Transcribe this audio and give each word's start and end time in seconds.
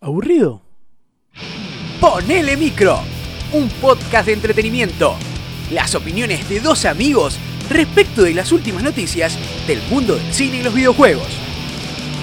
¿Aburrido? 0.00 0.62
Ponele 2.00 2.56
micro, 2.56 3.00
un 3.52 3.68
podcast 3.80 4.26
de 4.26 4.34
entretenimiento. 4.34 5.16
Las 5.72 5.96
opiniones 5.96 6.48
de 6.48 6.60
dos 6.60 6.84
amigos 6.84 7.36
respecto 7.68 8.22
de 8.22 8.34
las 8.34 8.52
últimas 8.52 8.84
noticias 8.84 9.36
del 9.66 9.80
mundo 9.90 10.14
del 10.14 10.32
cine 10.32 10.58
y 10.58 10.62
los 10.62 10.74
videojuegos. 10.74 11.26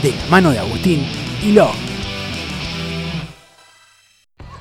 De 0.01 0.11
la 0.11 0.25
mano 0.29 0.51
de 0.51 0.59
Agustín 0.59 1.05
y 1.44 1.51
Lo. 1.51 1.87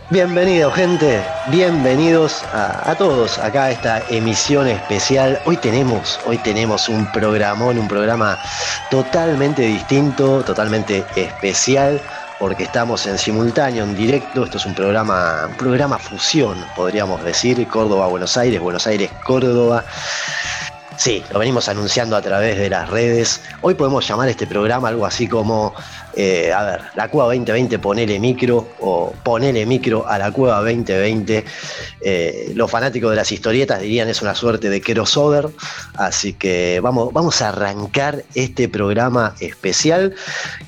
Bienvenidos 0.09 0.73
gente, 0.73 1.21
bienvenidos 1.49 2.45
a, 2.53 2.95
todos 2.95 3.41
acá 3.41 3.65
a 3.65 3.71
esta 3.73 4.03
emisión 4.09 4.69
especial. 4.69 5.41
Hoy 5.47 5.57
tenemos, 5.57 6.21
hoy 6.25 6.39
tenemos 6.39 6.89
un 6.89 7.11
programón, 7.11 7.77
un 7.77 7.89
programa 7.89 8.39
totalmente 8.89 9.63
distinto, 9.63 10.45
totalmente 10.45 11.05
especial, 11.17 12.01
porque 12.39 12.63
estamos 12.63 13.05
en 13.09 13.19
simultáneo, 13.19 13.83
en 13.83 13.97
directo. 13.97 14.45
Esto 14.45 14.59
es 14.59 14.67
un 14.67 14.77
programa, 14.77 15.47
un 15.49 15.57
programa 15.57 15.99
fusión, 15.99 16.65
podríamos 16.77 17.25
decir, 17.25 17.67
Córdoba-Buenos 17.67 18.37
Aires, 18.37 18.61
Buenos 18.61 18.87
Aires-Córdoba. 18.87 19.85
Sí, 20.99 21.23
lo 21.31 21.39
venimos 21.39 21.69
anunciando 21.69 22.17
a 22.17 22.23
través 22.23 22.57
de 22.57 22.71
las 22.71 22.89
redes. 22.89 23.43
Hoy 23.61 23.75
podemos 23.75 24.09
llamar 24.09 24.31
este 24.31 24.47
programa 24.47 24.89
algo 24.89 25.05
así 25.05 25.29
como, 25.29 25.75
eh, 26.15 26.51
a 26.55 26.63
ver, 26.65 26.81
la 26.95 27.11
Cueva 27.11 27.35
2020 27.35 27.79
ponele 27.79 28.19
micro 28.19 28.67
o 28.81 29.13
ponele 29.23 29.67
micro 29.67 30.09
a 30.09 30.17
la 30.17 30.33
Cueva 30.33 30.57
2020. 30.61 31.45
Eh, 32.01 32.53
los 32.55 32.71
fanáticos 32.71 33.11
de 33.11 33.17
las 33.17 33.31
historietas 33.31 33.81
dirían 33.83 34.09
es 34.09 34.23
una 34.23 34.35
suerte 34.35 34.71
de 34.71 34.81
crossover. 34.81 35.51
Así 35.97 36.33
que 36.33 36.81
vamos, 36.83 37.13
vamos 37.13 37.43
a 37.43 37.51
arrancar 37.51 38.25
este 38.35 38.67
programa 38.67 39.35
especial 39.41 40.15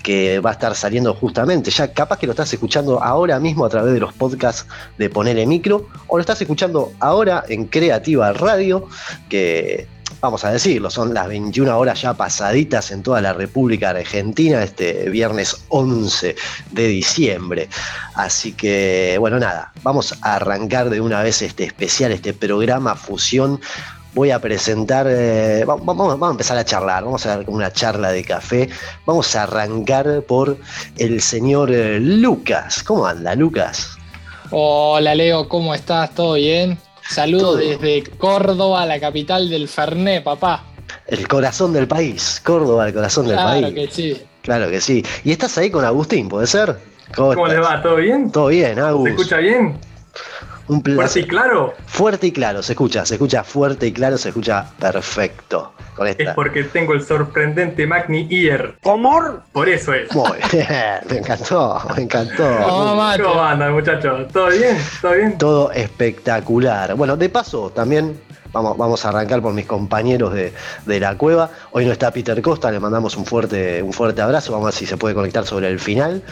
que 0.02 0.40
va 0.40 0.51
a 0.51 0.52
estar 0.52 0.74
saliendo 0.74 1.15
justamente. 1.15 1.70
Ya 1.70 1.95
capaz 1.95 2.18
que 2.18 2.26
lo 2.26 2.32
estás 2.32 2.52
escuchando 2.52 3.02
ahora 3.02 3.40
mismo 3.40 3.65
a 3.65 3.70
través 3.70 3.95
de 3.95 4.01
los 4.01 4.12
podcasts 4.12 4.66
de 4.99 5.09
Ponele 5.09 5.46
Micro 5.46 5.88
o 6.06 6.18
lo 6.18 6.21
estás 6.21 6.40
escuchando 6.43 6.93
ahora 7.01 7.45
en 7.49 7.65
Creativa 7.65 8.34
Radio 8.34 8.87
que 9.30 9.87
vamos 10.21 10.45
a 10.45 10.51
decirlo, 10.51 10.91
son 10.91 11.15
las 11.15 11.29
21 11.29 11.79
horas 11.79 12.02
ya 12.02 12.15
pasaditas 12.15 12.91
en 12.91 13.02
toda 13.02 13.21
la 13.21 13.33
República 13.33 13.91
Argentina, 13.91 14.63
este 14.63 15.09
viernes 15.11 15.57
11 15.69 16.35
de 16.73 16.87
diciembre. 16.88 17.69
Así 18.15 18.52
que, 18.52 19.16
bueno, 19.19 19.39
nada, 19.39 19.73
vamos 19.83 20.15
a 20.23 20.37
arrancar 20.37 20.91
de 20.91 21.01
una 21.01 21.23
vez 21.23 21.43
este 21.43 21.65
especial, 21.65 22.13
este 22.13 22.33
programa 22.33 22.95
Fusión. 22.96 23.61
Voy 24.15 24.30
a 24.30 24.41
presentar, 24.41 25.07
eh, 25.09 25.65
vamos, 25.66 26.21
a 26.21 26.30
empezar 26.30 26.59
a 26.59 26.65
charlar, 26.65 27.05
vamos 27.05 27.24
a 27.27 27.37
dar 27.37 27.45
como 27.45 27.59
una 27.59 27.73
charla 27.73 28.11
de 28.11 28.24
café. 28.24 28.69
Vamos 29.07 29.37
a 29.37 29.45
arrancar 29.45 30.23
por 30.23 30.57
el 30.96 31.21
señor 31.21 31.71
eh, 31.71 32.01
Lucas. 32.01 32.83
¿Cómo 32.83 33.07
anda, 33.07 33.35
Lucas? 33.35 33.96
Hola, 34.51 35.15
Leo, 35.15 35.49
¿cómo 35.49 35.74
estás? 35.74 36.15
¿Todo 36.15 36.35
bien? 36.35 36.79
Saludos 37.09 37.59
desde 37.59 38.04
Córdoba, 38.18 38.84
la 38.84 39.01
capital 39.01 39.48
del 39.48 39.66
Ferné, 39.66 40.20
papá. 40.20 40.64
El 41.06 41.26
corazón 41.26 41.73
del 41.73 41.88
país, 41.88 42.40
Córdoba, 42.45 42.88
el 42.88 42.95
corazón 42.95 43.26
del 43.26 43.37
país. 43.37 43.60
Claro 43.60 43.74
que 43.74 43.90
sí. 43.90 44.23
Claro 44.42 44.70
que 44.70 44.80
sí. 44.80 45.04
Y 45.24 45.32
estás 45.32 45.56
ahí 45.56 45.70
con 45.70 45.84
Agustín, 45.84 46.28
¿puede 46.28 46.46
ser? 46.46 46.76
¿Cómo, 47.15 47.34
¿Cómo 47.34 47.46
le 47.46 47.59
va? 47.59 47.82
¿Todo 47.82 47.96
bien? 47.96 48.30
Todo 48.30 48.48
bien, 48.48 48.78
Agus. 48.78 49.04
¿Se 49.04 49.10
escucha 49.10 49.37
bien? 49.38 49.78
Un 50.69 50.83
placer. 50.83 50.97
¿Fuerte 50.97 51.21
y 51.21 51.24
claro? 51.24 51.74
Fuerte 51.87 52.27
y 52.27 52.33
claro, 52.33 52.63
se 52.63 52.73
escucha, 52.73 53.05
se 53.07 53.15
escucha 53.15 53.43
fuerte 53.43 53.87
y 53.87 53.93
claro, 53.93 54.19
se 54.19 54.29
escucha 54.29 54.66
perfecto. 54.79 55.73
Con 55.97 56.07
esta. 56.07 56.23
Es 56.23 56.35
porque 56.35 56.63
tengo 56.65 56.93
el 56.93 57.02
sorprendente 57.02 57.87
Magni 57.87 58.29
Ear. 58.30 58.77
¿Cómo? 58.83 59.41
Por 59.51 59.69
eso 59.69 59.93
es. 59.95 60.15
Muy 60.15 60.39
bien, 60.52 60.69
me 61.11 61.19
encantó, 61.19 61.83
me 61.96 62.02
encantó. 62.02 62.45
Oh, 62.66 62.96
¿Cómo 63.21 63.43
andan, 63.43 63.73
muchachos? 63.73 64.28
¿Todo 64.33 64.49
bien? 64.50 64.78
¿Todo 65.00 65.12
bien? 65.12 65.39
Todo 65.39 65.72
espectacular. 65.72 66.94
Bueno, 66.94 67.16
de 67.16 67.28
paso, 67.28 67.71
también 67.71 68.21
Vamos, 68.53 68.76
vamos, 68.76 69.04
a 69.04 69.10
arrancar 69.10 69.42
por 69.42 69.53
mis 69.53 69.66
compañeros 69.66 70.32
de, 70.32 70.53
de, 70.86 71.00
la 71.00 71.16
cueva. 71.16 71.50
Hoy 71.72 71.84
no 71.84 71.92
está 71.92 72.10
Peter 72.10 72.41
Costa, 72.42 72.70
le 72.70 72.81
mandamos 72.81 73.16
un 73.16 73.26
fuerte, 73.26 73.82
un 73.82 73.92
fuerte 73.92 74.22
abrazo. 74.22 74.53
Vamos 74.53 74.66
a 74.66 74.70
ver 74.70 74.75
si 74.75 74.86
se 74.86 74.97
puede 74.97 75.14
conectar 75.14 75.44
sobre 75.47 75.69
el 75.69 75.78
final. 75.78 76.22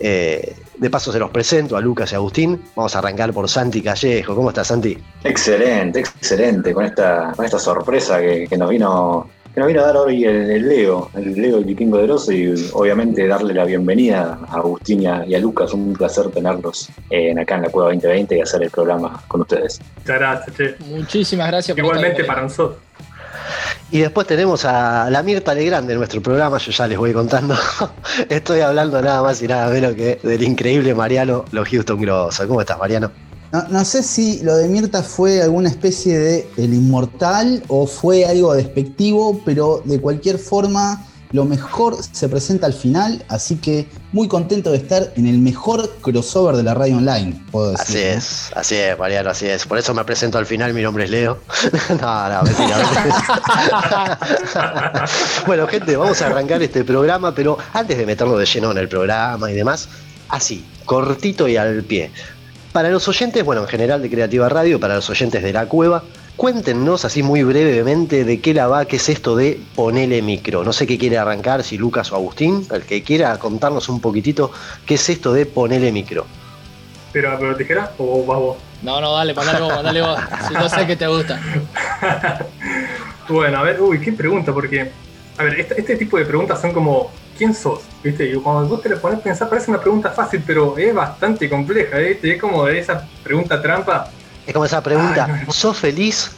Eh, 0.00 0.56
de 0.76 0.90
paso 0.90 1.12
se 1.12 1.18
los 1.18 1.30
presento 1.30 1.76
a 1.76 1.80
Lucas 1.80 2.12
y 2.12 2.14
Agustín. 2.14 2.62
Vamos 2.76 2.94
a 2.94 2.98
arrancar 3.00 3.32
por 3.32 3.48
Santi 3.48 3.82
Callejo. 3.82 4.34
¿Cómo 4.34 4.50
estás, 4.50 4.68
Santi? 4.68 4.96
Excelente, 5.24 6.00
excelente. 6.00 6.72
Con 6.72 6.84
esta, 6.84 7.32
con 7.34 7.44
esta 7.44 7.58
sorpresa 7.58 8.20
que, 8.20 8.46
que 8.48 8.56
nos 8.56 8.70
vino 8.70 9.28
que 9.58 9.60
nos 9.60 9.68
vino 9.68 9.80
a 9.82 9.86
dar 9.86 9.96
hoy 9.96 10.24
el, 10.24 10.50
el, 10.50 10.68
Leo, 10.68 11.10
el 11.14 11.34
Leo 11.34 11.58
el 11.58 11.64
Vikingo 11.64 11.98
de 11.98 12.04
Grosso 12.04 12.30
y 12.30 12.70
obviamente 12.74 13.26
darle 13.26 13.52
la 13.52 13.64
bienvenida 13.64 14.38
a 14.48 14.58
Agustín 14.58 15.02
y 15.02 15.06
a, 15.06 15.38
Lucas. 15.40 15.74
Un 15.74 15.94
placer 15.94 16.28
tenerlos 16.30 16.88
en, 17.10 17.40
acá 17.40 17.56
en 17.56 17.62
la 17.62 17.68
Cueva 17.68 17.88
2020 17.88 18.36
y 18.36 18.40
hacer 18.40 18.62
el 18.62 18.70
programa 18.70 19.20
con 19.26 19.40
ustedes. 19.40 19.80
Muchas 19.96 20.18
gracias, 20.18 20.56
che. 20.56 20.76
Muchísimas 20.86 21.48
gracias. 21.48 21.76
Igualmente 21.76 22.22
para 22.22 22.42
nosotros. 22.42 22.78
Y 23.90 23.98
después 23.98 24.28
tenemos 24.28 24.64
a 24.64 25.10
la 25.10 25.24
Mirta 25.24 25.54
Legrand 25.54 25.88
de 25.88 25.96
nuestro 25.96 26.22
programa, 26.22 26.58
yo 26.58 26.70
ya 26.70 26.86
les 26.86 26.98
voy 26.98 27.12
contando. 27.12 27.56
Estoy 28.28 28.60
hablando 28.60 29.02
nada 29.02 29.22
más 29.22 29.42
y 29.42 29.48
nada 29.48 29.70
menos 29.70 29.94
que 29.94 30.20
del 30.22 30.42
increíble 30.44 30.94
Mariano 30.94 31.46
Los 31.50 31.68
Houston 31.68 32.00
Grosso. 32.00 32.46
¿Cómo 32.46 32.60
estás, 32.60 32.78
Mariano? 32.78 33.10
No, 33.52 33.66
no, 33.68 33.84
sé 33.84 34.02
si 34.02 34.40
lo 34.40 34.56
de 34.56 34.68
Mirta 34.68 35.02
fue 35.02 35.42
alguna 35.42 35.70
especie 35.70 36.18
de 36.18 36.48
el 36.58 36.74
inmortal 36.74 37.62
o 37.68 37.86
fue 37.86 38.26
algo 38.26 38.54
despectivo, 38.54 39.40
pero 39.44 39.82
de 39.84 40.00
cualquier 40.00 40.38
forma 40.38 41.02
lo 41.32 41.44
mejor 41.44 41.96
se 42.02 42.28
presenta 42.28 42.66
al 42.66 42.72
final, 42.72 43.24
así 43.28 43.56
que 43.56 43.88
muy 44.12 44.28
contento 44.28 44.70
de 44.70 44.78
estar 44.78 45.12
en 45.16 45.26
el 45.26 45.38
mejor 45.38 45.96
crossover 46.00 46.56
de 46.56 46.62
la 46.62 46.74
radio 46.74 46.96
online, 46.96 47.38
puedo 47.50 47.72
decir. 47.72 47.86
Así 47.86 47.98
es, 47.98 48.50
así 48.54 48.76
es, 48.76 48.98
Mariano, 48.98 49.30
así 49.30 49.46
es. 49.46 49.66
Por 49.66 49.78
eso 49.78 49.92
me 49.92 50.04
presento 50.04 50.38
al 50.38 50.46
final, 50.46 50.72
mi 50.72 50.82
nombre 50.82 51.04
es 51.04 51.10
Leo. 51.10 51.38
no, 52.00 52.28
no, 52.28 52.42
mentira. 52.42 52.76
bueno, 55.46 55.66
gente, 55.66 55.96
vamos 55.96 56.22
a 56.22 56.26
arrancar 56.26 56.62
este 56.62 56.84
programa, 56.84 57.34
pero 57.34 57.58
antes 57.74 57.98
de 57.98 58.06
meternos 58.06 58.38
de 58.38 58.46
lleno 58.46 58.70
en 58.70 58.78
el 58.78 58.88
programa 58.88 59.50
y 59.50 59.54
demás, 59.54 59.88
así, 60.30 60.64
cortito 60.86 61.46
y 61.46 61.58
al 61.58 61.84
pie. 61.84 62.10
Para 62.72 62.90
los 62.90 63.08
oyentes, 63.08 63.44
bueno, 63.44 63.62
en 63.62 63.68
general 63.68 64.02
de 64.02 64.10
Creativa 64.10 64.48
Radio, 64.48 64.78
para 64.78 64.96
los 64.96 65.08
oyentes 65.08 65.42
de 65.42 65.52
la 65.52 65.66
cueva, 65.66 66.04
cuéntenos 66.36 67.04
así 67.04 67.22
muy 67.22 67.42
brevemente 67.42 68.24
de 68.24 68.40
qué 68.40 68.52
la 68.52 68.68
va, 68.68 68.84
qué 68.84 68.96
es 68.96 69.08
esto 69.08 69.34
de 69.36 69.58
ponele 69.74 70.20
micro. 70.22 70.64
No 70.64 70.72
sé 70.72 70.86
qué 70.86 70.98
quiere 70.98 71.16
arrancar, 71.16 71.64
si 71.64 71.78
Lucas 71.78 72.12
o 72.12 72.16
Agustín, 72.16 72.66
el 72.70 72.82
que 72.82 73.02
quiera 73.02 73.38
contarnos 73.38 73.88
un 73.88 74.00
poquitito 74.00 74.52
qué 74.86 74.94
es 74.94 75.08
esto 75.08 75.32
de 75.32 75.46
ponele 75.46 75.90
micro. 75.92 76.26
¿Pero, 77.12 77.36
pero 77.40 77.56
tijera 77.56 77.92
o 77.96 78.24
vas 78.26 78.38
vos? 78.38 78.56
No, 78.82 79.00
no, 79.00 79.12
dale, 79.14 79.34
mandale 79.34 79.60
vos, 79.60 79.74
mandale 79.74 80.02
vos. 80.02 80.20
Si 80.46 80.54
no 80.54 80.68
sé 80.68 80.86
que 80.86 80.96
te 80.96 81.06
gusta. 81.06 81.40
bueno, 83.28 83.58
a 83.58 83.62
ver, 83.62 83.80
uy, 83.80 83.98
qué 84.00 84.12
pregunta, 84.12 84.52
porque, 84.52 84.92
a 85.38 85.42
ver, 85.42 85.58
este, 85.58 85.80
este 85.80 85.96
tipo 85.96 86.18
de 86.18 86.26
preguntas 86.26 86.60
son 86.60 86.72
como, 86.72 87.10
¿quién 87.38 87.54
sos? 87.54 87.80
¿Viste? 88.02 88.28
Y 88.28 88.34
cuando 88.34 88.68
vos 88.68 88.82
te 88.82 88.88
lo 88.88 89.00
pones 89.00 89.20
a 89.20 89.22
pensar 89.22 89.48
parece 89.48 89.70
una 89.70 89.80
pregunta 89.80 90.10
fácil, 90.10 90.42
pero 90.46 90.76
es 90.76 90.92
bastante 90.92 91.48
compleja, 91.48 91.96
¿viste? 91.98 92.34
Es 92.34 92.40
como 92.40 92.66
de 92.66 92.80
esa 92.80 93.06
pregunta 93.22 93.62
trampa. 93.62 94.10
Es 94.46 94.52
como 94.52 94.64
esa 94.64 94.82
pregunta, 94.82 95.26
Ay, 95.30 95.44
no. 95.46 95.52
¿sos 95.52 95.78
feliz? 95.78 96.32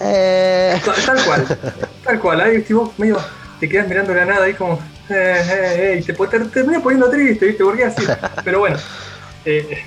Eh... 0.00 0.80
Tal, 0.84 0.94
tal, 1.04 1.24
cual, 1.24 1.58
tal 2.04 2.20
cual, 2.20 2.40
ahí 2.40 2.64
vos 2.70 2.90
medio 2.98 3.18
te 3.60 3.68
quedas 3.68 3.88
mirando 3.88 4.14
la 4.14 4.24
nada 4.24 4.44
ahí 4.44 4.54
como, 4.54 4.74
eh, 4.74 4.76
eh, 5.10 5.76
eh, 5.76 5.98
y 6.00 6.02
te, 6.04 6.12
te, 6.12 6.26
te 6.26 6.44
terminas 6.46 6.82
poniendo 6.82 7.10
triste, 7.10 7.46
¿viste? 7.46 7.64
Porque 7.64 7.84
así. 7.84 8.04
Pero 8.44 8.60
bueno, 8.60 8.76
eh, 9.44 9.84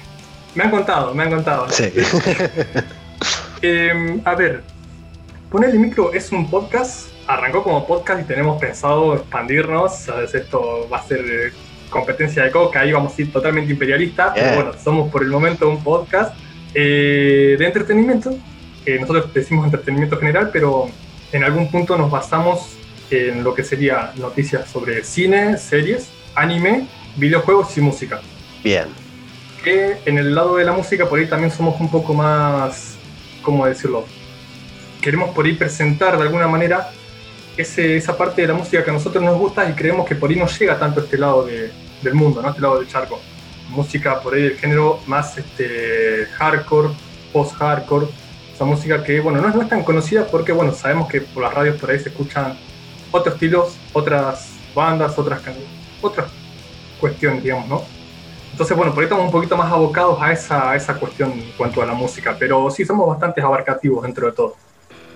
me 0.54 0.64
han 0.64 0.72
contado, 0.72 1.14
me 1.14 1.24
han 1.24 1.32
contado. 1.32 1.70
Sí. 1.70 1.92
Eh, 3.64 4.20
a 4.26 4.34
ver, 4.34 4.64
Ponerle 5.52 5.78
Micro 5.78 6.12
es 6.14 6.32
un 6.32 6.50
podcast 6.50 7.11
arrancó 7.34 7.64
como 7.64 7.86
podcast 7.88 8.22
y 8.22 8.24
tenemos 8.26 8.60
pensado 8.60 9.16
expandirnos. 9.16 9.96
¿sabes? 9.96 10.34
Esto 10.34 10.88
va 10.92 10.98
a 10.98 11.04
ser 11.04 11.54
competencia 11.90 12.44
de 12.44 12.52
coca, 12.52 12.82
ahí 12.82 12.92
vamos 12.92 13.18
a 13.18 13.22
ir 13.22 13.32
totalmente 13.32 13.72
imperialista. 13.72 14.34
Yeah. 14.34 14.44
Pero 14.44 14.56
bueno, 14.56 14.72
somos 14.82 15.12
por 15.12 15.24
el 15.24 15.30
momento 15.30 15.70
un 15.70 15.84
podcast 15.84 16.34
eh, 16.74 17.56
de 17.58 17.66
entretenimiento. 17.66 18.36
Eh, 18.86 18.98
nosotros 19.00 19.34
decimos 19.34 19.66
entretenimiento 19.66 20.18
general, 20.18 20.50
pero 20.52 20.90
en 21.32 21.44
algún 21.44 21.70
punto 21.70 21.98
nos 21.98 22.10
basamos 22.10 22.78
en 23.10 23.44
lo 23.44 23.54
que 23.54 23.64
sería 23.64 24.14
noticias 24.16 24.70
sobre 24.70 25.04
cine, 25.04 25.58
series, 25.58 26.10
anime, 26.34 26.88
videojuegos 27.18 27.78
y 27.78 27.82
música. 27.82 28.22
Bien. 28.64 28.86
Que 29.64 29.98
en 30.06 30.18
el 30.18 30.34
lado 30.34 30.56
de 30.56 30.64
la 30.64 30.72
música 30.72 31.08
por 31.08 31.20
ahí 31.20 31.28
también 31.28 31.52
somos 31.52 31.80
un 31.80 31.92
poco 31.92 32.14
más, 32.14 32.96
¿cómo 33.42 33.66
decirlo? 33.66 34.06
Queremos 35.02 35.32
por 35.32 35.46
ahí 35.46 35.54
presentar 35.54 36.18
de 36.18 36.24
alguna 36.24 36.48
manera 36.48 36.90
ese, 37.58 37.98
esa 37.98 38.18
parte 38.18 38.42
de 38.42 38.48
la 38.48 38.54
música 38.54 38.84
que 38.84 38.90
a 38.90 38.94
nosotros 38.94 39.24
nos 39.24 39.38
gusta 39.38 39.70
y 39.70 39.74
creemos 39.74 40.08
que 40.08 40.16
por 40.16 40.30
ahí 40.30 40.36
no 40.36 40.48
llega 40.48 40.80
tanto 40.80 41.02
a 41.02 41.04
este 41.04 41.18
lado 41.18 41.46
de, 41.46 41.72
del 42.02 42.14
mundo, 42.14 42.42
¿no? 42.42 42.50
este 42.50 42.62
lado 42.62 42.80
del 42.80 42.88
charco. 42.88 43.20
Música 43.70 44.20
por 44.22 44.34
ahí 44.34 44.44
del 44.44 44.58
género 44.58 45.00
más 45.08 45.38
este, 45.38 46.26
hardcore, 46.38 46.90
post-hardcore, 47.32 48.08
esa 48.54 48.66
música 48.66 49.04
que 49.04 49.20
bueno, 49.20 49.42
no 49.42 49.50
es, 49.50 49.56
no 49.56 49.62
es 49.62 49.70
tan 49.70 49.84
conocida 49.84 50.26
porque 50.28 50.52
bueno, 50.52 50.74
sabemos 50.74 51.08
que 51.08 51.22
por 51.22 51.44
las 51.44 51.54
radios 51.54 51.78
por 51.78 51.90
ahí 51.90 52.00
se 52.00 52.10
escuchan 52.10 52.58
otros 53.12 53.36
estilos, 53.36 53.78
otras 53.94 54.50
bandas, 54.76 55.18
otras, 55.18 55.42
otras 56.02 56.28
cuestiones, 57.00 57.44
digamos, 57.44 57.68
¿no? 57.68 57.82
Entonces, 58.52 58.76
bueno, 58.76 58.94
por 58.94 59.02
ahí 59.02 59.06
estamos 59.06 59.26
un 59.26 59.32
poquito 59.32 59.56
más 59.56 59.72
abocados 59.72 60.22
a 60.22 60.32
esa, 60.32 60.72
a 60.72 60.76
esa 60.76 60.96
cuestión 60.96 61.32
en 61.32 61.52
cuanto 61.58 61.82
a 61.82 61.86
la 61.86 61.94
música, 61.94 62.36
pero 62.38 62.70
sí 62.70 62.86
somos 62.86 63.08
bastante 63.08 63.42
abarcativos 63.42 64.04
dentro 64.04 64.28
de 64.28 64.34
todo. 64.34 64.56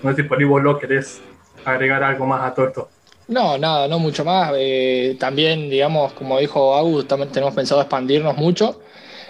No 0.02 0.10
sé 0.10 0.16
si 0.16 0.22
por 0.22 0.38
ahí 0.38 0.44
vos 0.44 0.62
lo 0.62 0.78
querés 0.78 1.20
agregar 1.66 2.02
algo 2.02 2.26
más 2.26 2.42
a 2.50 2.54
todo 2.54 2.66
esto. 2.68 2.88
No, 3.28 3.58
nada, 3.58 3.88
no 3.88 3.98
mucho 3.98 4.24
más. 4.24 4.52
Eh, 4.56 5.16
también, 5.18 5.68
digamos, 5.68 6.12
como 6.12 6.38
dijo 6.38 6.76
Agus, 6.76 7.08
también 7.08 7.30
tenemos 7.32 7.54
pensado 7.54 7.80
expandirnos 7.80 8.36
mucho. 8.36 8.80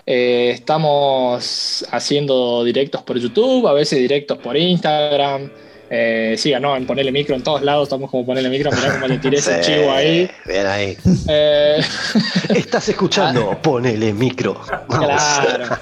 Eh, 0.05 0.51
estamos 0.55 1.85
haciendo 1.91 2.63
directos 2.63 3.03
por 3.03 3.19
YouTube, 3.19 3.67
a 3.67 3.73
veces 3.73 3.99
directos 3.99 4.39
por 4.39 4.57
Instagram. 4.57 5.51
Eh, 5.89 6.35
sí, 6.37 6.53
no, 6.61 6.77
en 6.77 6.85
ponerle 6.85 7.13
micro 7.13 7.35
en 7.37 7.43
todos 7.45 7.63
lados, 7.63 7.85
estamos 7.85 8.11
como 8.11 8.27
ponerle 8.27 8.49
micro, 8.51 8.71
mirá 8.73 8.93
cómo 8.95 9.07
le 9.07 9.19
tiré 9.19 9.39
ese 9.39 9.61
chivo 9.61 9.91
ahí. 9.93 10.29
Bien 10.45 10.67
ahí. 10.67 10.97
Eh, 11.29 11.81
Estás 12.51 12.89
escuchando, 12.89 13.51
Ah. 13.53 13.63
ponele 13.63 14.13
micro. 14.13 14.61
Vamos. 14.89 15.07
claro. 15.07 15.77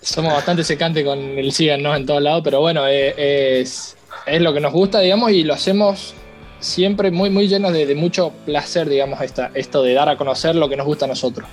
Somos 0.00 0.32
bastante 0.34 0.62
secantes 0.64 1.04
con 1.04 1.18
el 1.18 1.52
síganos 1.52 1.96
en 1.96 2.06
todos 2.06 2.20
lados, 2.22 2.42
pero 2.44 2.60
bueno, 2.60 2.86
eh, 2.88 3.60
es, 3.60 3.96
es 4.26 4.40
lo 4.40 4.52
que 4.52 4.60
nos 4.60 4.72
gusta, 4.72 5.00
digamos, 5.00 5.30
y 5.32 5.44
lo 5.44 5.54
hacemos 5.54 6.14
siempre 6.60 7.10
muy, 7.10 7.30
muy 7.30 7.48
llenos 7.48 7.72
de, 7.72 7.86
de 7.86 7.94
mucho 7.94 8.32
placer, 8.46 8.88
digamos, 8.88 9.20
esta, 9.20 9.50
esto 9.54 9.82
de 9.82 9.94
dar 9.94 10.08
a 10.08 10.16
conocer 10.16 10.54
lo 10.54 10.68
que 10.68 10.76
nos 10.76 10.86
gusta 10.86 11.06
a 11.06 11.08
nosotros. 11.08 11.48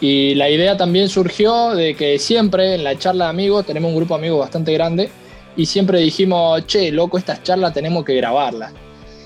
Y 0.00 0.34
la 0.36 0.48
idea 0.48 0.76
también 0.76 1.08
surgió 1.08 1.74
de 1.74 1.94
que 1.94 2.18
siempre 2.18 2.74
en 2.76 2.84
la 2.84 2.96
charla 2.98 3.24
de 3.24 3.30
amigos, 3.30 3.66
tenemos 3.66 3.90
un 3.90 3.96
grupo 3.96 4.14
de 4.14 4.20
amigos 4.20 4.40
bastante 4.40 4.72
grande, 4.72 5.10
y 5.56 5.66
siempre 5.66 5.98
dijimos, 5.98 6.66
che, 6.66 6.92
loco, 6.92 7.18
estas 7.18 7.42
charlas 7.42 7.74
tenemos 7.74 8.04
que 8.04 8.14
grabarlas. 8.14 8.72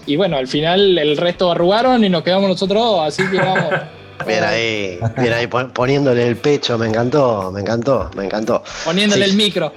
Y 0.07 0.17
bueno, 0.17 0.37
al 0.39 0.49
final 0.49 0.97
el 0.99 1.17
resto 1.17 1.51
arrugaron 1.53 2.03
y 2.05 2.09
nos 2.09 2.23
quedamos 2.23 2.49
nosotros 2.49 2.83
dos, 2.83 3.01
así 3.07 3.23
que 3.31 3.37
vamos. 3.37 3.71
Bien 4.27 4.45
ahí, 4.45 4.99
bien 5.21 5.33
ahí, 5.33 5.49
pon- 5.49 5.73
poniéndole 5.73 6.29
el 6.29 6.37
pecho, 6.37 6.79
me 6.79 6.87
encantó, 6.87 7.51
me 7.51 7.61
encantó, 7.61 8.09
me 8.15 8.25
encantó. 8.25 8.63
Poniéndole 8.85 9.25
Sí. 9.25 9.31
el 9.33 9.37
micro. 9.37 9.73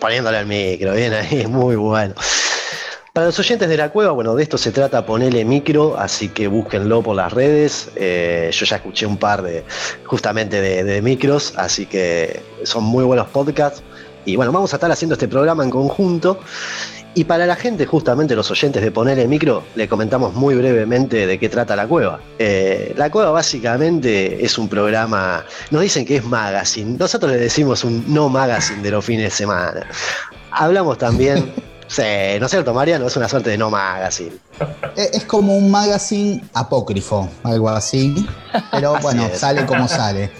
Poniéndole 0.00 0.40
el 0.40 0.46
micro, 0.46 0.94
bien 0.94 1.12
ahí, 1.12 1.46
muy 1.48 1.76
bueno. 1.76 2.14
Para 3.12 3.26
los 3.26 3.38
oyentes 3.38 3.68
de 3.68 3.76
la 3.76 3.90
cueva, 3.90 4.12
bueno, 4.12 4.34
de 4.36 4.44
esto 4.44 4.56
se 4.58 4.70
trata 4.70 5.04
ponerle 5.04 5.44
micro, 5.44 5.98
así 5.98 6.28
que 6.28 6.46
búsquenlo 6.46 7.02
por 7.02 7.16
las 7.16 7.32
redes. 7.32 7.90
Eh, 7.96 8.50
yo 8.52 8.64
ya 8.64 8.76
escuché 8.76 9.06
un 9.06 9.16
par 9.16 9.42
de, 9.42 9.64
justamente 10.04 10.60
de, 10.60 10.84
de 10.84 11.02
micros, 11.02 11.54
así 11.56 11.86
que 11.86 12.42
son 12.62 12.84
muy 12.84 13.04
buenos 13.04 13.26
podcasts. 13.28 13.82
Y 14.24 14.36
bueno, 14.36 14.52
vamos 14.52 14.72
a 14.72 14.76
estar 14.76 14.90
haciendo 14.92 15.14
este 15.14 15.26
programa 15.26 15.64
en 15.64 15.70
conjunto. 15.70 16.38
Y 17.18 17.24
para 17.24 17.46
la 17.46 17.56
gente, 17.56 17.84
justamente 17.84 18.36
los 18.36 18.48
oyentes 18.48 18.80
de 18.80 18.92
Ponerle 18.92 19.26
Micro, 19.26 19.64
le 19.74 19.88
comentamos 19.88 20.34
muy 20.34 20.54
brevemente 20.54 21.26
de 21.26 21.36
qué 21.36 21.48
trata 21.48 21.74
la 21.74 21.88
cueva. 21.88 22.20
Eh, 22.38 22.94
la 22.96 23.10
cueva 23.10 23.32
básicamente 23.32 24.44
es 24.44 24.56
un 24.56 24.68
programa, 24.68 25.44
nos 25.72 25.82
dicen 25.82 26.06
que 26.06 26.18
es 26.18 26.24
magazine, 26.24 26.96
nosotros 26.96 27.32
le 27.32 27.38
decimos 27.38 27.82
un 27.82 28.04
no 28.06 28.28
magazine 28.28 28.84
de 28.84 28.92
los 28.92 29.04
fines 29.04 29.24
de 29.24 29.30
semana. 29.32 29.84
Hablamos 30.52 30.96
también, 30.98 31.52
sí, 31.88 32.02
¿no 32.38 32.46
es 32.46 32.52
cierto, 32.52 32.72
Mariano? 32.72 33.08
Es 33.08 33.16
una 33.16 33.28
suerte 33.28 33.50
de 33.50 33.58
no 33.58 33.68
magazine. 33.68 34.36
Es, 34.94 35.14
es 35.14 35.24
como 35.24 35.56
un 35.56 35.72
magazine 35.72 36.48
apócrifo, 36.54 37.28
algo 37.42 37.68
así. 37.68 38.28
Pero 38.70 38.94
Así 38.94 39.02
bueno, 39.02 39.26
es. 39.26 39.40
sale 39.40 39.66
como 39.66 39.88
sale. 39.88 40.30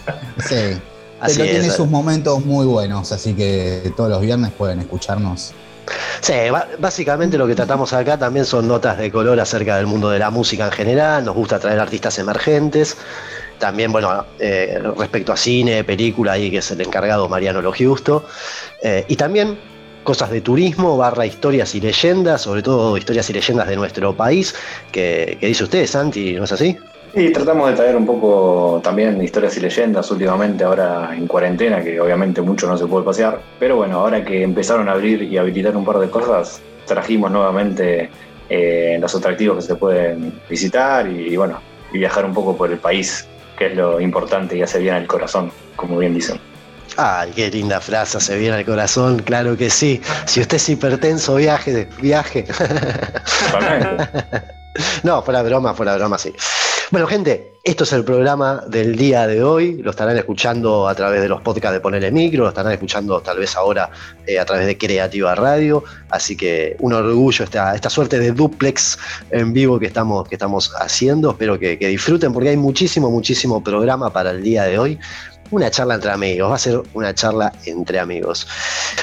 Sí. 0.47 0.79
Así 1.19 1.39
Pero 1.39 1.51
tiene 1.51 1.69
sus 1.71 1.89
momentos 1.89 2.45
muy 2.45 2.65
buenos, 2.65 3.11
así 3.11 3.33
que 3.33 3.91
todos 3.97 4.09
los 4.09 4.21
viernes 4.21 4.53
pueden 4.53 4.79
escucharnos. 4.79 5.53
Sí, 6.21 6.33
básicamente 6.77 7.37
lo 7.37 7.47
que 7.47 7.55
tratamos 7.55 7.93
acá 7.93 8.17
también 8.17 8.45
son 8.45 8.67
notas 8.67 8.97
de 8.97 9.11
color 9.11 9.39
acerca 9.39 9.77
del 9.77 9.87
mundo 9.87 10.09
de 10.09 10.19
la 10.19 10.29
música 10.29 10.65
en 10.65 10.71
general, 10.71 11.25
nos 11.25 11.35
gusta 11.35 11.59
traer 11.59 11.79
artistas 11.79 12.17
emergentes, 12.19 12.97
también, 13.59 13.91
bueno, 13.91 14.25
eh, 14.39 14.81
respecto 14.97 15.33
a 15.33 15.37
cine, 15.37 15.83
película, 15.83 16.33
ahí 16.33 16.49
que 16.49 16.57
es 16.57 16.71
el 16.71 16.81
encargado 16.81 17.27
Mariano 17.27 17.61
Lo 17.61 17.73
Giusto, 17.73 18.25
eh, 18.81 19.05
y 19.07 19.15
también 19.15 19.59
cosas 20.03 20.31
de 20.31 20.41
turismo, 20.41 20.97
barra 20.97 21.25
historias 21.25 21.75
y 21.75 21.81
leyendas, 21.81 22.41
sobre 22.41 22.63
todo 22.63 22.97
historias 22.97 23.29
y 23.29 23.33
leyendas 23.33 23.67
de 23.67 23.75
nuestro 23.75 24.15
país, 24.15 24.55
que, 24.91 25.37
que 25.39 25.47
dice 25.47 25.65
usted, 25.65 25.85
Santi, 25.85 26.33
¿no 26.33 26.45
es 26.45 26.51
así? 26.51 26.77
Y 27.13 27.31
tratamos 27.31 27.69
de 27.69 27.75
traer 27.75 27.95
un 27.95 28.05
poco 28.05 28.79
también 28.83 29.21
historias 29.23 29.57
y 29.57 29.61
leyendas 29.61 30.09
últimamente, 30.11 30.63
ahora 30.63 31.09
en 31.15 31.27
cuarentena, 31.27 31.81
que 31.83 31.99
obviamente 31.99 32.41
mucho 32.41 32.67
no 32.67 32.77
se 32.77 32.85
puede 32.85 33.03
pasear. 33.03 33.41
Pero 33.59 33.77
bueno, 33.77 33.99
ahora 33.99 34.23
que 34.23 34.43
empezaron 34.43 34.87
a 34.89 34.93
abrir 34.93 35.23
y 35.23 35.37
habilitar 35.37 35.75
un 35.75 35.85
par 35.85 35.99
de 35.99 36.09
cosas, 36.09 36.61
trajimos 36.85 37.31
nuevamente 37.31 38.09
eh, 38.49 38.97
los 39.01 39.15
atractivos 39.15 39.57
que 39.57 39.61
se 39.63 39.75
pueden 39.75 40.39
visitar 40.49 41.07
y, 41.07 41.35
bueno, 41.35 41.59
y 41.91 41.97
viajar 41.97 42.25
un 42.25 42.33
poco 42.33 42.55
por 42.55 42.71
el 42.71 42.77
país, 42.77 43.27
que 43.57 43.67
es 43.67 43.75
lo 43.75 43.99
importante 43.99 44.55
y 44.55 44.61
hace 44.61 44.79
bien 44.79 44.93
al 44.95 45.07
corazón, 45.07 45.51
como 45.75 45.97
bien 45.97 46.13
dicen. 46.13 46.39
Ay, 46.97 47.31
qué 47.35 47.49
linda 47.49 47.79
frase, 47.79 48.19
se 48.19 48.37
viene 48.37 48.57
al 48.57 48.65
corazón, 48.65 49.19
claro 49.19 49.55
que 49.55 49.69
sí. 49.69 50.01
Si 50.25 50.41
usted 50.41 50.57
es 50.57 50.69
hipertenso, 50.69 51.35
viaje, 51.35 51.87
viaje. 52.01 52.45
No, 55.03 55.21
fuera 55.21 55.41
broma, 55.41 55.73
fuera 55.73 55.95
broma, 55.97 56.17
sí. 56.17 56.33
Bueno, 56.91 57.05
gente, 57.05 57.53
esto 57.63 57.83
es 57.83 57.93
el 57.93 58.03
programa 58.03 58.63
del 58.67 58.95
día 58.95 59.27
de 59.27 59.43
hoy. 59.43 59.79
Lo 59.83 59.91
estarán 59.91 60.17
escuchando 60.17 60.87
a 60.87 60.95
través 60.95 61.21
de 61.21 61.29
los 61.29 61.39
podcasts 61.41 61.73
de 61.73 61.79
Ponerle 61.79 62.09
Micro, 62.09 62.45
lo 62.45 62.49
estarán 62.49 62.71
escuchando 62.71 63.21
tal 63.21 63.37
vez 63.37 63.55
ahora 63.55 63.91
eh, 64.25 64.39
a 64.39 64.45
través 64.45 64.65
de 64.65 64.75
Creativa 64.75 65.35
Radio. 65.35 65.83
Así 66.09 66.35
que 66.35 66.75
un 66.79 66.93
orgullo 66.93 67.45
esta, 67.45 67.75
esta 67.75 67.91
suerte 67.91 68.17
de 68.17 68.31
duplex 68.31 68.97
en 69.29 69.53
vivo 69.53 69.77
que 69.77 69.85
estamos, 69.85 70.27
que 70.27 70.33
estamos 70.33 70.73
haciendo. 70.79 71.29
Espero 71.29 71.59
que 71.59 71.77
disfruten 71.77 72.33
porque 72.33 72.49
hay 72.49 72.57
muchísimo, 72.57 73.11
muchísimo 73.11 73.63
programa 73.63 74.11
para 74.11 74.31
el 74.31 74.41
día 74.41 74.63
de 74.63 74.79
hoy. 74.79 74.99
Una 75.51 75.71
charla 75.71 75.95
entre 75.95 76.11
amigos, 76.11 76.51
va 76.51 76.55
a 76.55 76.59
ser 76.59 76.81
una 76.93 77.13
charla 77.13 77.51
entre 77.65 77.99
amigos. 77.99 78.47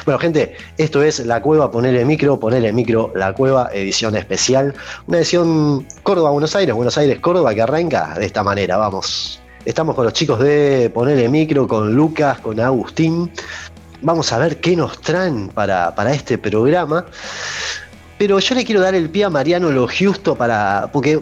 Bueno, 0.04 0.18
gente, 0.20 0.56
esto 0.78 1.02
es 1.02 1.18
La 1.26 1.42
Cueva, 1.42 1.72
Ponerle 1.72 2.04
Micro, 2.04 2.38
Ponerle 2.38 2.72
Micro, 2.72 3.12
La 3.16 3.32
Cueva, 3.32 3.68
edición 3.72 4.16
especial. 4.16 4.72
Una 5.08 5.18
edición 5.18 5.86
Córdoba-Buenos 6.04 6.54
Aires, 6.54 6.74
Buenos 6.74 6.96
Aires-Córdoba 6.98 7.52
que 7.52 7.62
arranca 7.62 8.14
de 8.16 8.26
esta 8.26 8.44
manera, 8.44 8.76
vamos. 8.76 9.40
Estamos 9.64 9.96
con 9.96 10.04
los 10.04 10.12
chicos 10.12 10.38
de 10.38 10.88
Ponerle 10.94 11.28
Micro, 11.28 11.66
con 11.66 11.94
Lucas, 11.94 12.38
con 12.38 12.60
Agustín. 12.60 13.32
Vamos 14.02 14.32
a 14.32 14.38
ver 14.38 14.60
qué 14.60 14.76
nos 14.76 15.00
traen 15.00 15.48
para, 15.48 15.94
para 15.96 16.12
este 16.12 16.38
programa. 16.38 17.06
Pero 18.18 18.38
yo 18.38 18.54
le 18.54 18.64
quiero 18.64 18.80
dar 18.80 18.94
el 18.94 19.10
pie 19.10 19.24
a 19.24 19.30
Mariano 19.30 19.70
Lo 19.70 19.88
Justo 19.88 20.36
para. 20.36 20.88
porque 20.92 21.20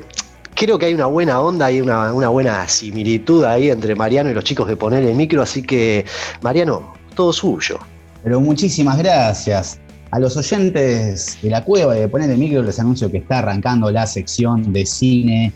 creo 0.64 0.78
que 0.78 0.87
hay 0.87 0.94
una 0.94 1.06
buena 1.06 1.40
onda, 1.40 1.66
hay 1.66 1.81
una, 1.81 2.12
una 2.12 2.28
buena 2.28 2.66
similitud 2.69 3.44
ahí 3.44 3.71
entre 3.71 3.94
Mariano 3.94 4.30
y 4.30 4.35
los 4.35 4.44
chicos 4.44 4.66
de 4.68 4.76
Ponerle 4.76 5.14
Micro, 5.14 5.42
así 5.42 5.62
que, 5.62 6.04
Mariano, 6.42 6.94
todo 7.14 7.33
suyo. 7.33 7.78
Pero 8.23 8.40
muchísimas 8.40 8.99
gracias. 8.99 9.78
A 10.11 10.18
los 10.18 10.37
oyentes 10.37 11.37
de 11.42 11.50
la 11.50 11.64
cueva 11.64 11.97
y 11.97 12.00
de 12.00 12.09
poner 12.09 12.30
el 12.30 12.38
micro 12.38 12.62
les 12.62 12.78
anuncio 12.78 13.11
que 13.11 13.18
está 13.18 13.40
arrancando 13.40 13.90
la 13.90 14.06
sección 14.06 14.73
de 14.73 14.87
cine. 14.87 15.52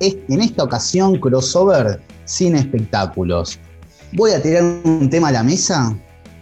Es- 0.00 0.16
En 0.28 0.40
esta 0.40 0.64
ocasión, 0.64 1.18
crossover 1.18 2.00
cine 2.24 2.58
espectáculos. 2.58 3.58
Voy 4.12 4.32
a 4.32 4.42
tirar 4.42 4.64
un 4.84 5.08
tema 5.08 5.28
a 5.28 5.32
la 5.32 5.42
mesa 5.44 5.96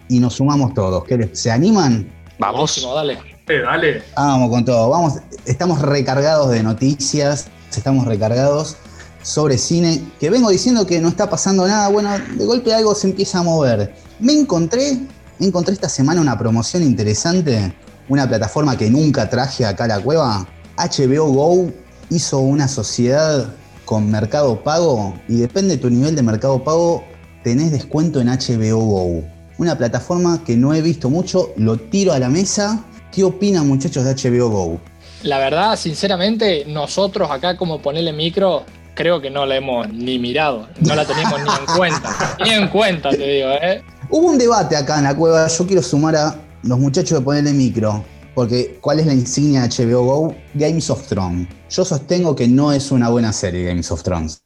y 0.09 0.19
nos 0.21 0.35
sumamos 0.35 0.73
todos. 0.75 1.05
¿Qué 1.05 1.19
les- 1.19 1.39
¿Se 1.39 1.51
animan? 1.51 2.09
Vamos. 2.39 2.83
Dale. 2.95 3.19
Eh, 3.47 3.61
dale. 3.61 4.03
Vamos 4.17 4.49
con 4.51 4.65
todo. 4.65 4.89
Vamos, 4.89 5.15
estamos 5.45 5.83
recargados 5.83 6.51
de 6.51 6.63
noticias, 6.63 7.49
estamos 7.79 8.07
recargados 8.07 8.77
sobre 9.23 9.59
cine, 9.59 10.03
que 10.19 10.31
vengo 10.31 10.51
diciendo 10.51 10.87
que 10.87 11.01
no 11.01 11.09
está 11.09 11.29
pasando 11.29 11.67
nada. 11.67 11.89
Bueno, 11.89 12.11
de 12.37 12.45
golpe 12.45 12.75
algo 12.75 12.95
se 12.95 13.09
empieza 13.09 13.39
a 13.39 13.43
mover. 13.43 13.95
Me 14.19 14.33
encontré, 14.33 14.99
encontré 15.39 15.75
esta 15.75 15.89
semana 15.89 16.21
una 16.21 16.39
promoción 16.39 16.83
interesante, 16.83 17.75
una 18.09 18.29
plataforma 18.29 18.77
que 18.77 18.91
nunca 18.91 19.29
traje 19.29 19.65
acá 19.65 19.85
a 19.85 19.89
la 19.89 20.01
cueva. 20.01 20.47
HBO 20.77 21.31
Go 21.33 21.71
hizo 22.09 22.39
una 22.39 22.67
sociedad 22.69 23.49
con 23.85 24.11
Mercado 24.11 24.63
Pago 24.63 25.15
y 25.29 25.37
depende 25.37 25.77
de 25.77 25.83
tu 25.83 25.91
nivel 25.91 26.15
de 26.15 26.23
Mercado 26.23 26.63
Pago, 26.63 27.05
tenés 27.43 27.73
descuento 27.73 28.21
en 28.21 28.29
HBO 28.29 28.79
Go. 28.79 29.25
Una 29.59 29.77
plataforma 29.77 30.43
que 30.45 30.57
no 30.57 30.73
he 30.73 30.81
visto 30.81 31.11
mucho, 31.11 31.51
lo 31.57 31.77
tiro 31.77 32.13
a 32.13 32.19
la 32.19 32.29
mesa. 32.29 32.85
¿Qué 33.13 33.25
opinan 33.25 33.67
muchachos 33.69 34.05
de 34.05 34.15
HBO 34.15 34.49
Go? 34.49 34.81
La 35.23 35.39
verdad, 35.39 35.77
sinceramente, 35.77 36.65
nosotros 36.67 37.31
acá 37.31 37.57
como 37.57 37.81
ponerle 37.83 38.13
micro, 38.13 38.65
creo 38.95 39.21
que 39.21 39.31
no 39.31 39.45
la 39.47 39.57
hemos 39.57 39.89
ni 39.93 40.19
mirado, 40.19 40.67
no 40.81 40.95
la 40.95 41.05
tenemos 41.05 41.41
ni 41.43 41.49
en 41.51 41.77
cuenta, 41.77 42.37
ni 42.45 42.51
en 42.51 42.69
cuenta, 42.69 43.11
te 43.11 43.19
digo, 43.27 43.51
¿eh? 43.51 43.83
Hubo 44.09 44.29
un 44.29 44.39
debate 44.39 44.77
acá 44.77 44.99
en 44.99 45.05
la 45.05 45.15
cueva, 45.15 45.47
yo 45.47 45.67
quiero 45.67 45.83
sumar 45.83 46.17
a 46.17 46.37
los 46.63 46.79
muchachos 46.79 47.19
de 47.19 47.25
ponerle 47.25 47.53
micro, 47.53 48.03
porque 48.35 48.79
¿cuál 48.81 49.01
es 49.01 49.07
la 49.07 49.13
insignia 49.13 49.67
de 49.67 49.69
HBO 49.87 50.05
Go? 50.05 50.35
Games 50.55 50.89
of 50.91 51.07
Thrones. 51.07 51.49
Yo 51.69 51.85
sostengo 51.85 52.35
que 52.35 52.49
no 52.49 52.73
es 52.73 52.91
una 52.91 53.09
buena 53.11 53.33
serie 53.33 53.65
Games 53.67 53.91
of 53.93 54.03
Thrones. 54.03 54.43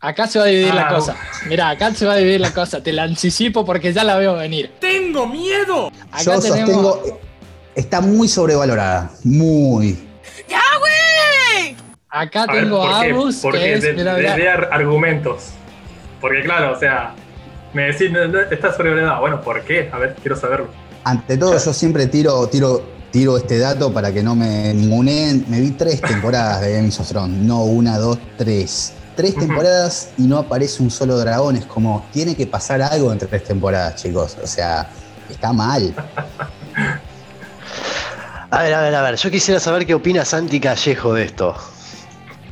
Acá 0.00 0.26
se 0.26 0.38
va 0.38 0.46
a 0.46 0.48
dividir 0.48 0.74
la 0.74 0.88
Ah, 0.88 0.94
cosa. 0.94 1.16
Mirá, 1.48 1.70
acá 1.70 1.94
se 1.94 2.06
va 2.06 2.14
a 2.14 2.16
dividir 2.16 2.40
la 2.40 2.52
cosa, 2.54 2.82
te 2.82 2.92
la 2.92 3.04
anticipo 3.04 3.64
porque 3.64 3.92
ya 3.92 4.02
la 4.04 4.16
veo 4.16 4.34
venir. 4.34 4.72
¡Tengo 4.80 5.26
miedo! 5.26 5.88
Acá 6.10 6.22
yo 6.24 6.40
tenemos- 6.40 6.70
sostengo, 6.96 7.20
está 7.76 8.00
muy 8.00 8.26
sobrevalorada, 8.28 9.10
muy. 9.24 9.96
Acá 12.14 12.42
A 12.42 12.52
ver, 12.52 12.64
tengo 12.64 12.82
¿por 12.82 12.92
a 12.94 13.00
qué? 13.00 13.10
Agus, 13.10 13.36
Porque 13.40 13.58
que 13.58 13.74
es. 13.74 13.82
de- 13.82 13.92
mirá, 13.94 14.14
de- 14.14 14.20
mirá. 14.22 14.36
de 14.36 14.48
ar- 14.48 14.68
argumentos. 14.70 15.44
Porque 16.20 16.42
claro, 16.42 16.72
o 16.76 16.78
sea, 16.78 17.14
me 17.72 17.84
decís, 17.84 18.12
no, 18.12 18.28
no, 18.28 18.38
está 18.40 18.70
sobrevalorada. 18.74 19.18
Bueno, 19.18 19.40
¿por 19.40 19.62
qué? 19.62 19.88
A 19.90 19.98
ver, 19.98 20.14
quiero 20.20 20.36
saberlo. 20.36 20.68
Ante 21.04 21.38
todo, 21.38 21.58
yo 21.58 21.72
siempre 21.72 22.06
tiro, 22.08 22.46
tiro, 22.48 22.82
tiro 23.10 23.38
este 23.38 23.58
dato 23.58 23.92
para 23.94 24.12
que 24.12 24.22
no 24.22 24.34
me 24.36 24.74
ninguneen. 24.74 25.46
Me 25.48 25.58
vi 25.60 25.70
tres 25.70 26.00
temporadas 26.02 26.60
de 26.60 26.74
Game 26.74 26.88
of 26.88 27.08
Thrones. 27.08 27.38
No 27.40 27.64
una, 27.64 27.96
dos, 27.98 28.18
tres. 28.36 28.92
Tres 29.16 29.34
temporadas 29.34 30.10
y 30.18 30.22
no 30.22 30.36
aparece 30.38 30.82
un 30.82 30.90
solo 30.90 31.18
dragón. 31.18 31.56
Es 31.56 31.64
como, 31.64 32.06
tiene 32.12 32.34
que 32.36 32.46
pasar 32.46 32.82
algo 32.82 33.10
entre 33.10 33.26
tres 33.28 33.44
temporadas, 33.44 33.96
chicos. 34.02 34.36
O 34.42 34.46
sea, 34.46 34.86
está 35.30 35.52
mal. 35.52 35.94
A 38.50 38.62
ver, 38.64 38.74
a 38.74 38.82
ver, 38.82 38.94
a 38.94 39.00
ver. 39.02 39.16
Yo 39.16 39.30
quisiera 39.30 39.58
saber 39.58 39.86
qué 39.86 39.94
opina 39.94 40.26
Santi 40.26 40.60
Callejo 40.60 41.14
de 41.14 41.24
esto. 41.24 41.54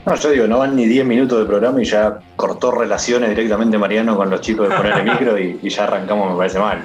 No, 0.06 0.14
yo 0.14 0.30
digo, 0.30 0.46
no 0.46 0.58
van 0.58 0.76
ni 0.76 0.86
10 0.86 1.04
minutos 1.04 1.38
de 1.38 1.44
programa 1.44 1.82
y 1.82 1.84
ya 1.84 2.18
cortó 2.36 2.70
relaciones 2.70 3.30
directamente 3.30 3.76
Mariano 3.76 4.16
con 4.16 4.30
los 4.30 4.40
chicos 4.40 4.68
de 4.68 4.74
ponerle 4.74 5.02
micro 5.02 5.38
y, 5.38 5.58
y 5.62 5.68
ya 5.68 5.84
arrancamos, 5.84 6.32
me 6.32 6.38
parece 6.38 6.58
mal. 6.58 6.82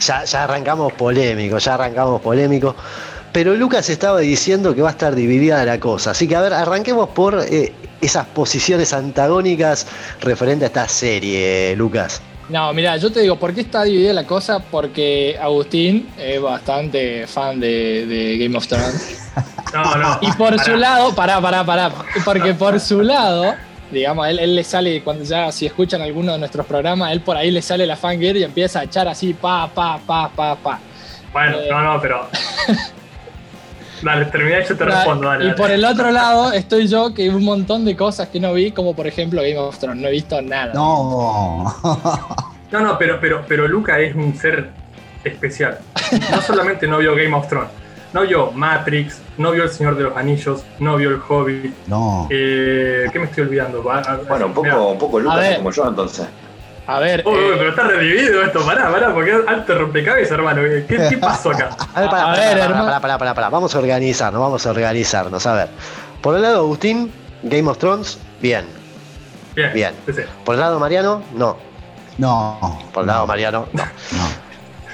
Ya, 0.00 0.24
ya 0.24 0.44
arrancamos 0.44 0.92
polémico, 0.94 1.58
ya 1.58 1.74
arrancamos 1.74 2.20
polémico. 2.20 2.74
Pero 3.32 3.54
Lucas 3.54 3.88
estaba 3.88 4.20
diciendo 4.20 4.74
que 4.74 4.82
va 4.82 4.88
a 4.88 4.92
estar 4.92 5.14
dividida 5.14 5.64
la 5.64 5.78
cosa. 5.78 6.10
Así 6.10 6.28
que, 6.28 6.36
a 6.36 6.40
ver, 6.40 6.52
arranquemos 6.52 7.10
por 7.10 7.38
eh, 7.48 7.72
esas 8.00 8.26
posiciones 8.26 8.92
antagónicas 8.92 9.86
referente 10.20 10.64
a 10.64 10.68
esta 10.68 10.88
serie, 10.88 11.74
Lucas. 11.76 12.20
No, 12.48 12.72
mira, 12.74 12.96
yo 12.96 13.10
te 13.10 13.20
digo, 13.20 13.36
¿por 13.36 13.54
qué 13.54 13.62
está 13.62 13.84
dividida 13.84 14.12
la 14.12 14.24
cosa? 14.24 14.58
Porque 14.58 15.38
Agustín 15.40 16.08
es 16.18 16.40
bastante 16.40 17.26
fan 17.26 17.58
de, 17.60 18.06
de 18.06 18.38
Game 18.38 18.56
of 18.56 18.66
Thrones. 18.66 19.18
No, 19.72 19.96
no. 19.96 20.18
Y 20.20 20.30
por 20.32 20.50
pará. 20.50 20.64
su 20.64 20.76
lado, 20.76 21.14
pará, 21.14 21.40
pará, 21.40 21.64
pará. 21.64 21.90
Porque 22.26 22.52
por 22.52 22.78
su 22.78 23.00
lado, 23.00 23.54
digamos, 23.90 24.28
él, 24.28 24.38
él 24.38 24.54
le 24.54 24.64
sale, 24.64 25.02
cuando 25.02 25.24
ya, 25.24 25.50
si 25.50 25.64
escuchan 25.64 26.02
alguno 26.02 26.32
de 26.32 26.38
nuestros 26.38 26.66
programas, 26.66 27.10
él 27.12 27.22
por 27.22 27.38
ahí 27.38 27.50
le 27.50 27.62
sale 27.62 27.86
la 27.86 27.96
fangirl 27.96 28.36
y 28.36 28.42
empieza 28.44 28.80
a 28.80 28.84
echar 28.84 29.08
así, 29.08 29.32
pa, 29.32 29.66
pa, 29.72 29.98
pa, 30.06 30.28
pa, 30.28 30.56
pa. 30.56 30.78
Bueno, 31.32 31.56
Eh. 31.58 31.68
no, 31.70 31.80
no, 31.80 32.00
pero. 32.02 32.28
Dale, 34.02 34.24
termina 34.26 34.60
y 34.60 34.64
yo 34.64 34.76
te 34.76 34.84
respondo, 34.84 35.28
dale. 35.28 35.44
y 35.44 35.46
dale. 35.48 35.58
por 35.58 35.70
el 35.70 35.84
otro 35.84 36.10
lado 36.10 36.52
estoy 36.52 36.86
yo, 36.88 37.14
que 37.14 37.28
un 37.30 37.44
montón 37.44 37.84
de 37.84 37.96
cosas 37.96 38.28
que 38.28 38.40
no 38.40 38.52
vi, 38.52 38.72
como 38.72 38.94
por 38.96 39.06
ejemplo 39.06 39.40
Game 39.42 39.56
of 39.58 39.78
Thrones, 39.78 40.02
no 40.02 40.08
he 40.08 40.12
visto 40.12 40.40
nada. 40.42 40.72
No. 40.74 41.64
No, 42.72 42.80
no, 42.80 42.98
pero, 42.98 43.18
pero, 43.20 43.44
pero 43.46 43.68
Luca 43.68 43.98
es 44.00 44.14
un 44.14 44.34
ser 44.34 44.70
especial. 45.24 45.78
No 46.30 46.40
solamente 46.40 46.86
no 46.86 46.98
vio 46.98 47.14
Game 47.14 47.34
of 47.34 47.46
Thrones, 47.46 47.68
no 48.14 48.22
vio 48.22 48.50
Matrix, 48.52 49.20
no 49.38 49.50
vio 49.52 49.64
El 49.64 49.68
Señor 49.70 49.96
de 49.96 50.04
los 50.04 50.16
Anillos, 50.16 50.64
no 50.78 50.96
vio 50.96 51.10
El 51.10 51.20
Hobbit. 51.28 51.72
No. 51.86 52.26
Eh, 52.30 53.06
¿Qué 53.12 53.18
me 53.18 53.26
estoy 53.26 53.44
olvidando? 53.44 53.84
Va- 53.84 53.98
a- 54.00 54.16
Bueno, 54.28 54.46
un 54.46 54.54
poco, 54.54 54.88
un 54.92 54.98
poco 54.98 55.18
A 55.18 55.20
Lucas 55.20 55.40
ver. 55.40 55.56
como 55.58 55.70
yo 55.70 55.86
entonces. 55.88 56.26
A 56.86 56.98
ver, 56.98 57.22
Uy, 57.26 57.32
uy, 57.34 57.38
eh, 57.40 57.54
pero 57.58 57.70
está 57.70 57.82
redividido 57.84 58.42
esto, 58.42 58.64
pará, 58.66 58.90
pará, 58.90 59.14
porque 59.14 59.30
es 59.30 59.36
alto 59.46 59.78
rompecabezas, 59.78 60.32
hermano. 60.32 60.62
¿Qué, 60.62 60.84
qué 61.10 61.16
pasó 61.20 61.50
acá? 61.50 61.70
A 61.94 62.00
ver, 62.00 62.10
pará, 62.10 62.22
A 62.22 62.26
pará, 62.26 62.40
ver, 62.40 62.50
pará, 62.52 62.64
hermano. 62.64 62.84
pará, 62.86 63.00
pará, 63.00 63.18
pará, 63.18 63.34
pará. 63.34 63.48
Vamos 63.50 63.74
a 63.74 63.78
organizarnos, 63.78 64.40
vamos 64.40 64.66
a 64.66 64.70
organizarnos. 64.70 65.46
A 65.46 65.54
ver. 65.54 65.68
Por 66.20 66.34
el 66.36 66.42
lado 66.42 66.54
de 66.54 66.60
Agustín, 66.60 67.12
Game 67.44 67.68
of 67.70 67.78
Thrones, 67.78 68.18
bien. 68.40 68.64
Bien, 69.54 69.72
Bien. 69.74 69.94
sí. 70.06 70.22
Por 70.44 70.54
el 70.54 70.60
lado 70.60 70.74
de 70.74 70.80
Mariano, 70.80 71.22
no. 71.34 71.56
No. 72.18 72.80
Por 72.92 73.02
el 73.02 73.06
lado 73.06 73.22
de 73.22 73.26
Mariano, 73.28 73.66
no. 73.72 73.82
No. 73.84 73.88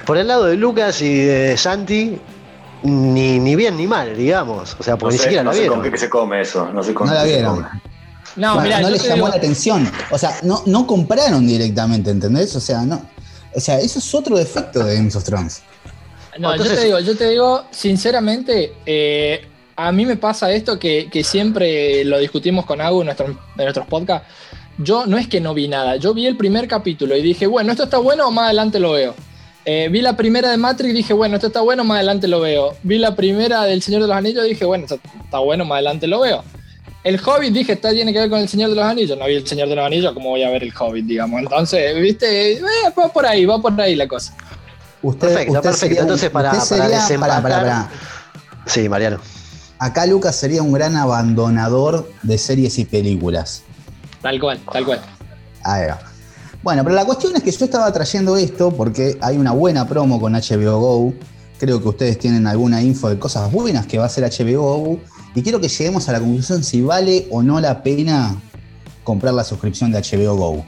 Por 0.04 0.18
el 0.18 0.26
lado 0.26 0.44
de 0.46 0.56
Lucas 0.56 1.00
y 1.02 1.24
de 1.24 1.56
Santi, 1.56 2.18
ni, 2.82 3.38
ni 3.38 3.56
bien 3.56 3.76
ni 3.76 3.86
mal, 3.86 4.16
digamos. 4.16 4.76
O 4.78 4.82
sea, 4.82 4.94
No 4.94 4.98
porque 4.98 5.12
ni 5.14 5.18
sé, 5.18 5.24
siquiera 5.24 5.42
no 5.44 5.50
la 5.50 5.54
sé 5.54 5.60
vieron. 5.60 5.80
con 5.80 5.90
qué 5.90 5.96
se 5.96 6.08
come 6.10 6.40
eso. 6.40 6.68
No 6.72 6.82
sé 6.82 6.92
con 6.94 7.06
No 7.08 7.14
la 7.14 7.22
qué 7.22 7.28
se 7.28 7.34
vieron. 7.36 7.56
come. 7.56 7.68
No, 8.38 8.54
no, 8.56 8.90
les 8.90 9.02
llamó 9.02 9.14
digo- 9.16 9.28
la 9.28 9.34
atención. 9.36 9.90
O 10.10 10.18
sea, 10.18 10.38
no, 10.42 10.62
no 10.66 10.86
compraron 10.86 11.46
directamente, 11.46 12.10
¿entendés? 12.10 12.54
O 12.56 12.60
sea, 12.60 12.82
no. 12.82 13.02
O 13.54 13.60
sea, 13.60 13.78
eso 13.80 13.98
es 13.98 14.14
otro 14.14 14.36
defecto 14.36 14.84
de 14.84 14.94
Game 14.96 15.10
of 15.14 15.24
Thrones. 15.24 15.62
No, 16.38 16.52
Entonces- 16.52 16.76
yo 16.76 16.80
te 16.80 16.86
digo, 16.86 16.98
yo 17.00 17.16
te 17.16 17.28
digo, 17.30 17.64
sinceramente, 17.72 18.72
eh, 18.86 19.40
a 19.76 19.90
mí 19.92 20.06
me 20.06 20.16
pasa 20.16 20.52
esto 20.52 20.78
que, 20.78 21.08
que 21.10 21.24
siempre 21.24 22.04
lo 22.04 22.18
discutimos 22.18 22.64
con 22.64 22.80
Agu 22.80 23.00
en, 23.00 23.06
nuestros- 23.06 23.30
en 23.30 23.64
nuestros 23.64 23.86
podcasts. 23.86 24.28
Yo 24.78 25.06
no 25.06 25.18
es 25.18 25.26
que 25.26 25.40
no 25.40 25.54
vi 25.54 25.66
nada, 25.66 25.96
yo 25.96 26.14
vi 26.14 26.26
el 26.26 26.36
primer 26.36 26.68
capítulo 26.68 27.16
y 27.16 27.22
dije, 27.22 27.48
bueno, 27.48 27.72
esto 27.72 27.84
está 27.84 27.98
bueno, 27.98 28.30
más 28.30 28.44
adelante 28.46 28.78
lo 28.78 28.92
veo. 28.92 29.14
Eh, 29.64 29.88
vi 29.90 30.00
la 30.00 30.16
primera 30.16 30.50
de 30.50 30.56
Matrix 30.56 30.90
y 30.94 30.96
dije, 30.96 31.12
bueno, 31.12 31.34
esto 31.34 31.48
está 31.48 31.60
bueno, 31.62 31.82
más 31.82 31.96
adelante 31.96 32.28
lo 32.28 32.40
veo. 32.40 32.74
Vi 32.84 32.98
la 32.98 33.16
primera 33.16 33.64
del 33.64 33.82
Señor 33.82 34.02
de 34.02 34.08
los 34.08 34.16
Anillos 34.16 34.46
y 34.46 34.50
dije, 34.50 34.64
bueno, 34.64 34.84
esto 34.84 35.00
está 35.24 35.40
bueno, 35.40 35.64
más 35.64 35.76
adelante 35.76 36.06
lo 36.06 36.20
veo. 36.20 36.44
El 37.08 37.18
Hobbit 37.24 37.54
dije, 37.54 37.72
está 37.72 37.90
tiene 37.90 38.12
que 38.12 38.18
ver 38.18 38.28
con 38.28 38.38
el 38.38 38.48
Señor 38.50 38.68
de 38.68 38.76
los 38.76 38.84
Anillos. 38.84 39.16
No 39.18 39.24
vi 39.24 39.34
el 39.36 39.46
Señor 39.46 39.66
de 39.70 39.76
los 39.76 39.86
Anillos, 39.86 40.12
¿cómo 40.12 40.28
voy 40.28 40.42
a 40.42 40.50
ver 40.50 40.62
el 40.62 40.72
Hobbit, 40.78 41.06
digamos? 41.06 41.40
Entonces, 41.40 41.94
viste, 41.98 42.52
Eh, 42.52 42.60
va 42.98 43.08
por 43.10 43.24
ahí, 43.24 43.46
va 43.46 43.58
por 43.62 43.80
ahí 43.80 43.96
la 43.96 44.06
cosa. 44.06 44.36
Usted, 45.00 45.28
Perfecto, 45.28 45.52
usted 45.52 45.62
perfecto. 45.62 45.78
sería 45.86 46.00
Entonces, 46.02 46.28
para- 46.30 46.52
usted 46.52 46.76
para 46.76 46.82
sería- 46.90 46.98
desempatar- 47.06 47.42
pará, 47.42 47.42
pará, 47.42 47.60
pará. 47.60 47.90
Sí, 48.66 48.88
Mariano. 48.90 49.18
Acá 49.78 50.04
Lucas 50.04 50.36
sería 50.36 50.60
un 50.62 50.70
gran 50.72 50.96
abandonador 50.96 52.10
de 52.22 52.36
series 52.36 52.78
y 52.78 52.84
películas. 52.84 53.62
Tal 54.20 54.38
cual, 54.38 54.60
tal 54.70 54.84
cual. 54.84 55.00
Ahí 55.64 55.86
va. 55.86 55.98
Bueno, 56.62 56.82
pero 56.84 56.94
la 56.94 57.06
cuestión 57.06 57.34
es 57.36 57.42
que 57.42 57.52
yo 57.52 57.64
estaba 57.64 57.90
trayendo 57.90 58.36
esto 58.36 58.70
porque 58.70 59.16
hay 59.22 59.38
una 59.38 59.52
buena 59.52 59.88
promo 59.88 60.20
con 60.20 60.34
HBO 60.34 60.78
Go. 60.78 61.14
Creo 61.58 61.80
que 61.80 61.88
ustedes 61.88 62.18
tienen 62.18 62.46
alguna 62.46 62.82
info 62.82 63.08
de 63.08 63.18
cosas 63.18 63.50
buenas 63.50 63.86
que 63.86 63.96
va 63.96 64.04
a 64.04 64.06
hacer 64.08 64.24
HBO 64.24 64.60
Go. 64.78 65.00
Y 65.34 65.42
quiero 65.42 65.60
que 65.60 65.68
lleguemos 65.68 66.08
a 66.08 66.12
la 66.12 66.20
conclusión 66.20 66.64
si 66.64 66.80
vale 66.80 67.26
o 67.30 67.42
no 67.42 67.60
la 67.60 67.82
pena 67.82 68.36
comprar 69.08 69.32
la 69.32 69.42
suscripción 69.42 69.90
de 69.90 70.02
HBO 70.02 70.36
Go. 70.36 70.66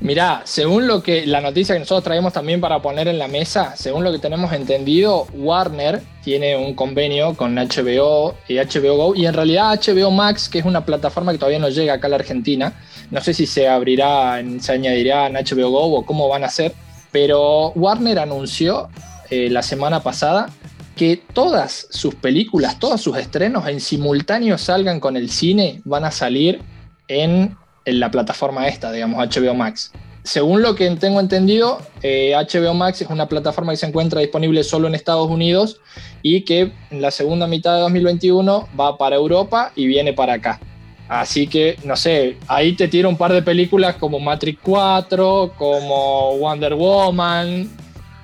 Mirá, 0.00 0.40
según 0.46 0.86
lo 0.86 1.02
que 1.02 1.26
la 1.26 1.42
noticia 1.42 1.74
que 1.74 1.80
nosotros 1.80 2.04
traemos 2.04 2.32
también 2.32 2.58
para 2.58 2.80
poner 2.80 3.08
en 3.08 3.18
la 3.18 3.28
mesa, 3.28 3.74
según 3.76 4.04
lo 4.04 4.10
que 4.10 4.18
tenemos 4.18 4.54
entendido, 4.54 5.26
Warner 5.34 6.00
tiene 6.24 6.56
un 6.56 6.74
convenio 6.74 7.34
con 7.34 7.56
HBO 7.56 8.36
y 8.48 8.54
HBO 8.54 8.96
Go 8.96 9.14
y 9.14 9.26
en 9.26 9.34
realidad 9.34 9.78
HBO 9.78 10.10
Max, 10.10 10.48
que 10.48 10.60
es 10.60 10.64
una 10.64 10.86
plataforma 10.86 11.32
que 11.32 11.36
todavía 11.36 11.58
no 11.58 11.68
llega 11.68 11.92
acá 11.92 12.06
a 12.06 12.10
la 12.10 12.16
Argentina, 12.16 12.72
no 13.10 13.20
sé 13.20 13.34
si 13.34 13.44
se 13.44 13.68
abrirá, 13.68 14.42
se 14.60 14.72
añadirá 14.72 15.26
en 15.26 15.34
HBO 15.34 15.68
Go 15.68 15.98
o 15.98 16.06
cómo 16.06 16.26
van 16.26 16.44
a 16.44 16.48
ser, 16.48 16.72
pero 17.12 17.68
Warner 17.72 18.18
anunció 18.18 18.88
eh, 19.28 19.50
la 19.50 19.62
semana 19.62 20.02
pasada 20.02 20.48
que 20.96 21.22
todas 21.32 21.86
sus 21.90 22.14
películas, 22.14 22.78
todos 22.78 23.00
sus 23.00 23.16
estrenos 23.16 23.66
en 23.68 23.80
simultáneo 23.80 24.58
salgan 24.58 25.00
con 25.00 25.16
el 25.16 25.30
cine, 25.30 25.82
van 25.84 26.04
a 26.04 26.10
salir 26.10 26.60
en, 27.08 27.56
en 27.84 28.00
la 28.00 28.10
plataforma 28.10 28.68
esta, 28.68 28.92
digamos, 28.92 29.18
HBO 29.18 29.54
Max. 29.54 29.92
Según 30.22 30.62
lo 30.62 30.74
que 30.74 30.88
tengo 30.92 31.20
entendido, 31.20 31.82
eh, 32.02 32.32
HBO 32.34 32.72
Max 32.72 33.02
es 33.02 33.10
una 33.10 33.28
plataforma 33.28 33.72
que 33.72 33.76
se 33.76 33.86
encuentra 33.86 34.20
disponible 34.20 34.64
solo 34.64 34.88
en 34.88 34.94
Estados 34.94 35.28
Unidos 35.28 35.80
y 36.22 36.42
que 36.42 36.72
en 36.90 37.02
la 37.02 37.10
segunda 37.10 37.46
mitad 37.46 37.74
de 37.74 37.80
2021 37.82 38.68
va 38.78 38.96
para 38.96 39.16
Europa 39.16 39.72
y 39.76 39.86
viene 39.86 40.14
para 40.14 40.34
acá. 40.34 40.60
Así 41.08 41.46
que, 41.46 41.76
no 41.84 41.96
sé, 41.96 42.38
ahí 42.48 42.74
te 42.74 42.88
tiro 42.88 43.10
un 43.10 43.18
par 43.18 43.34
de 43.34 43.42
películas 43.42 43.96
como 43.96 44.18
Matrix 44.18 44.58
4, 44.62 45.52
como 45.58 46.38
Wonder 46.38 46.74
Woman, 46.74 47.68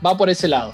va 0.05 0.17
por 0.17 0.31
ese 0.31 0.49
lado. 0.49 0.73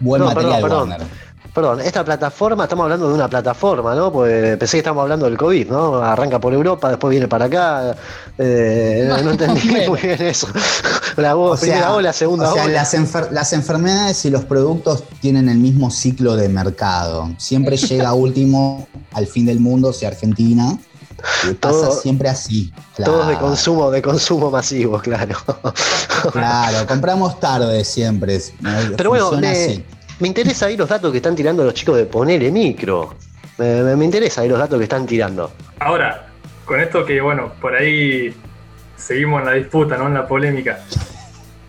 Buen 0.00 0.20
No, 0.22 0.28
material, 0.28 0.62
perdón, 0.62 0.88
perdón. 0.88 1.08
Perdón, 1.54 1.80
esta 1.80 2.02
plataforma, 2.02 2.62
estamos 2.64 2.84
hablando 2.84 3.08
de 3.08 3.14
una 3.14 3.28
plataforma, 3.28 3.94
¿no? 3.94 4.10
Pues 4.10 4.56
pensé 4.56 4.76
que 4.76 4.78
estamos 4.78 5.02
hablando 5.02 5.26
del 5.26 5.36
COVID, 5.36 5.68
¿no? 5.70 5.96
Arranca 5.96 6.40
por 6.40 6.54
Europa, 6.54 6.88
después 6.88 7.10
viene 7.10 7.28
para 7.28 7.44
acá. 7.44 7.94
Eh, 8.38 9.04
no, 9.06 9.20
no 9.20 9.30
entendí 9.32 9.68
muy 9.88 10.00
bien 10.00 10.22
eso. 10.22 10.48
La 11.18 11.36
O 11.36 11.40
voz, 11.40 11.60
sea, 11.60 11.68
primera 11.68 11.92
ola, 11.92 12.12
segunda 12.14 12.50
o 12.50 12.54
sea, 12.54 12.64
ola. 12.64 12.72
las, 12.72 12.94
enfer- 12.94 13.30
las 13.32 13.52
enfermedades 13.52 14.24
y 14.24 14.30
los 14.30 14.46
productos 14.46 15.04
tienen 15.20 15.50
el 15.50 15.58
mismo 15.58 15.90
ciclo 15.90 16.36
de 16.36 16.48
mercado. 16.48 17.28
Siempre 17.36 17.76
llega 17.76 18.14
último 18.14 18.88
al 19.12 19.26
fin 19.26 19.44
del 19.44 19.60
mundo, 19.60 19.92
sea 19.92 20.08
Argentina. 20.08 20.78
Y 21.48 21.52
pasa 21.52 21.82
Todo- 21.88 22.00
siempre 22.00 22.30
así. 22.30 22.72
Todos 22.96 23.26
de 23.28 23.34
Claro. 23.34 23.46
consumo, 23.48 23.90
de 23.90 24.00
consumo 24.00 24.50
masivo, 24.50 24.98
claro. 25.00 25.36
Claro, 26.32 26.86
compramos 26.86 27.38
tarde 27.38 27.84
siempre. 27.84 28.40
Pero 28.96 29.10
bueno, 29.10 29.28
Funciona 29.28 29.52
me, 29.52 29.64
así. 29.64 29.84
Me 30.22 30.28
interesa 30.28 30.66
ahí 30.66 30.76
los 30.76 30.88
datos 30.88 31.10
que 31.10 31.18
están 31.18 31.34
tirando 31.34 31.64
los 31.64 31.74
chicos 31.74 31.96
de 31.96 32.06
Ponele 32.06 32.50
Micro. 32.52 33.14
Me, 33.58 33.82
me- 33.82 33.96
me 33.96 34.04
interesa 34.04 34.40
ahí 34.42 34.48
los 34.48 34.58
datos 34.58 34.78
que 34.78 34.84
están 34.84 35.04
tirando. 35.04 35.52
Ahora, 35.80 36.28
con 36.64 36.80
esto 36.80 37.04
que, 37.04 37.20
bueno, 37.20 37.52
por 37.60 37.74
ahí 37.74 38.32
seguimos 38.96 39.40
en 39.40 39.46
la 39.46 39.52
disputa, 39.54 39.96
¿no? 39.98 40.06
En 40.06 40.14
la 40.14 40.26
polémica. 40.26 40.78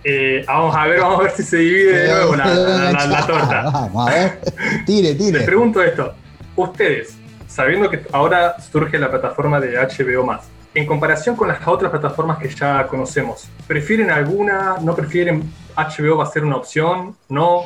Eh, 0.03 0.43
vamos 0.45 0.75
a 0.75 0.85
ver, 0.85 0.99
vamos 0.99 1.19
a 1.19 1.23
ver 1.23 1.31
si 1.31 1.43
se 1.43 1.57
divide 1.57 1.97
de 1.97 2.07
nuevo 2.09 2.35
la, 2.35 2.45
la- 2.45 2.91
la- 2.91 3.05
la 3.07 3.25
torta. 3.27 3.63
Vamos, 3.71 4.07
a 4.07 4.13
ver. 4.13 4.39
Tire, 4.85 5.09
Les 5.09 5.17
tire. 5.17 5.41
pregunto 5.41 5.81
esto. 5.81 6.13
Ustedes, 6.55 7.15
sabiendo 7.47 7.89
que 7.89 8.01
ahora 8.11 8.55
surge 8.61 8.99
la 8.99 9.09
plataforma 9.09 9.59
de 9.59 9.77
HBO 9.77 10.39
en 10.75 10.85
comparación 10.85 11.35
con 11.35 11.47
las 11.47 11.67
otras 11.67 11.89
plataformas 11.91 12.37
que 12.37 12.49
ya 12.49 12.85
conocemos, 12.87 13.47
¿prefieren 13.67 14.09
alguna? 14.11 14.75
¿No 14.81 14.95
prefieren? 14.95 15.51
¿HBO 15.75 16.17
va 16.17 16.23
a 16.25 16.27
ser 16.27 16.43
una 16.45 16.55
opción? 16.57 17.15
¿No? 17.29 17.61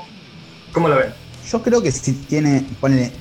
¿Cómo 0.78 0.90
la 0.90 0.98
ven? 0.98 1.14
Yo 1.52 1.64
creo 1.64 1.82
que 1.82 1.92
si 1.92 2.14
tiene, 2.14 2.64
ponele, 2.80 3.12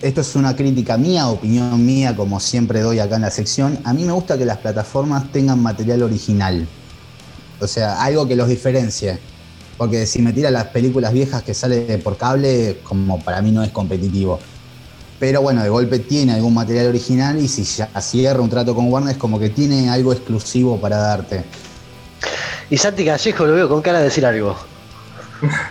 esto 0.00 0.22
es 0.22 0.36
una 0.36 0.56
crítica 0.56 0.96
mía, 0.96 1.28
opinión 1.28 1.84
mía, 1.84 2.16
como 2.16 2.40
siempre 2.40 2.80
doy 2.80 2.98
acá 2.98 3.16
en 3.16 3.20
la 3.20 3.30
sección. 3.30 3.78
A 3.84 3.92
mí 3.92 4.06
me 4.06 4.12
gusta 4.12 4.38
que 4.38 4.46
las 4.46 4.56
plataformas 4.56 5.30
tengan 5.30 5.62
material 5.62 6.02
original. 6.02 6.66
O 7.60 7.66
sea, 7.66 8.02
algo 8.02 8.26
que 8.26 8.36
los 8.36 8.48
diferencie. 8.48 9.18
Porque 9.76 10.06
si 10.06 10.22
me 10.22 10.32
tira 10.32 10.50
las 10.50 10.68
películas 10.68 11.12
viejas 11.12 11.42
que 11.42 11.52
sale 11.52 11.98
por 11.98 12.16
cable, 12.16 12.78
como 12.82 13.20
para 13.20 13.42
mí 13.42 13.50
no 13.50 13.62
es 13.62 13.70
competitivo. 13.70 14.40
Pero 15.20 15.42
bueno, 15.42 15.62
de 15.62 15.68
golpe 15.68 15.98
tiene 15.98 16.32
algún 16.32 16.54
material 16.54 16.86
original 16.86 17.38
y 17.38 17.48
si 17.48 17.64
ya 17.64 17.90
cierra 18.00 18.40
un 18.40 18.48
trato 18.48 18.74
con 18.74 18.90
Warner 18.90 19.12
es 19.12 19.18
como 19.18 19.38
que 19.38 19.50
tiene 19.50 19.90
algo 19.90 20.14
exclusivo 20.14 20.80
para 20.80 20.96
darte. 20.96 21.44
Y 22.70 22.78
Santi 22.78 23.04
Callejo 23.04 23.44
lo 23.44 23.52
veo 23.52 23.68
con 23.68 23.82
cara 23.82 23.98
de 23.98 24.04
decir 24.04 24.24
algo. 24.24 24.56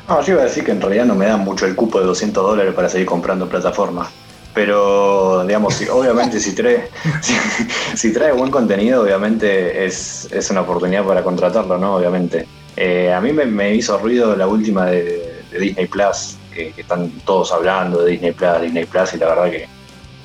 No, 0.08 0.22
yo 0.22 0.34
iba 0.34 0.42
a 0.42 0.46
decir 0.46 0.64
que 0.64 0.72
en 0.72 0.82
realidad 0.82 1.06
no 1.06 1.16
me 1.16 1.26
dan 1.26 1.42
mucho 1.42 1.66
el 1.66 1.76
cupo 1.76 2.00
de 2.00 2.06
200 2.06 2.44
dólares 2.44 2.74
para 2.74 2.90
seguir 2.90 3.08
comprando 3.08 3.48
plataformas. 3.48 4.10
Pero, 4.54 5.44
digamos, 5.46 5.82
obviamente 5.90 6.40
si 6.40 6.54
trae, 6.54 6.90
si, 7.96 8.14
trae 8.14 8.32
buen 8.34 8.52
contenido, 8.52 9.02
obviamente 9.02 9.86
es, 9.86 10.28
es, 10.32 10.52
una 10.52 10.62
oportunidad 10.62 11.04
para 11.04 11.24
contratarlo, 11.24 11.78
¿no? 11.78 11.96
Obviamente. 11.96 12.46
Eh, 12.76 13.12
a 13.12 13.20
mí 13.20 13.34
me, 13.34 13.76
hizo 13.76 13.98
ruido 13.98 14.36
la 14.36 14.48
última 14.48 14.86
de, 14.86 15.42
Disney 15.60 15.88
Plus, 15.88 16.38
que, 16.54 16.74
están 16.78 17.10
todos 17.26 17.52
hablando 17.52 18.04
de 18.04 18.12
Disney 18.12 18.32
Plus, 18.32 18.62
Disney 18.62 18.86
Plus, 18.86 19.14
y 19.14 19.18
la 19.18 19.28
verdad 19.28 19.52
que, 19.52 19.68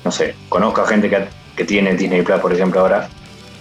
no 0.03 0.11
sé, 0.11 0.35
conozco 0.47 0.81
a 0.81 0.87
gente 0.87 1.09
que, 1.09 1.27
que 1.55 1.65
tiene 1.65 1.95
Disney 1.95 2.21
Plus, 2.21 2.39
por 2.39 2.53
ejemplo, 2.53 2.81
ahora, 2.81 3.09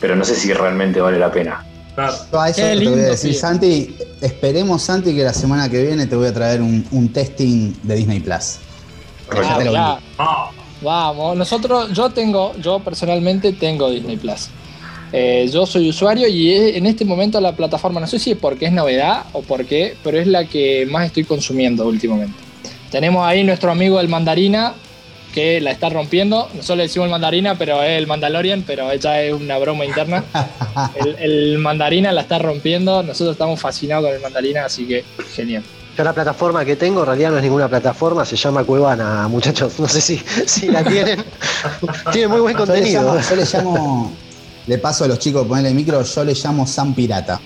pero 0.00 0.16
no 0.16 0.25
sé 0.25 0.35
si 0.35 0.52
realmente 0.52 1.00
vale 1.00 1.18
la 1.18 1.30
pena. 1.30 1.64
A 1.98 2.48
eso 2.48 2.62
te 2.62 2.88
voy 2.88 3.00
a 3.00 3.08
decir, 3.08 3.34
Santi, 3.34 3.96
esperemos, 4.20 4.82
Santi, 4.82 5.14
que 5.14 5.24
la 5.24 5.34
semana 5.34 5.68
que 5.68 5.82
viene 5.82 6.06
te 6.06 6.14
voy 6.14 6.28
a 6.28 6.32
traer 6.32 6.62
un, 6.62 7.10
testing 7.12 7.74
de 7.82 7.96
Disney 7.96 8.20
Plus. 8.20 8.58
Vamos, 10.80 11.36
nosotros, 11.36 11.92
yo 11.92 12.10
tengo, 12.10 12.54
yo 12.56 12.78
personalmente 12.78 13.52
tengo 13.52 13.90
Disney 13.90 14.16
Plus. 14.16 14.48
Eh, 15.12 15.48
yo 15.52 15.66
soy 15.66 15.88
usuario 15.88 16.28
y 16.28 16.52
en 16.52 16.86
este 16.86 17.04
momento 17.04 17.40
la 17.40 17.56
plataforma, 17.56 17.98
no 17.98 18.06
sé 18.06 18.18
si 18.18 18.32
es 18.32 18.38
porque 18.38 18.66
es 18.66 18.72
novedad 18.72 19.24
o 19.32 19.42
por 19.42 19.64
qué, 19.64 19.96
pero 20.04 20.18
es 20.18 20.26
la 20.26 20.44
que 20.44 20.86
más 20.86 21.06
estoy 21.06 21.24
consumiendo 21.24 21.86
últimamente. 21.86 22.38
Tenemos 22.90 23.26
ahí 23.26 23.42
nuestro 23.42 23.70
amigo 23.70 23.98
el 24.00 24.08
Mandarina, 24.08 24.74
que 25.38 25.61
la 25.61 25.71
está 25.71 25.88
rompiendo. 25.88 26.49
Nosotros 26.52 26.78
le 26.78 26.83
decimos 26.85 27.07
el 27.07 27.12
mandarina, 27.12 27.54
pero 27.54 27.80
es 27.80 27.97
el 27.97 28.09
Mandalorian, 28.09 28.64
pero 28.66 28.90
ella 28.90 29.23
es 29.23 29.33
una 29.33 29.57
broma 29.59 29.85
interna. 29.85 30.25
El, 31.21 31.59
mandarina 31.59 32.11
la 32.11 32.23
está 32.23 32.40
rompiendo. 32.40 33.04
Nosotros 33.04 33.35
estamos 33.35 33.61
fascinados 33.61 34.07
con 34.07 34.14
el 34.14 34.21
mandarina, 34.21 34.64
así 34.64 34.87
que 34.87 35.04
genial. 35.35 35.62
Yo 35.97 36.02
la 36.02 36.12
plataforma 36.12 36.64
que 36.64 36.75
tengo 36.75 37.00
en 37.00 37.07
realidad 37.07 37.30
no 37.30 37.37
es 37.37 37.45
ninguna 37.45 37.68
plataforma, 37.68 38.25
se 38.25 38.35
llama 38.35 38.64
Cuevana, 38.64 39.28
muchachos. 39.28 39.78
No 39.78 39.87
sé 39.87 40.00
si, 40.00 40.21
si 40.47 40.66
la 40.68 40.83
tienen. 40.83 41.25
Tiene 42.12 42.26
muy 42.26 42.40
buen 42.40 42.57
contenido. 42.57 43.21
Yo 43.21 43.37
le 43.37 43.45
llamo, 43.45 44.12
le, 44.66 44.78
paso 44.78 45.04
a 45.04 45.09
los 45.09 45.21
chicos 45.21 45.47
ponerle 45.47 45.68
el 45.68 45.76
micro, 45.76 46.02
yo 46.02 46.25
le 46.25 46.35
llamo 46.35 46.66
San 46.66 46.95
Pirata. 46.95 47.40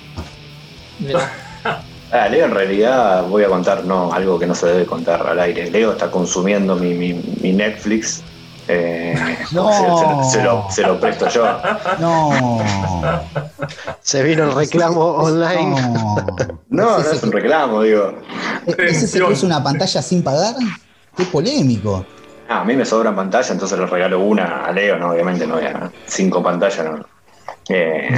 Ah, 2.12 2.28
Leo 2.28 2.44
en 2.44 2.54
realidad 2.54 3.24
voy 3.26 3.42
a 3.42 3.48
contar 3.48 3.84
no 3.84 4.12
algo 4.12 4.38
que 4.38 4.46
no 4.46 4.54
se 4.54 4.66
debe 4.66 4.84
contar 4.84 5.26
al 5.26 5.40
aire. 5.40 5.70
Leo 5.70 5.92
está 5.92 6.10
consumiendo 6.10 6.76
mi, 6.76 6.92
mi, 6.94 7.52
Netflix. 7.54 8.22
Eh, 8.68 9.14
no. 9.52 10.22
se, 10.70 10.82
lo, 10.82 11.00
presto 11.00 11.28
yo. 11.30 11.58
No. 11.98 12.60
Se 14.02 14.22
vino 14.22 14.44
el 14.44 14.54
reclamo 14.54 15.00
online. 15.00 15.70
No, 16.68 16.98
no, 16.98 16.98
es 16.98 17.22
un 17.22 17.32
reclamo, 17.32 17.80
digo. 17.80 18.12
¿Ese 18.66 19.06
se 19.06 19.24
puso 19.24 19.46
una 19.46 19.62
pantalla 19.62 20.02
sin 20.02 20.22
pagar? 20.22 20.54
Qué 21.16 21.24
polémico. 21.24 22.04
Ah, 22.46 22.60
a 22.60 22.64
mí 22.64 22.76
me 22.76 22.84
sobra 22.84 23.16
pantalla, 23.16 23.52
entonces 23.52 23.78
le 23.78 23.86
regalo 23.86 24.20
una 24.20 24.66
a 24.66 24.72
Leo, 24.72 24.98
no, 24.98 25.12
obviamente 25.12 25.46
no 25.46 25.54
voy 25.54 25.64
a 25.64 25.90
cinco 26.06 26.42
pantallas, 26.42 26.84
no. 26.84 27.06
Eh, 27.70 28.14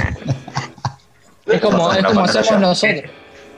es 1.45 1.61
como, 1.61 1.93
es 1.93 2.03
como 2.03 2.21
hacemos 2.21 2.59
nosotros. 2.59 3.03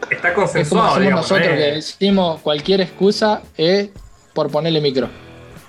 Está 0.09 0.33
consensuado. 0.33 1.01
Es 1.01 1.09
nosotros 1.09 1.47
que 1.47 1.55
decimos 1.55 2.41
cualquier 2.41 2.81
excusa 2.81 3.41
es 3.57 3.89
por 4.33 4.51
ponerle 4.51 4.81
micro. 4.81 5.09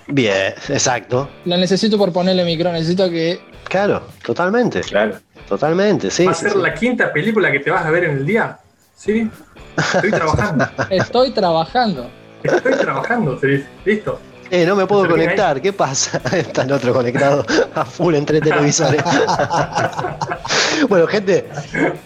Bien, 0.07 0.55
exacto. 0.69 1.29
Lo 1.45 1.57
necesito 1.57 1.99
por 1.99 2.13
ponerle 2.13 2.45
micro, 2.45 2.73
necesito 2.73 3.11
que. 3.11 3.41
Claro, 3.65 4.03
totalmente. 4.25 4.81
Claro. 4.81 5.19
Totalmente, 5.49 6.11
sí. 6.11 6.27
¿Va 6.27 6.33
a 6.33 6.35
ser 6.35 6.57
la 6.57 6.75
quinta 6.75 7.13
película 7.13 7.51
que 7.51 7.61
te 7.61 7.71
vas 7.71 7.85
a 7.85 7.91
ver 7.91 8.05
en 8.05 8.19
el 8.19 8.27
día? 8.27 8.59
Sí. 8.95 9.31
Estoy 9.77 10.11
trabajando. 10.11 10.69
Estoy 10.91 11.31
trabajando. 11.31 12.11
Estoy 12.43 12.73
trabajando, 12.75 13.39
sí. 13.41 13.65
Listo. 13.85 14.21
Eh, 14.51 14.65
no 14.65 14.75
me 14.77 14.87
puedo 14.87 15.07
conectar, 15.07 15.61
¿qué 15.61 15.75
pasa? 15.75 16.23
Está 16.33 16.63
el 16.63 16.73
otro 16.73 16.95
conectado 16.95 17.45
a 17.75 17.85
full 17.85 18.15
entre 18.15 18.41
televisores. 18.41 19.03
bueno, 20.89 21.07
gente, 21.07 21.47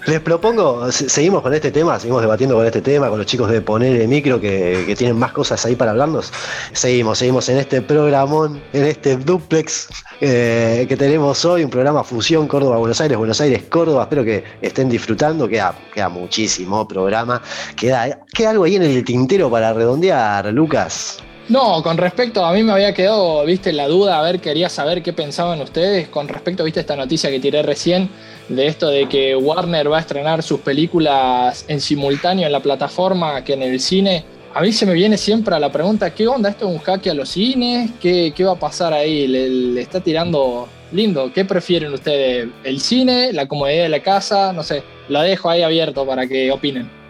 les 0.06 0.20
propongo, 0.20 0.90
seguimos 0.90 1.42
con 1.42 1.54
este 1.54 1.70
tema, 1.70 2.00
seguimos 2.00 2.20
debatiendo 2.20 2.56
con 2.56 2.66
este 2.66 2.80
tema, 2.80 3.08
con 3.08 3.18
los 3.18 3.26
chicos 3.26 3.48
de 3.48 3.60
Poner 3.60 4.00
el 4.00 4.08
Micro 4.08 4.40
que, 4.40 4.92
tienen 4.98 5.16
más 5.16 5.32
cosas 5.32 5.64
ahí 5.64 5.76
para 5.76 5.92
hablarnos. 5.92 6.32
Seguimos, 6.72 7.18
seguimos 7.18 7.48
en 7.48 7.58
este 7.58 7.80
programón, 7.80 8.60
en 8.72 8.86
este 8.86 9.16
duplex 9.16 9.88
eh, 10.20 10.86
que 10.88 10.96
tenemos 10.96 11.44
hoy, 11.44 11.62
un 11.62 11.70
programa 11.70 12.02
Fusión 12.02 12.48
Córdoba-Buenos 12.48 13.00
Aires, 13.00 13.16
Buenos 13.16 13.40
Aires-Córdoba. 13.40 14.02
Espero 14.02 14.24
que 14.24 14.42
estén 14.60 14.88
disfrutando, 14.88 15.46
queda, 15.48 15.74
queda 15.94 16.08
muchísimo 16.08 16.86
programa. 16.88 17.40
Queda, 17.76 18.18
queda 18.34 18.50
algo 18.50 18.64
ahí 18.64 18.74
en 18.76 18.82
el 18.82 19.04
tintero 19.04 19.48
para 19.48 19.72
redondear, 19.72 20.46
Lucas. 20.46 21.22
No, 21.52 21.82
con 21.82 21.98
respecto, 21.98 22.46
a 22.46 22.52
mí 22.54 22.62
me 22.62 22.72
había 22.72 22.94
quedado, 22.94 23.44
viste, 23.44 23.74
la 23.74 23.86
duda, 23.86 24.18
a 24.18 24.22
ver, 24.22 24.40
quería 24.40 24.70
saber 24.70 25.02
qué 25.02 25.12
pensaban 25.12 25.60
ustedes 25.60 26.08
con 26.08 26.26
respecto, 26.26 26.64
viste, 26.64 26.80
esta 26.80 26.96
noticia 26.96 27.28
que 27.28 27.40
tiré 27.40 27.62
recién 27.62 28.08
de 28.48 28.68
esto 28.68 28.88
de 28.88 29.06
que 29.06 29.36
Warner 29.36 29.92
va 29.92 29.98
a 29.98 30.00
estrenar 30.00 30.42
sus 30.42 30.60
películas 30.60 31.66
en 31.68 31.82
simultáneo 31.82 32.46
en 32.46 32.52
la 32.52 32.60
plataforma 32.60 33.44
que 33.44 33.52
en 33.52 33.64
el 33.64 33.80
cine. 33.80 34.24
A 34.54 34.62
mí 34.62 34.72
se 34.72 34.86
me 34.86 34.94
viene 34.94 35.18
siempre 35.18 35.54
a 35.54 35.58
la 35.58 35.70
pregunta, 35.70 36.14
¿qué 36.14 36.26
onda? 36.26 36.48
¿Esto 36.48 36.66
es 36.66 36.74
un 36.74 36.80
jaque 36.80 37.10
a 37.10 37.14
los 37.14 37.28
cines? 37.28 37.90
¿Qué, 38.00 38.32
qué 38.34 38.44
va 38.44 38.52
a 38.52 38.58
pasar 38.58 38.94
ahí? 38.94 39.28
¿Le, 39.28 39.78
está 39.78 40.00
tirando 40.00 40.70
lindo? 40.90 41.30
¿Qué 41.34 41.44
prefieren 41.44 41.92
ustedes? 41.92 42.48
¿El 42.64 42.80
cine? 42.80 43.30
¿La 43.34 43.46
comodidad 43.46 43.82
de 43.82 43.88
la 43.90 44.02
casa? 44.02 44.54
No 44.54 44.62
sé, 44.62 44.82
lo 45.10 45.20
dejo 45.20 45.50
ahí 45.50 45.60
abierto 45.60 46.06
para 46.06 46.26
que 46.26 46.50
opinen 46.50 47.01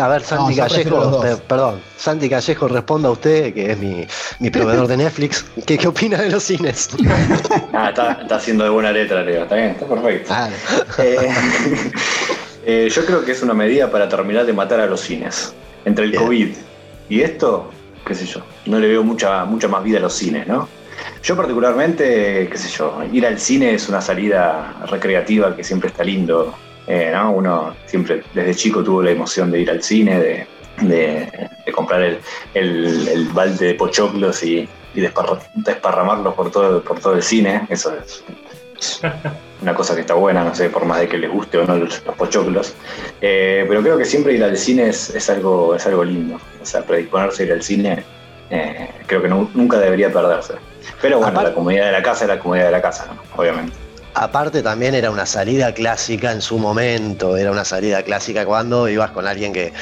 a 0.00 0.08
ver, 0.08 0.22
Santi 0.22 0.56
Callejo, 0.56 1.22
perdón, 1.48 1.80
Santi 1.96 2.28
Callejo, 2.28 2.68
responda 2.68 3.08
a 3.08 3.12
usted, 3.12 3.54
que 3.54 3.72
es 3.72 3.78
mi, 3.78 4.06
proveedor 4.50 4.86
de 4.86 4.96
Netflix. 4.96 5.44
¿Qué, 5.66 5.78
¿Qué, 5.78 5.88
opina 5.88 6.18
de 6.18 6.30
los 6.30 6.42
cines? 6.42 6.90
Ah, 7.72 7.88
está, 7.88 8.36
haciendo 8.36 8.64
de 8.64 8.70
buena 8.70 8.92
letra, 8.92 9.22
Leo. 9.22 9.42
Está 9.42 9.56
bien, 9.56 9.70
está 9.70 9.86
perfecto. 9.86 10.34
Eh, 10.98 11.32
eh, 12.64 12.88
yo 12.90 13.04
creo 13.04 13.24
que 13.24 13.32
es 13.32 13.42
una 13.42 13.54
medida 13.54 13.90
para 13.90 14.08
terminar 14.08 14.46
de 14.46 14.52
matar 14.52 14.80
a 14.80 14.86
los 14.86 15.00
cines. 15.00 15.52
Entre 15.84 16.04
el 16.04 16.14
COVID 16.14 16.48
y 17.08 17.20
esto, 17.20 17.70
qué 18.06 18.14
sé 18.14 18.26
yo, 18.26 18.40
no 18.66 18.78
le 18.78 18.88
veo 18.88 19.02
mucha, 19.02 19.44
mucha 19.44 19.68
más 19.68 19.82
vida 19.82 19.98
a 19.98 20.00
los 20.00 20.12
cines, 20.12 20.46
¿no? 20.46 20.68
Yo 21.22 21.36
particularmente, 21.36 22.48
qué 22.50 22.58
sé 22.58 22.68
yo, 22.68 23.02
ir 23.12 23.26
al 23.26 23.40
cine 23.40 23.74
es 23.74 23.88
una 23.88 24.00
salida 24.00 24.76
recreativa 24.88 25.56
que 25.56 25.64
siempre 25.64 25.88
está 25.88 26.04
lindo 26.04 26.54
eh, 26.86 27.14
Uno 27.32 27.74
siempre 27.86 28.22
desde 28.34 28.54
chico 28.54 28.82
tuvo 28.82 29.02
la 29.02 29.10
emoción 29.10 29.50
de 29.50 29.60
ir 29.60 29.70
al 29.70 29.82
cine, 29.82 30.46
de, 30.80 31.72
comprar 31.72 32.02
el, 32.02 32.18
el, 32.54 33.28
balde 33.32 33.66
de 33.66 33.74
pochoclos 33.74 34.42
y, 34.42 34.68
desparramarlos 34.94 36.34
por 36.34 36.50
todo, 36.50 36.82
por 36.82 37.00
todo 37.00 37.14
el 37.14 37.22
cine. 37.22 37.66
Eso 37.70 37.94
es 37.96 38.22
una 39.62 39.74
cosa 39.74 39.94
que 39.94 40.02
está 40.02 40.14
buena, 40.14 40.44
no 40.44 40.54
sé, 40.54 40.68
por 40.68 40.84
más 40.84 41.00
de 41.00 41.08
que 41.08 41.16
les 41.16 41.30
guste 41.30 41.58
o 41.58 41.64
no 41.64 41.76
los, 41.76 42.00
pochoclos. 42.00 42.74
Eh, 43.20 43.64
pero 43.68 43.80
creo 43.82 43.96
que 43.96 44.04
siempre 44.04 44.34
ir 44.34 44.44
al 44.44 44.56
cine 44.56 44.88
es, 44.88 45.30
algo, 45.30 45.74
es 45.74 45.86
algo 45.86 46.04
lindo. 46.04 46.38
O 46.60 46.66
sea, 46.66 46.82
predisponerse 46.84 47.44
a 47.44 47.46
ir 47.46 47.52
al 47.52 47.62
cine 47.62 48.04
eh, 48.50 48.90
creo 49.06 49.22
que 49.22 49.28
nunca 49.28 49.78
debería 49.78 50.12
perderse. 50.12 50.54
Pero 51.00 51.18
bueno, 51.20 51.42
la 51.42 51.54
comodidad 51.54 51.86
de 51.86 51.92
la 51.92 52.02
casa 52.02 52.24
es 52.24 52.28
la 52.28 52.38
comodidad 52.38 52.66
de 52.66 52.72
la 52.72 52.82
casa, 52.82 53.06
obviamente. 53.34 53.81
Aparte 54.14 54.62
también 54.62 54.94
era 54.94 55.10
una 55.10 55.26
salida 55.26 55.72
clásica 55.72 56.32
en 56.32 56.42
su 56.42 56.58
momento, 56.58 57.36
era 57.36 57.50
una 57.50 57.64
salida 57.64 58.02
clásica 58.02 58.44
cuando 58.44 58.88
ibas 58.88 59.10
con 59.12 59.26
alguien 59.26 59.52
que 59.52 59.72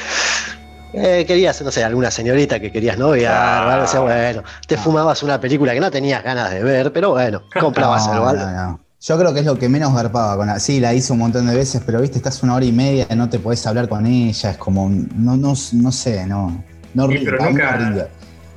eh, 0.93 1.25
querías, 1.25 1.61
no 1.61 1.71
sé, 1.71 1.83
alguna 1.83 2.11
señorita 2.11 2.59
que 2.59 2.71
querías 2.71 2.97
noviar, 2.97 3.79
o 3.79 3.87
sea, 3.87 4.01
bueno, 4.01 4.43
te 4.67 4.77
fumabas 4.77 5.23
una 5.23 5.39
película 5.39 5.73
que 5.73 5.79
no 5.79 5.89
tenías 5.91 6.23
ganas 6.23 6.51
de 6.51 6.63
ver, 6.63 6.91
pero 6.91 7.11
bueno, 7.11 7.43
comprabas 7.59 8.07
algo. 8.07 8.79
Yo 9.03 9.17
creo 9.17 9.33
que 9.33 9.39
es 9.39 9.45
lo 9.47 9.57
que 9.57 9.67
menos 9.67 9.95
garpaba 9.95 10.37
con 10.37 10.45
la. 10.45 10.59
Sí, 10.59 10.79
la 10.79 10.93
hice 10.93 11.11
un 11.11 11.19
montón 11.19 11.47
de 11.47 11.55
veces, 11.55 11.81
pero 11.83 11.99
viste, 12.01 12.17
estás 12.17 12.43
una 12.43 12.53
hora 12.53 12.65
y 12.65 12.71
media, 12.71 13.07
no 13.15 13.27
te 13.29 13.39
podés 13.39 13.65
hablar 13.65 13.89
con 13.89 14.05
ella, 14.05 14.51
es 14.51 14.57
como. 14.57 14.89
No, 14.89 15.35
no, 15.35 15.53
no 15.73 15.91
sé, 15.91 16.27
no. 16.27 16.63
No 16.93 17.07
pero 17.07 17.37
nunca, 17.39 18.09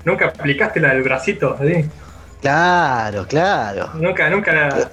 nunca 0.05 0.27
aplicaste 0.27 0.81
la 0.81 0.89
del 0.89 1.03
bracito, 1.03 1.57
¿sí? 1.63 1.89
Claro, 2.43 3.27
claro. 3.27 3.89
Nunca, 3.95 4.29
nunca 4.29 4.53
la. 4.53 4.91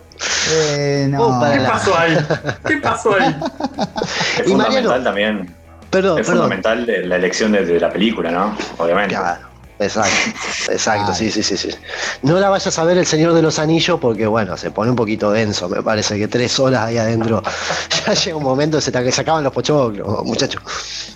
Eh, 0.49 1.09
¿Qué 1.11 1.59
pasó 1.67 1.97
ahí? 1.97 2.17
¿Qué 2.67 2.77
pasó 2.77 3.15
ahí? 3.15 3.35
Es 4.39 4.45
fundamental 4.45 5.03
también. 5.03 5.53
Perdón, 5.89 6.19
es 6.19 6.27
fundamental 6.27 6.85
la 7.05 7.15
elección 7.17 7.51
de, 7.51 7.79
la 7.79 7.89
película, 7.89 8.31
¿no? 8.31 8.55
Obviamente. 8.77 9.15
Claro. 9.15 9.50
Exacto, 9.81 10.09
exacto, 10.71 11.13
sí, 11.13 11.31
sí, 11.31 11.43
sí, 11.43 11.57
sí. 11.57 11.69
No 12.21 12.39
la 12.39 12.49
vayas 12.49 12.77
a 12.77 12.83
ver 12.83 12.97
el 12.97 13.05
Señor 13.05 13.33
de 13.33 13.41
los 13.41 13.59
Anillos 13.59 13.99
porque, 13.99 14.27
bueno, 14.27 14.55
se 14.57 14.71
pone 14.71 14.89
un 14.91 14.95
poquito 14.95 15.31
denso, 15.31 15.67
me 15.69 15.81
parece 15.81 16.17
que 16.17 16.27
tres 16.27 16.59
horas 16.59 16.85
ahí 16.85 16.97
adentro. 16.97 17.41
ya 18.07 18.13
llega 18.13 18.37
un 18.37 18.43
momento 18.43 18.77
que 18.77 18.81
se, 18.81 18.91
te, 18.91 19.11
se 19.11 19.21
acaban 19.21 19.43
los 19.43 19.53
pochoclos, 19.53 20.23
muchachos. 20.25 20.61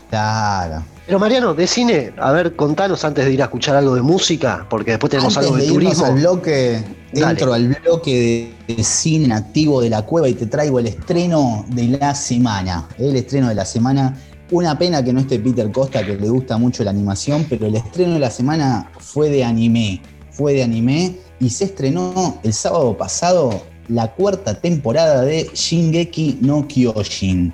Claro. 0.09 0.83
Pero 1.05 1.19
Mariano, 1.19 1.53
de 1.53 1.67
cine, 1.67 2.13
a 2.17 2.31
ver, 2.31 2.55
contanos 2.55 3.03
antes 3.05 3.25
de 3.25 3.31
ir 3.31 3.41
a 3.41 3.45
escuchar 3.45 3.75
algo 3.75 3.93
de 3.95 4.01
música, 4.01 4.65
porque 4.69 4.91
después 4.91 5.11
tenemos 5.11 5.35
Antes 5.37 5.51
algo 5.51 5.57
de, 5.57 5.67
de 5.67 5.69
turismo. 5.71 6.05
al 6.05 6.13
bloque, 6.15 6.83
Dale. 7.13 7.31
entro 7.31 7.53
al 7.53 7.67
bloque 7.67 8.53
de, 8.67 8.75
de 8.75 8.83
cine 8.83 9.33
activo 9.33 9.81
de 9.81 9.89
la 9.91 10.01
cueva 10.03 10.27
y 10.27 10.33
te 10.33 10.47
traigo 10.47 10.79
el 10.79 10.87
estreno 10.87 11.63
de 11.69 11.97
la 11.99 12.15
semana. 12.15 12.87
El 12.97 13.15
estreno 13.15 13.49
de 13.49 13.55
la 13.55 13.65
semana. 13.65 14.17
Una 14.51 14.77
pena 14.77 15.03
que 15.03 15.11
no 15.11 15.21
esté 15.21 15.39
Peter 15.39 15.71
Costa, 15.71 16.05
que 16.05 16.15
le 16.15 16.29
gusta 16.29 16.57
mucho 16.57 16.83
la 16.83 16.91
animación, 16.91 17.45
pero 17.49 17.65
el 17.65 17.75
estreno 17.75 18.13
de 18.13 18.19
la 18.19 18.29
semana 18.29 18.91
fue 18.99 19.29
de 19.29 19.43
anime. 19.43 20.01
Fue 20.31 20.53
de 20.53 20.63
anime 20.63 21.15
y 21.39 21.49
se 21.49 21.65
estrenó 21.65 22.39
el 22.43 22.53
sábado 22.53 22.95
pasado 22.97 23.63
la 23.87 24.11
cuarta 24.13 24.59
temporada 24.59 25.23
de 25.23 25.49
Shingeki 25.53 26.39
no 26.41 26.67
Kyojin. 26.67 27.53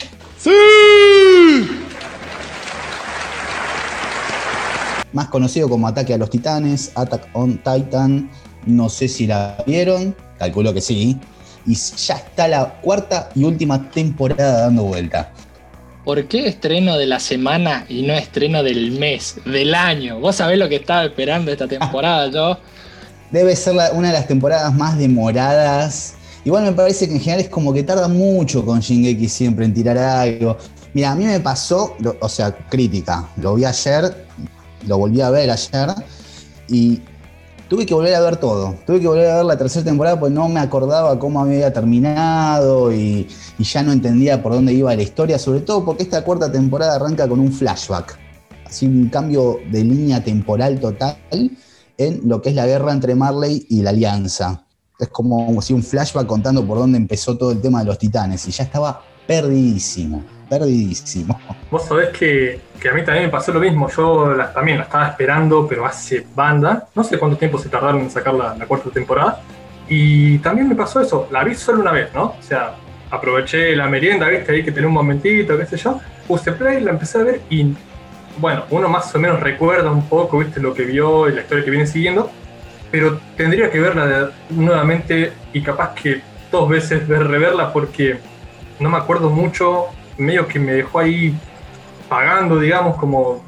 más 5.14 5.28
conocido 5.28 5.70
como 5.70 5.88
Ataque 5.88 6.14
a 6.14 6.18
los 6.18 6.30
Titanes, 6.30 6.92
Attack 6.96 7.28
on 7.34 7.58
Titan, 7.58 8.30
no 8.66 8.90
sé 8.90 9.08
si 9.08 9.28
la 9.28 9.62
vieron, 9.66 10.16
calculo 10.40 10.74
que 10.74 10.82
sí, 10.82 11.18
y 11.66 11.76
ya 11.76 12.16
está 12.16 12.48
la 12.48 12.82
cuarta 12.82 13.30
y 13.36 13.44
última 13.44 13.90
temporada 13.92 14.62
dando 14.62 14.84
vuelta. 14.84 15.32
¿Por 16.04 16.28
qué 16.28 16.48
estreno 16.48 16.98
de 16.98 17.06
la 17.06 17.20
semana 17.20 17.86
y 17.88 18.02
no 18.02 18.14
estreno 18.14 18.64
del 18.64 18.92
mes, 18.94 19.36
del 19.46 19.76
año? 19.76 20.20
Vos 20.20 20.38
sabés 20.38 20.58
lo 20.58 20.68
que 20.68 20.78
estaba 20.78 21.06
esperando 21.06 21.52
esta 21.52 21.68
temporada 21.68 22.28
yo. 22.32 22.58
Debe 23.30 23.56
ser 23.56 23.76
la- 23.76 23.92
una 23.92 24.08
de 24.08 24.14
las 24.16 24.28
temporadas 24.28 24.74
más 24.74 24.98
demoradas. 24.98 26.16
Igual 26.44 26.64
me 26.64 26.72
parece 26.72 27.08
que 27.08 27.14
en 27.14 27.20
general 27.20 27.42
es 27.42 27.50
como 27.50 27.72
que 27.72 27.84
tarda 27.84 28.08
mucho 28.08 28.66
con 28.66 28.80
Shingeki 28.80 29.30
siempre 29.30 29.64
en 29.64 29.74
tirar 29.76 29.98
algo. 29.98 30.58
Mira, 30.94 31.12
a 31.12 31.16
mí 31.16 31.24
me 31.24 31.40
pasó, 31.40 31.96
o 32.20 32.28
sea, 32.30 32.52
crítica. 32.52 33.30
Lo 33.38 33.54
vi 33.56 33.64
ayer, 33.66 34.26
lo 34.88 34.98
volví 34.98 35.22
a 35.22 35.30
ver 35.30 35.52
ayer 35.52 35.90
y 36.68 37.00
tuve 37.72 37.86
que 37.86 37.94
volver 37.94 38.14
a 38.16 38.20
ver 38.20 38.36
todo. 38.36 38.76
Tuve 38.86 39.00
que 39.00 39.08
volver 39.08 39.30
a 39.30 39.38
ver 39.38 39.46
la 39.46 39.58
tercera 39.58 39.86
temporada 39.86 40.20
porque 40.20 40.36
no 40.36 40.50
me 40.50 40.60
acordaba 40.60 41.18
cómo 41.18 41.40
había 41.40 41.72
terminado 41.72 42.92
y, 42.92 43.30
ya 43.60 43.82
no 43.82 43.94
entendía 43.94 44.44
por 44.44 44.52
dónde 44.52 44.74
iba 44.74 44.94
la 44.94 45.02
historia, 45.02 45.40
sobre 45.40 45.62
todo 45.62 45.86
porque 45.86 46.04
esta 46.04 46.22
cuarta 46.26 46.52
temporada 46.52 46.98
arranca 46.98 47.30
con 47.30 47.40
un 47.40 47.50
flashback. 47.50 48.20
Así 48.66 48.88
un 48.88 49.08
cambio 49.08 49.60
de 49.72 49.86
línea 49.86 50.22
temporal 50.22 50.82
total 50.82 51.16
en 51.98 52.22
lo 52.28 52.42
que 52.42 52.50
es 52.50 52.56
la 52.56 52.68
guerra 52.68 52.92
entre 52.92 53.16
Marley 53.16 53.66
y 53.70 53.82
la 53.82 53.92
Alianza. 53.92 54.66
Es 55.00 55.08
como 55.08 55.62
si 55.62 55.72
un 55.74 55.82
flashback 55.82 56.28
contando 56.28 56.68
por 56.68 56.78
dónde 56.78 56.98
empezó 56.98 57.38
todo 57.38 57.52
el 57.52 57.62
tema 57.62 57.80
de 57.80 57.86
los 57.86 57.98
titanes 57.98 58.46
y 58.50 58.52
ya 58.52 58.66
estaba 58.66 59.02
perdidísimo, 59.26 60.26
perdidísimo. 60.52 61.40
Vos 61.72 61.86
sabés 61.86 62.10
que, 62.10 62.60
que 62.80 62.90
a 62.90 62.94
mí 62.94 63.04
también 63.06 63.26
me 63.28 63.32
pasó 63.32 63.54
lo 63.54 63.60
mismo. 63.62 63.90
Yo 63.90 64.34
la- 64.36 64.52
también 64.52 64.78
la 64.80 64.84
estaba 64.84 65.08
esperando, 65.08 65.66
pero 65.66 65.86
hace 65.86 66.26
banda. 66.36 66.88
No 66.94 67.04
sé 67.06 67.18
cuánto 67.18 67.38
tiempo 67.38 67.58
se 67.58 67.70
tardaron 67.70 68.02
en 68.02 68.10
sacar 68.12 68.34
la, 68.34 68.56
la 68.58 68.66
cuarta 68.66 68.90
temporada. 68.90 69.40
Y 69.88 70.38
también 70.40 70.68
me 70.68 70.76
pasó 70.76 71.00
eso. 71.00 71.30
La 71.32 71.46
vi 71.46 71.56
solo 71.56 71.80
una 71.82 71.92
vez, 71.94 72.14
¿no? 72.14 72.24
O 72.38 72.42
sea, 72.42 72.74
aproveché 73.10 73.76
la 73.78 73.88
merienda, 73.88 74.28
viste, 74.28 74.52
ahí 74.52 74.64
que 74.64 74.74
tenía 74.74 74.90
un 74.90 74.94
momentito, 74.94 75.58
qué 75.58 75.66
sé 75.66 75.78
yo. 75.78 76.00
Puse 76.28 76.52
play, 76.52 76.82
la 76.82 76.92
empecé 76.92 77.20
a 77.20 77.24
ver 77.24 77.42
y, 77.50 77.74
bueno, 78.38 78.64
uno 78.72 78.90
más 78.90 79.14
o 79.16 79.20
menos 79.20 79.40
recuerda 79.40 79.90
un 79.90 80.06
poco, 80.10 80.40
viste, 80.40 80.60
lo 80.60 80.74
que 80.74 80.84
vio 80.84 81.30
y 81.30 81.34
la 81.34 81.42
historia 81.42 81.64
que 81.64 81.72
viene 81.72 81.88
siguiendo. 81.88 82.30
Pero 82.92 83.20
tendría 83.38 83.72
que 83.72 83.80
verla 83.80 84.06
de- 84.06 84.30
nuevamente 84.50 85.32
y 85.54 85.62
capaz 85.62 85.94
que 85.96 86.22
dos 86.52 86.68
veces 86.68 87.08
ver, 87.08 87.26
reverla 87.28 87.72
porque 87.72 88.20
no 88.82 88.90
me 88.90 88.98
acuerdo 88.98 89.30
mucho, 89.30 89.86
medio 90.18 90.48
que 90.48 90.60
me 90.60 90.74
dejó 90.74 91.00
ahí 91.00 91.36
pagando, 92.10 92.60
digamos, 92.60 92.98
como 92.98 93.42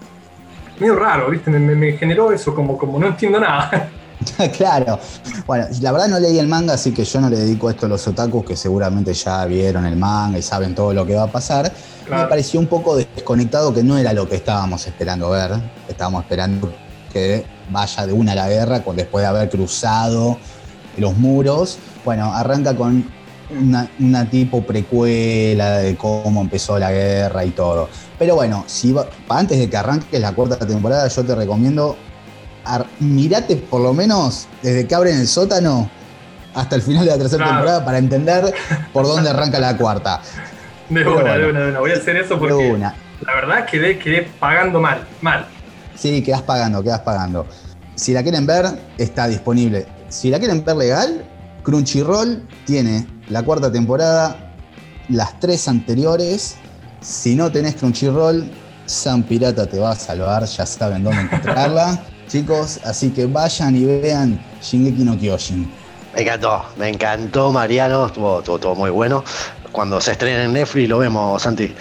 medio 0.80 0.95
raro, 0.95 1.30
¿viste? 1.30 1.52
Me, 1.52 1.93
generó 1.93 2.32
eso, 2.32 2.56
como, 2.56 2.78
como 2.78 2.99
no 2.99 3.08
entiendo 3.08 3.39
nada. 3.39 3.89
claro. 4.58 4.99
Bueno, 5.45 5.67
la 5.82 5.91
verdad 5.91 6.08
no 6.08 6.19
leí 6.19 6.39
el 6.39 6.47
manga, 6.47 6.73
así 6.73 6.93
que 6.93 7.04
yo 7.04 7.21
no 7.21 7.30
le 7.30 7.38
dedico 7.38 7.69
esto 7.69 7.86
a 7.86 7.89
los 7.89 8.08
otakus 8.08 8.45
que 8.45 8.56
seguramente 8.56 9.13
ya 9.13 9.45
vieron 9.45 9.86
el 9.86 9.95
manga 9.95 10.38
y 10.38 10.41
saben 10.41 10.73
todo 10.73 10.93
lo 10.93 11.06
que 11.06 11.15
va 11.15 11.23
a 11.23 11.32
pasar. 11.32 11.71
Me 12.10 12.26
pareció 12.26 12.60
un 12.60 12.67
poco 12.67 12.95
desconectado 12.95 13.73
que 13.73 13.84
no 13.84 13.97
era 13.97 14.13
lo 14.13 14.28
que 14.28 14.36
estábamos 14.36 14.86
esperando 14.88 15.30
ver. 15.30 15.52
Estábamos 15.88 16.23
esperando 16.23 16.73
que 17.12 17.45
vaya 17.69 18.06
de 18.08 18.13
una 18.13 18.34
a 18.34 18.36
la 18.36 18.49
guerra 18.49 18.80
después 18.80 19.23
de 19.23 19.28
haber 19.28 19.49
cruzado 19.49 20.38
los 20.97 21.17
muros. 21.17 21.80
Bueno, 22.04 22.34
arranca 22.34 22.76
con 22.76 23.06
una, 23.60 23.89
una 24.00 24.30
tipo 24.30 24.63
precuela 24.63 25.78
de 25.80 25.96
cómo 25.96 26.42
empezó 26.42 26.78
la 26.80 26.92
guerra 26.92 27.46
y 27.46 27.52
todo. 27.52 27.89
Pero 28.20 28.36
bueno, 28.36 28.63
si 28.68 28.92
va- 28.94 29.08
antes 29.30 29.58
de 29.60 29.70
que 29.70 29.78
arranques 29.78 30.20
la 30.20 30.32
cuarta 30.34 30.60
temporada, 30.66 31.08
yo 31.08 31.24
te 31.24 31.36
recomiendo 31.36 31.96
ar- 32.66 32.86
mirate 33.00 33.56
por 33.58 33.82
lo 33.82 33.94
menos 33.94 34.48
desde 34.62 34.88
que 34.88 34.96
abren 34.96 35.20
el 35.20 35.28
sótano 35.28 35.89
hasta 36.54 36.76
el 36.76 36.82
final 36.82 37.06
de 37.06 37.12
la 37.12 37.18
tercera 37.18 37.44
Claro. 37.44 37.52
temporada 37.60 37.86
para 37.86 37.98
entender 37.98 38.54
por 38.94 39.06
dónde 39.08 39.30
arranca 39.30 39.60
la 39.60 39.76
cuarta. 39.78 40.22
De 40.89 40.96
Pero 41.02 41.18
una, 41.20 41.38
de 41.38 41.50
una, 41.50 41.60
de 41.62 41.70
una. 41.72 41.80
Voy 41.80 41.92
a 41.92 41.96
hacer 41.96 42.16
eso 42.18 42.38
porque 42.38 42.54
una. 42.54 42.94
la 43.26 43.36
verdad 43.36 43.66
quedé, 43.66 43.98
quedé 43.98 44.24
pagando 44.39 44.80
mal, 44.80 45.02
mal. 45.22 45.46
Sí, 45.96 46.22
quedás 46.22 46.42
pagando, 46.42 46.84
quedás 46.84 47.00
pagando. 47.02 47.46
Si 47.96 48.13
la 48.13 48.22
quieren 48.24 48.46
ver, 48.46 48.66
está 48.98 49.28
disponible. 49.28 49.86
Si 50.10 50.30
la 50.30 50.39
quieren 50.39 50.63
ver 50.63 50.76
legal, 50.76 51.26
Crunchyroll 51.63 52.44
tiene 52.66 53.08
la 53.34 53.41
cuarta 53.41 53.72
temporada, 53.72 54.38
las 55.10 55.39
tres 55.39 55.67
anteriores. 55.67 56.56
Si 57.02 57.36
no 57.36 57.52
tenés 57.52 57.76
Crunchyroll, 57.76 58.48
San 58.86 59.24
Pirata 59.24 59.65
te 59.65 59.80
va 59.80 59.91
a 59.91 59.96
salvar, 59.96 60.46
ya 60.46 60.65
saben 60.67 61.04
dónde 61.04 61.22
encontrarla. 61.24 62.00
Chicos, 62.28 62.80
así 62.86 63.10
que 63.10 63.26
vayan 63.26 63.76
y 63.76 63.86
vean 63.86 64.39
Shingeki 64.62 65.04
no 65.04 65.17
Kyojin. 65.17 65.69
Me 66.13 66.22
encantó, 66.22 66.63
me 66.78 66.89
encantó 66.89 67.52
Mariano, 67.52 68.06
estuvo, 68.06 68.39
estuvo 68.39 68.60
todo 68.60 68.76
muy 68.76 68.91
bueno. 68.91 69.24
Cuando 69.72 70.00
se 70.00 70.12
estrene 70.12 70.43
en 70.43 70.54
Netflix 70.54 70.88
lo 70.88 71.00
vemos, 71.00 71.41
Santi. 71.41 71.74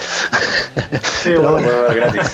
Sí, 1.22 1.30
bueno. 1.34 1.52
bueno, 1.52 1.68
Puede 1.68 1.82
ver 1.82 1.96
gratis. 1.96 2.30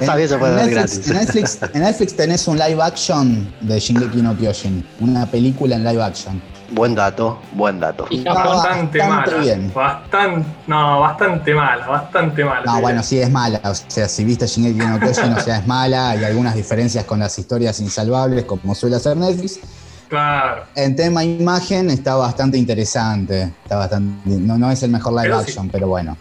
También 0.06 0.28
se 0.30 0.38
puede 0.38 0.52
en 0.52 0.66
ver 0.66 0.76
Netflix, 0.76 1.08
gratis. 1.08 1.08
En 1.08 1.16
Netflix, 1.16 1.58
en 1.74 1.82
Netflix 1.82 2.16
tenés 2.16 2.48
un 2.48 2.58
live 2.58 2.82
action 2.82 3.54
de 3.60 3.78
Shingeki 3.78 4.22
no 4.22 4.34
Kyojin, 4.34 4.84
una 5.00 5.26
película 5.26 5.76
en 5.76 5.84
live 5.84 6.02
action. 6.02 6.53
Buen 6.74 6.94
dato, 6.94 7.38
buen 7.52 7.78
dato. 7.78 8.06
Y 8.10 8.18
Está 8.18 8.34
Japón, 8.34 8.56
bastante, 8.56 8.98
bastante 8.98 9.30
mala. 9.30 9.42
bien. 9.42 9.72
Bastante, 9.72 10.48
no, 10.66 11.00
bastante 11.00 11.54
mala, 11.54 11.86
bastante 11.86 12.44
mala. 12.44 12.62
No, 12.66 12.80
bueno, 12.80 13.02
sí 13.02 13.20
es 13.20 13.30
mala. 13.30 13.60
O 13.64 13.74
sea, 13.74 14.08
si 14.08 14.24
viste 14.24 14.46
Shingeki 14.46 14.78
no 14.78 14.98
Kyojin, 14.98 15.34
o 15.34 15.40
sea, 15.40 15.58
es 15.58 15.66
mala. 15.68 16.10
Hay 16.10 16.24
algunas 16.24 16.54
diferencias 16.56 17.04
con 17.04 17.20
las 17.20 17.38
historias 17.38 17.78
insalvables, 17.80 18.44
como 18.44 18.74
suele 18.74 18.96
hacer 18.96 19.16
Netflix. 19.16 19.60
Claro. 20.08 20.64
En 20.74 20.94
tema 20.96 21.24
imagen 21.24 21.90
está 21.90 22.14
bastante 22.16 22.58
interesante. 22.58 23.52
Está 23.62 23.76
bastante, 23.76 24.30
no, 24.30 24.58
no 24.58 24.70
es 24.70 24.82
el 24.82 24.90
mejor 24.90 25.12
live 25.12 25.24
Pero 25.24 25.42
sí. 25.42 25.50
action, 25.50 25.68
pero 25.68 25.88
bueno. 25.88 26.16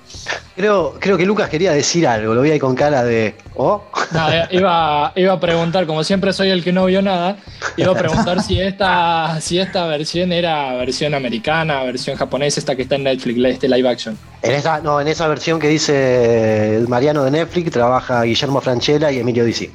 Creo, 0.55 0.95
creo 0.99 1.17
que 1.17 1.25
Lucas 1.25 1.49
quería 1.49 1.71
decir 1.71 2.07
algo, 2.07 2.35
lo 2.35 2.41
vi 2.43 2.51
ahí 2.51 2.59
con 2.59 2.75
cara 2.75 3.03
de. 3.03 3.35
¿Oh? 3.55 3.83
No, 4.11 4.31
eh, 4.31 4.47
iba, 4.51 5.11
iba 5.15 5.33
a 5.33 5.39
preguntar, 5.39 5.87
como 5.87 6.03
siempre 6.03 6.31
soy 6.31 6.51
el 6.51 6.63
que 6.63 6.71
no 6.71 6.85
vio 6.85 7.01
nada, 7.01 7.37
iba 7.75 7.91
a 7.91 7.95
preguntar 7.95 8.39
si 8.43 8.61
esta, 8.61 9.41
si 9.41 9.57
esta 9.57 9.87
versión 9.87 10.31
era 10.31 10.75
versión 10.75 11.15
americana, 11.15 11.81
versión 11.81 12.15
japonesa, 12.17 12.59
esta 12.59 12.75
que 12.75 12.83
está 12.83 12.95
en 12.95 13.05
Netflix, 13.05 13.43
este 13.43 13.67
live 13.67 13.89
action. 13.89 14.15
En 14.43 14.51
esa, 14.51 14.79
no, 14.79 15.01
en 15.01 15.07
esa 15.07 15.27
versión 15.27 15.59
que 15.59 15.67
dice 15.69 16.83
Mariano 16.87 17.23
de 17.23 17.31
Netflix 17.31 17.71
trabaja 17.71 18.21
Guillermo 18.21 18.61
Franchella 18.61 19.11
y 19.11 19.19
Emilio 19.19 19.45
Dizzi. 19.45 19.71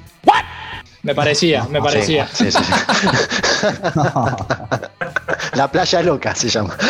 Me 1.09 1.15
parecía, 1.15 1.65
me 1.71 1.81
parecía. 1.81 2.29
Sí, 2.31 2.53
sí, 2.53 2.59
sí. 2.63 2.73
La 5.55 5.73
playa 5.73 6.03
loca 6.03 6.35
se 6.35 6.51
llama. 6.51 6.77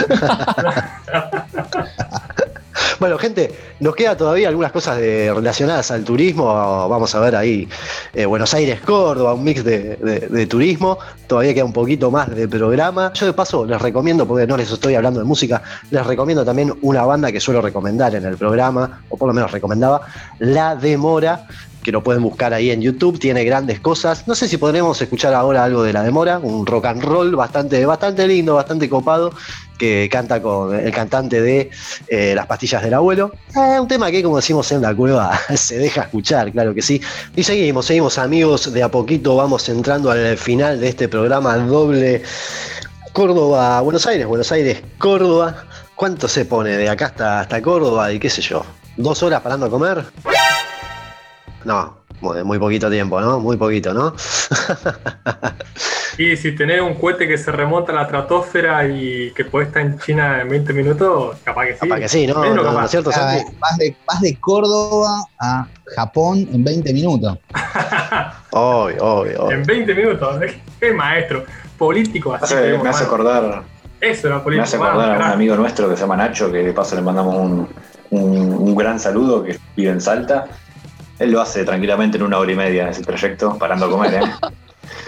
Bueno, 3.00 3.16
gente, 3.18 3.54
nos 3.78 3.94
queda 3.94 4.16
todavía 4.16 4.48
algunas 4.48 4.72
cosas 4.72 4.96
de- 4.98 5.32
relacionadas 5.32 5.88
al 5.92 6.02
turismo. 6.04 6.46
Vamos 6.88 7.14
a 7.14 7.20
ver 7.20 7.36
ahí 7.36 7.68
eh, 8.12 8.26
Buenos 8.26 8.52
Aires, 8.54 8.80
Córdoba, 8.80 9.34
un 9.34 9.44
mix 9.44 9.62
de, 9.62 9.94
de- 9.96 10.26
de 10.28 10.46
turismo. 10.46 10.98
Todavía 11.28 11.54
queda 11.54 11.64
un 11.64 11.72
poquito 11.72 12.10
más 12.10 12.28
de 12.34 12.48
programa. 12.48 13.12
Yo 13.14 13.26
de 13.26 13.32
paso 13.32 13.64
les 13.64 13.80
recomiendo, 13.80 14.26
porque 14.26 14.46
no 14.48 14.56
les 14.56 14.70
estoy 14.72 14.96
hablando 14.96 15.20
de 15.20 15.26
música, 15.26 15.62
les 15.92 16.04
recomiendo 16.06 16.44
también 16.44 16.76
una 16.82 17.04
banda 17.04 17.30
que 17.30 17.38
suelo 17.40 17.60
recomendar 17.60 18.14
en 18.16 18.24
el 18.24 18.36
programa, 18.36 19.02
o 19.10 19.16
por 19.16 19.28
lo 19.28 19.34
menos 19.34 19.52
recomendaba, 19.52 20.00
La 20.40 20.74
Demora, 20.74 21.46
que 21.88 21.92
lo 21.92 22.02
pueden 22.02 22.22
buscar 22.22 22.52
ahí 22.52 22.70
en 22.70 22.82
YouTube, 22.82 23.18
tiene 23.18 23.44
grandes 23.44 23.80
cosas. 23.80 24.28
No 24.28 24.34
sé 24.34 24.46
si 24.46 24.58
podremos 24.58 25.00
escuchar 25.00 25.32
ahora 25.32 25.64
algo 25.64 25.82
de 25.82 25.94
La 25.94 26.02
Demora, 26.02 26.38
un 26.38 26.66
rock 26.66 26.84
and 26.84 27.02
roll 27.02 27.34
bastante, 27.34 27.86
bastante 27.86 28.28
lindo, 28.28 28.56
bastante 28.56 28.90
copado, 28.90 29.32
que 29.78 30.06
canta 30.12 30.42
con 30.42 30.78
el 30.78 30.92
cantante 30.92 31.40
de 31.40 31.70
eh, 32.08 32.34
Las 32.34 32.44
pastillas 32.44 32.82
del 32.82 32.92
abuelo. 32.92 33.32
Eh, 33.56 33.80
un 33.80 33.88
tema 33.88 34.10
que, 34.10 34.22
como 34.22 34.36
decimos 34.36 34.70
en 34.70 34.82
la 34.82 34.94
cueva, 34.94 35.40
se 35.56 35.78
deja 35.78 36.02
escuchar, 36.02 36.52
claro 36.52 36.74
que 36.74 36.82
sí. 36.82 37.00
Y 37.34 37.42
seguimos, 37.42 37.86
seguimos 37.86 38.18
amigos, 38.18 38.70
de 38.70 38.82
a 38.82 38.90
poquito 38.90 39.34
vamos 39.36 39.66
entrando 39.70 40.10
al 40.10 40.36
final 40.36 40.80
de 40.80 40.90
este 40.90 41.08
programa 41.08 41.56
doble 41.56 42.20
Córdoba, 43.14 43.80
Buenos 43.80 44.06
Aires, 44.06 44.26
Buenos 44.26 44.52
Aires, 44.52 44.82
Córdoba. 44.98 45.64
¿Cuánto 45.94 46.28
se 46.28 46.44
pone 46.44 46.76
de 46.76 46.90
acá 46.90 47.06
hasta, 47.06 47.40
hasta 47.40 47.62
Córdoba 47.62 48.12
y 48.12 48.18
qué 48.18 48.28
sé 48.28 48.42
yo? 48.42 48.62
¿Dos 48.98 49.22
horas 49.22 49.40
parando 49.40 49.64
a 49.64 49.70
comer? 49.70 50.04
No, 51.68 51.98
muy, 52.22 52.42
muy 52.44 52.58
poquito 52.58 52.90
tiempo, 52.90 53.20
¿no? 53.20 53.38
Muy 53.40 53.58
poquito, 53.58 53.92
¿no? 53.92 54.14
Y 56.16 56.34
si 56.36 56.52
tenés 56.52 56.80
un 56.80 56.94
cohete 56.94 57.28
que 57.28 57.36
se 57.36 57.52
remonta 57.52 57.92
a 57.92 57.94
la 57.94 58.02
estratosfera 58.02 58.88
y 58.88 59.32
que 59.36 59.44
puede 59.44 59.66
estar 59.66 59.82
en 59.82 59.98
China 60.00 60.40
en 60.40 60.48
20 60.48 60.72
minutos, 60.72 61.36
capaz 61.44 61.66
que 61.66 61.72
sí. 61.74 61.78
Capaz 61.80 62.00
que 62.00 62.08
sí, 62.08 62.26
¿no? 62.26 62.42
No, 62.54 62.62
capaz. 62.62 62.72
¿no 62.80 62.84
es 62.86 62.90
cierto, 62.90 63.10
Ah, 63.10 63.12
Santi? 63.12 63.44
vas, 63.60 63.76
de, 63.76 63.96
vas 64.06 64.20
de 64.22 64.40
Córdoba 64.40 65.24
a 65.38 65.68
Japón 65.94 66.48
en 66.52 66.64
20 66.64 66.92
minutos. 66.94 67.38
Obvio, 68.50 69.04
obvio, 69.04 69.44
obvio. 69.44 69.50
En 69.58 69.62
20 69.64 69.94
minutos. 69.94 70.36
Qué 70.80 70.92
maestro. 70.94 71.44
Político 71.76 72.32
así. 72.34 72.54
Hace- 72.54 72.78
me 72.78 72.88
hace 72.88 73.04
acordar, 73.04 73.62
Eso 74.00 74.26
era 74.26 74.36
me 74.38 74.42
político. 74.42 74.64
hace 74.64 74.78
mano, 74.78 74.90
acordar 75.02 75.22
a 75.22 75.26
un 75.26 75.32
amigo 75.32 75.54
nuestro 75.54 75.88
que 75.90 75.94
se 75.96 76.00
llama 76.00 76.16
Nacho, 76.16 76.50
que 76.50 76.58
de 76.64 76.72
paso 76.72 76.96
le 76.96 77.02
mandamos 77.02 77.36
un, 77.36 77.68
un- 78.10 78.54
un 78.54 78.74
gran 78.74 78.98
saludo, 78.98 79.44
que 79.44 79.56
vive 79.76 79.90
en 79.92 80.00
Salta. 80.00 80.46
Él 81.18 81.30
lo 81.32 81.40
hace 81.40 81.64
tranquilamente 81.64 82.16
en 82.16 82.22
una 82.22 82.38
hora 82.38 82.52
y 82.52 82.56
media 82.56 82.88
ese 82.90 83.02
trayecto, 83.02 83.56
parando 83.58 83.86
a 83.86 83.90
comer, 83.90 84.14
¿eh? 84.14 84.20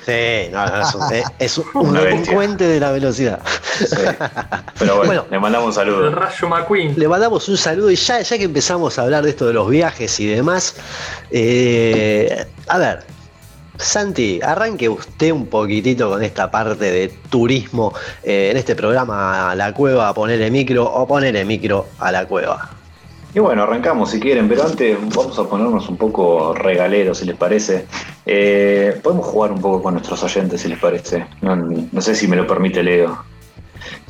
Sí, 0.05 0.51
no, 0.53 0.67
no, 0.67 0.83
es 0.83 0.95
un, 0.95 1.13
es- 1.15 1.25
es 1.39 1.59
un 1.75 1.93
delincuente 1.95 2.65
de 2.67 2.81
la 2.81 2.91
velocidad. 2.91 3.41
Sí. 3.79 3.97
Pero 4.79 4.97
bueno, 4.97 5.07
Bueno. 5.07 5.25
le 5.31 5.39
mandamos 5.39 5.77
un 5.77 5.83
El 5.83 5.89
saludo. 5.95 6.11
Rayo 6.15 6.49
McQueen. 6.49 6.95
Le 6.99 7.09
mandamos 7.09 7.49
un 7.49 7.57
saludo 7.57 7.91
y 7.91 7.97
ya, 7.97 8.21
ya 8.21 8.37
que 8.39 8.45
empezamos 8.45 8.99
a 8.99 9.03
hablar 9.03 9.25
de 9.25 9.31
esto 9.31 9.47
de 9.47 9.53
los 9.55 9.69
viajes 9.71 10.19
y 10.21 10.27
demás, 10.27 10.75
eh, 11.31 12.45
a 12.69 12.79
ver, 12.79 13.01
Santi, 13.79 14.41
arranque 14.43 14.89
usted 14.89 15.31
un 15.33 15.47
poquitito 15.47 16.11
con 16.11 16.23
esta 16.23 16.51
parte 16.51 16.91
de 16.91 17.09
turismo 17.31 17.95
eh, 18.23 18.49
en 18.51 18.57
este 18.59 18.75
programa 18.77 19.55
La 19.55 19.73
Cueva, 19.73 20.13
ponerle 20.13 20.51
micro 20.51 20.85
o 20.85 21.07
ponerle 21.07 21.45
micro 21.47 21.87
a 21.99 22.13
la 22.13 22.27
cueva. 22.27 22.69
Y 23.33 23.39
bueno, 23.39 23.63
arrancamos 23.63 24.11
si 24.11 24.19
quieren, 24.19 24.49
pero 24.49 24.65
antes 24.65 24.99
vamos 25.15 25.39
a 25.39 25.45
ponernos 25.45 25.89
un 25.89 25.97
poco 25.97 26.53
regaleros, 26.53 27.19
si 27.19 27.27
les 27.27 27.37
parece. 27.37 27.87
Eh, 28.27 28.99
podemos 29.03 29.27
jugar 29.27 29.53
un 29.53 29.61
poco 29.61 29.83
con 29.83 29.95
nuestros 29.95 30.23
oyentes, 30.25 30.61
si 30.63 30.69
les 30.69 30.79
parece. 30.79 31.27
No, 31.41 31.55
no 31.57 32.01
sé 32.01 32.15
si 32.17 32.27
me 32.27 32.35
lo 32.37 32.47
permite 32.47 32.83
Leo. 32.83 33.23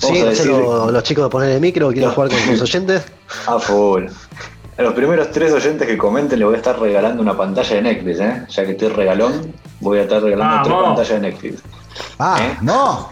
Vamos 0.02 0.18
¿Sí? 0.18 0.20
a 0.24 0.30
decir- 0.30 0.46
Los, 0.46 0.90
los 0.92 1.02
chicos 1.02 1.24
de 1.24 1.30
ponerle 1.30 1.60
micro 1.60 1.88
quieren 1.88 2.08
No. 2.08 2.14
jugar 2.14 2.30
con 2.30 2.38
sus 2.38 2.62
oyentes. 2.62 3.04
A 3.46 3.58
full. 3.58 4.06
A 4.78 4.82
los 4.82 4.94
primeros 4.94 5.30
tres 5.30 5.52
oyentes 5.52 5.86
que 5.86 5.98
comenten 5.98 6.38
le 6.38 6.46
voy 6.46 6.54
a 6.54 6.56
estar 6.56 6.78
regalando 6.80 7.20
una 7.20 7.36
pantalla 7.36 7.76
de 7.76 7.82
Netflix, 7.82 8.20
¿eh? 8.20 8.46
Ya 8.48 8.64
que 8.64 8.70
estoy 8.72 8.88
regalón, 8.88 9.52
voy 9.80 9.98
a 9.98 10.02
estar 10.02 10.22
regalando 10.22 10.62
tres 10.62 10.72
Vamos. 10.74 10.88
pantallas 10.96 11.20
de 11.20 11.28
Netflix. 11.30 11.62
¡Ah, 12.18 12.38
¿Eh? 12.40 12.56
no! 12.60 13.08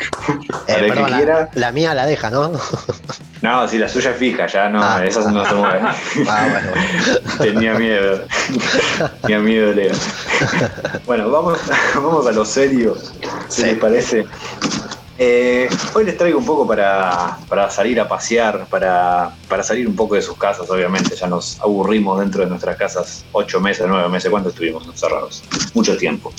Eh, 0.66 0.90
que 0.92 1.58
la- 1.60 1.72
mía 1.72 1.94
la 1.94 2.06
deja, 2.06 2.30
¿no? 2.30 2.52
No, 3.42 3.68
si 3.68 3.78
la 3.78 3.88
suya 3.88 4.10
es 4.10 4.16
fija, 4.16 4.46
ya 4.46 4.68
no, 4.68 4.82
Ah. 4.82 5.04
esas 5.04 5.26
no 5.32 5.44
se 5.46 5.54
mueven. 5.54 5.86
Ah, 5.86 6.46
bueno, 6.50 6.70
bueno. 6.70 7.38
Tenía 7.38 7.74
miedo. 7.74 8.20
Tenía 9.22 9.38
miedo, 9.38 9.72
Leo. 9.72 9.94
Bueno, 11.06 11.30
vamos, 11.30 11.58
vamos 11.94 12.26
a 12.26 12.32
lo 12.32 12.44
serio, 12.44 12.96
si 13.48 13.62
Sí. 13.62 13.66
les 13.68 13.78
parece. 13.78 14.26
Eh, 15.20 15.68
hoy 15.94 16.04
les 16.04 16.16
traigo 16.16 16.38
un 16.38 16.46
poco 16.46 16.64
para, 16.66 17.38
para 17.48 17.68
salir 17.70 18.00
a 18.00 18.08
pasear, 18.08 18.66
para, 18.66 19.30
para 19.48 19.64
salir 19.64 19.88
un 19.88 19.96
poco 19.96 20.14
de 20.14 20.22
sus 20.22 20.36
casas, 20.36 20.70
obviamente. 20.70 21.16
Ya 21.16 21.26
nos 21.26 21.58
aburrimos 21.60 22.20
dentro 22.20 22.42
de 22.44 22.48
nuestras 22.48 22.76
casas 22.76 23.24
ocho 23.32 23.60
meses, 23.60 23.86
nueve 23.88 24.08
meses. 24.08 24.30
¿Cuánto 24.30 24.50
estuvimos 24.50 24.86
encerrados? 24.86 25.42
Mucho 25.74 25.96
tiempo. 25.96 26.32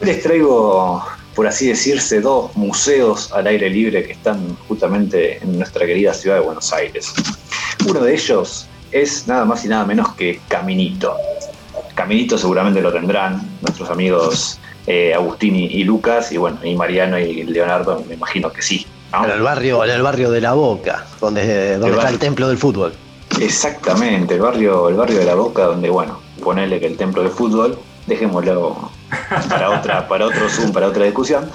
Hoy 0.00 0.06
les 0.06 0.22
traigo, 0.22 1.04
por 1.38 1.46
así 1.46 1.68
decirse, 1.68 2.20
dos 2.20 2.50
museos 2.56 3.32
al 3.32 3.46
aire 3.46 3.70
libre 3.70 4.02
que 4.02 4.10
están 4.10 4.56
justamente 4.66 5.38
en 5.40 5.56
nuestra 5.56 5.86
querida 5.86 6.12
ciudad 6.12 6.34
de 6.34 6.42
Buenos 6.42 6.72
Aires. 6.72 7.14
Uno 7.88 8.00
de 8.00 8.12
ellos 8.12 8.66
es 8.90 9.28
nada 9.28 9.44
más 9.44 9.64
y 9.64 9.68
nada 9.68 9.84
menos 9.84 10.16
que 10.16 10.40
Caminito. 10.48 11.14
Caminito 11.94 12.36
seguramente 12.36 12.80
lo 12.80 12.92
tendrán 12.92 13.40
nuestros 13.60 13.88
amigos 13.88 14.58
eh, 14.88 15.14
Agustín 15.14 15.54
y, 15.54 15.66
y 15.66 15.84
Lucas, 15.84 16.32
y 16.32 16.38
bueno, 16.38 16.58
y 16.64 16.74
Mariano 16.74 17.16
y 17.20 17.44
Leonardo, 17.44 18.02
me 18.08 18.14
imagino 18.14 18.50
que 18.50 18.60
sí. 18.60 18.84
¿no? 19.12 19.24
En 19.24 19.30
el 19.30 19.40
barrio, 19.40 19.84
en 19.84 19.90
el 19.92 20.02
barrio 20.02 20.32
de 20.32 20.40
La 20.40 20.54
Boca, 20.54 21.06
donde, 21.20 21.74
donde 21.74 21.90
está 21.90 21.96
barrio. 21.98 22.14
el 22.14 22.18
templo 22.18 22.48
del 22.48 22.58
fútbol. 22.58 22.94
Exactamente, 23.40 24.34
el 24.34 24.40
barrio, 24.40 24.88
el 24.88 24.96
barrio 24.96 25.20
de 25.20 25.24
la 25.24 25.36
Boca, 25.36 25.66
donde 25.66 25.88
bueno, 25.88 26.18
ponerle 26.42 26.80
que 26.80 26.86
el 26.86 26.96
templo 26.96 27.22
de 27.22 27.30
fútbol, 27.30 27.78
dejémoslo 28.08 28.90
para 29.48 29.70
otra, 29.70 30.08
para 30.08 30.26
otro 30.26 30.48
Zoom, 30.48 30.72
para 30.72 30.88
otra 30.88 31.04
discusión. 31.04 31.50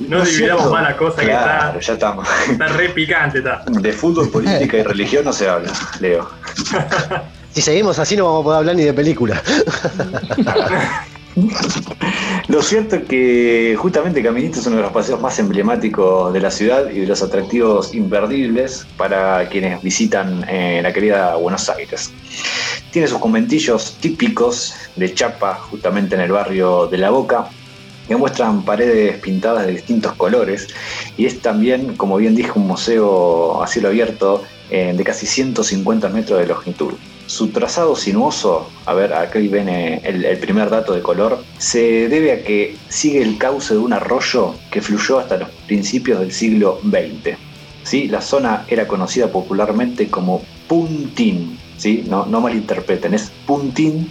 No 0.00 0.16
¿No 0.18 0.22
es 0.22 0.30
dividamos 0.30 0.70
más 0.70 0.82
la 0.82 0.96
cosa 0.96 1.20
Claro, 1.22 1.78
que 1.78 1.84
ya 1.84 1.92
estamos. 1.92 2.26
está, 2.26 2.52
está 2.52 2.66
re 2.68 2.88
picante. 2.88 3.38
Está. 3.38 3.62
De 3.66 3.92
fútbol, 3.92 4.30
política 4.30 4.78
y 4.78 4.82
religión 4.82 5.24
no 5.24 5.32
se 5.32 5.48
habla, 5.48 5.70
Leo. 6.00 6.30
Si 7.52 7.60
seguimos 7.62 7.98
así 7.98 8.16
no 8.16 8.26
vamos 8.26 8.42
a 8.42 8.44
poder 8.44 8.58
hablar 8.58 8.76
ni 8.76 8.84
de 8.84 8.92
película. 8.92 9.42
Lo 12.48 12.62
cierto 12.62 12.96
es 12.96 13.04
que 13.04 13.76
justamente 13.78 14.22
Caminito 14.22 14.58
es 14.58 14.66
uno 14.66 14.76
de 14.76 14.82
los 14.82 14.92
paseos 14.92 15.20
más 15.20 15.38
emblemáticos 15.38 16.32
de 16.32 16.40
la 16.40 16.50
ciudad 16.50 16.90
y 16.90 17.00
de 17.00 17.06
los 17.06 17.22
atractivos 17.22 17.94
imperdibles 17.94 18.86
para 18.96 19.48
quienes 19.48 19.80
visitan 19.82 20.44
eh, 20.48 20.80
la 20.82 20.92
querida 20.92 21.36
Buenos 21.36 21.68
Aires. 21.68 22.12
Tiene 22.90 23.06
sus 23.06 23.18
conventillos 23.18 23.96
típicos 24.00 24.74
de 24.96 25.14
chapa 25.14 25.54
justamente 25.54 26.16
en 26.16 26.22
el 26.22 26.32
barrio 26.32 26.88
de 26.88 26.98
La 26.98 27.10
Boca 27.10 27.48
que 28.08 28.16
muestran 28.16 28.64
paredes 28.64 29.18
pintadas 29.18 29.66
de 29.66 29.72
distintos 29.72 30.14
colores 30.14 30.66
y 31.16 31.26
es 31.26 31.40
también, 31.40 31.96
como 31.96 32.16
bien 32.16 32.34
dije, 32.34 32.50
un 32.56 32.66
museo 32.66 33.62
a 33.62 33.68
cielo 33.68 33.88
abierto 33.88 34.42
eh, 34.68 34.92
de 34.96 35.04
casi 35.04 35.26
150 35.26 36.08
metros 36.08 36.40
de 36.40 36.46
longitud. 36.46 36.94
Su 37.30 37.50
trazado 37.50 37.94
sinuoso, 37.94 38.68
a 38.86 38.92
ver, 38.92 39.14
aquí 39.14 39.46
viene 39.46 40.00
el, 40.02 40.24
el 40.24 40.36
primer 40.38 40.68
dato 40.68 40.92
de 40.92 41.00
color, 41.00 41.44
se 41.58 42.08
debe 42.08 42.32
a 42.32 42.42
que 42.42 42.76
sigue 42.88 43.22
el 43.22 43.38
cauce 43.38 43.74
de 43.74 43.78
un 43.78 43.92
arroyo 43.92 44.56
que 44.72 44.82
fluyó 44.82 45.20
hasta 45.20 45.36
los 45.36 45.48
principios 45.68 46.18
del 46.18 46.32
siglo 46.32 46.80
XX. 46.82 47.38
¿sí? 47.84 48.08
La 48.08 48.20
zona 48.20 48.64
era 48.66 48.88
conocida 48.88 49.28
popularmente 49.28 50.08
como 50.08 50.42
Puntín, 50.66 51.56
¿sí? 51.76 52.04
no, 52.08 52.26
no 52.26 52.40
malinterpreten, 52.40 53.14
es 53.14 53.30
Puntín, 53.46 54.10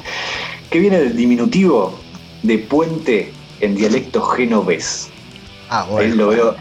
que 0.70 0.80
viene 0.80 1.00
del 1.00 1.18
diminutivo 1.18 2.00
de 2.44 2.58
puente 2.58 3.34
en 3.60 3.76
dialecto 3.76 4.22
genovés. 4.22 5.10
Ah, 5.70 5.86
Ahí 5.98 6.14
lo 6.14 6.30
veo, 6.30 6.56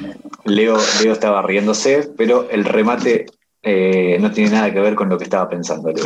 Leo, 0.44 0.76
Leo 1.00 1.12
estaba 1.12 1.40
riéndose, 1.42 2.10
pero 2.16 2.50
el 2.50 2.64
remate 2.64 3.26
eh, 3.62 4.18
no 4.20 4.30
tiene 4.30 4.50
nada 4.50 4.72
que 4.72 4.80
ver 4.80 4.94
con 4.94 5.08
lo 5.08 5.18
que 5.18 5.24
estaba 5.24 5.48
pensando, 5.48 5.90
Leo. 5.90 6.04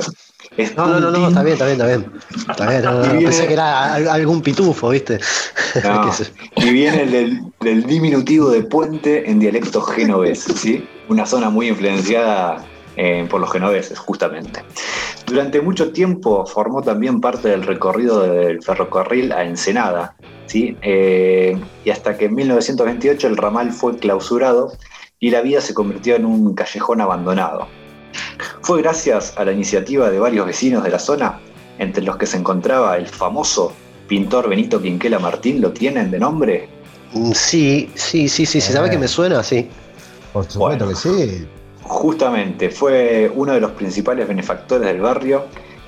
Es 0.56 0.76
No, 0.76 1.00
no, 1.00 1.10
no, 1.10 1.28
está 1.28 1.42
bien, 1.42 1.54
está 1.54 1.66
bien, 1.66 1.80
está 1.80 1.86
bien. 1.86 2.12
Está 2.50 2.68
bien, 2.68 2.82
no, 2.82 2.92
no, 2.92 2.98
no, 3.00 3.04
Y 3.06 3.08
viene- 3.18 3.24
pensé 3.24 3.46
que 3.46 3.52
era 3.54 3.94
al- 3.94 4.08
algún 4.08 4.42
pitufo, 4.42 4.88
¿viste? 4.90 5.18
No, 5.84 6.10
y 6.56 6.70
viene 6.70 7.06
del, 7.06 7.40
del 7.60 7.84
diminutivo 7.84 8.50
de 8.50 8.62
puente 8.62 9.30
en 9.30 9.38
dialecto 9.38 9.80
genovés, 9.82 10.40
¿sí? 10.56 10.84
Una 11.08 11.26
zona 11.26 11.50
muy 11.50 11.68
influenciada 11.68 12.64
eh, 12.96 13.26
por 13.30 13.40
los 13.40 13.50
genoveses, 13.52 13.98
justamente. 13.98 14.62
Durante 15.26 15.60
mucho 15.62 15.92
tiempo 15.92 16.44
formó 16.46 16.82
también 16.82 17.20
parte 17.20 17.48
del 17.48 17.62
recorrido 17.62 18.22
del 18.22 18.62
ferrocarril 18.62 19.32
a 19.32 19.44
Ensenada, 19.44 20.14
¿sí? 20.46 20.76
Eh, 20.82 21.58
y 21.84 21.90
hasta 21.90 22.18
que 22.18 22.26
en 22.26 22.34
1928 22.34 23.28
el 23.28 23.36
ramal 23.38 23.72
fue 23.72 23.96
clausurado 23.96 24.72
y 25.22 25.30
la 25.30 25.40
vía 25.40 25.60
se 25.60 25.72
convirtió 25.72 26.16
en 26.16 26.26
un 26.26 26.52
callejón 26.52 27.00
abandonado. 27.00 27.68
Fue 28.60 28.82
gracias 28.82 29.32
a 29.38 29.44
la 29.44 29.52
iniciativa 29.52 30.10
de 30.10 30.18
varios 30.18 30.44
vecinos 30.46 30.82
de 30.82 30.90
la 30.90 30.98
zona, 30.98 31.38
entre 31.78 32.02
los 32.02 32.16
que 32.16 32.26
se 32.26 32.36
encontraba 32.36 32.96
el 32.96 33.06
famoso 33.06 33.72
pintor 34.08 34.48
Benito 34.48 34.82
Quinquela 34.82 35.20
Martín, 35.20 35.60
¿lo 35.60 35.70
tienen 35.72 36.10
de 36.10 36.18
nombre? 36.18 36.68
Mm, 37.12 37.30
Sí, 37.32 37.88
sí, 37.94 38.28
sí, 38.28 38.44
sí, 38.46 38.60
sí, 38.60 38.72
¿sabes 38.72 38.90
que 38.90 38.98
me 38.98 39.06
suena? 39.06 39.44
Sí. 39.44 39.68
Por 40.32 40.44
supuesto 40.50 40.84
Bueno. 40.86 40.88
que 40.88 40.94
sí. 40.96 41.46
Justamente, 41.84 42.70
fue 42.70 43.30
uno 43.32 43.52
de 43.52 43.60
los 43.60 43.70
principales 43.72 44.26
benefactores 44.26 44.88
del 44.88 45.00
barrio 45.00 45.44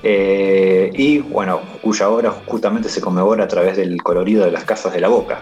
eh, 0.07 0.91
y, 0.93 1.17
bueno, 1.17 1.61
cuya 1.81 2.09
obra 2.09 2.29
justamente 2.45 2.89
se 2.89 3.01
conmemora 3.01 3.45
a 3.45 3.47
través 3.47 3.75
del 3.75 4.03
colorido 4.03 4.45
de 4.45 4.51
las 4.51 4.63
casas 4.63 4.93
de 4.93 5.01
la 5.01 5.07
Boca. 5.07 5.41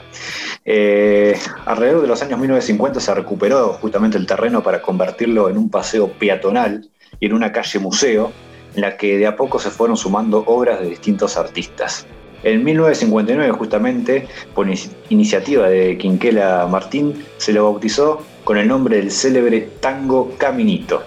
Eh, 0.63 1.38
alrededor 1.65 2.04
de 2.04 2.08
los 2.08 2.21
años 2.21 2.39
1950 2.39 3.02
se 3.02 3.13
recuperó 3.13 3.73
justamente 3.73 4.17
el 4.17 4.26
terreno 4.26 4.63
para 4.63 4.82
convertirlo 4.82 5.49
en 5.49 5.58
un 5.58 5.69
paseo 5.69 6.13
peatonal 6.13 6.88
y 7.19 7.26
en 7.26 7.34
una 7.34 7.52
calle 7.52 7.78
museo 7.80 8.32
en 8.73 8.84
la 8.84 8.95
que 8.95 9.17
de 9.17 9.28
a 9.28 9.36
poco 9.36 9.60
se 9.60 9.69
fueron 9.69 9.97
sumando 9.97 10.45
obras 10.47 10.80
de 10.80 10.86
distintos 10.86 11.36
artistas. 11.36 12.08
En 12.43 12.63
1959, 12.63 13.52
justamente, 13.52 14.30
por 14.56 14.65
iniciativa 15.10 15.67
de 15.67 15.97
Quinquela 15.97 16.65
Martín, 16.67 17.26
se 17.36 17.52
lo 17.52 17.65
bautizó 17.65 18.23
con 18.45 18.58
el 18.58 18.69
nombre 18.69 18.95
del 18.95 19.12
célebre 19.12 19.71
Tango 19.82 20.32
Caminito, 20.38 21.04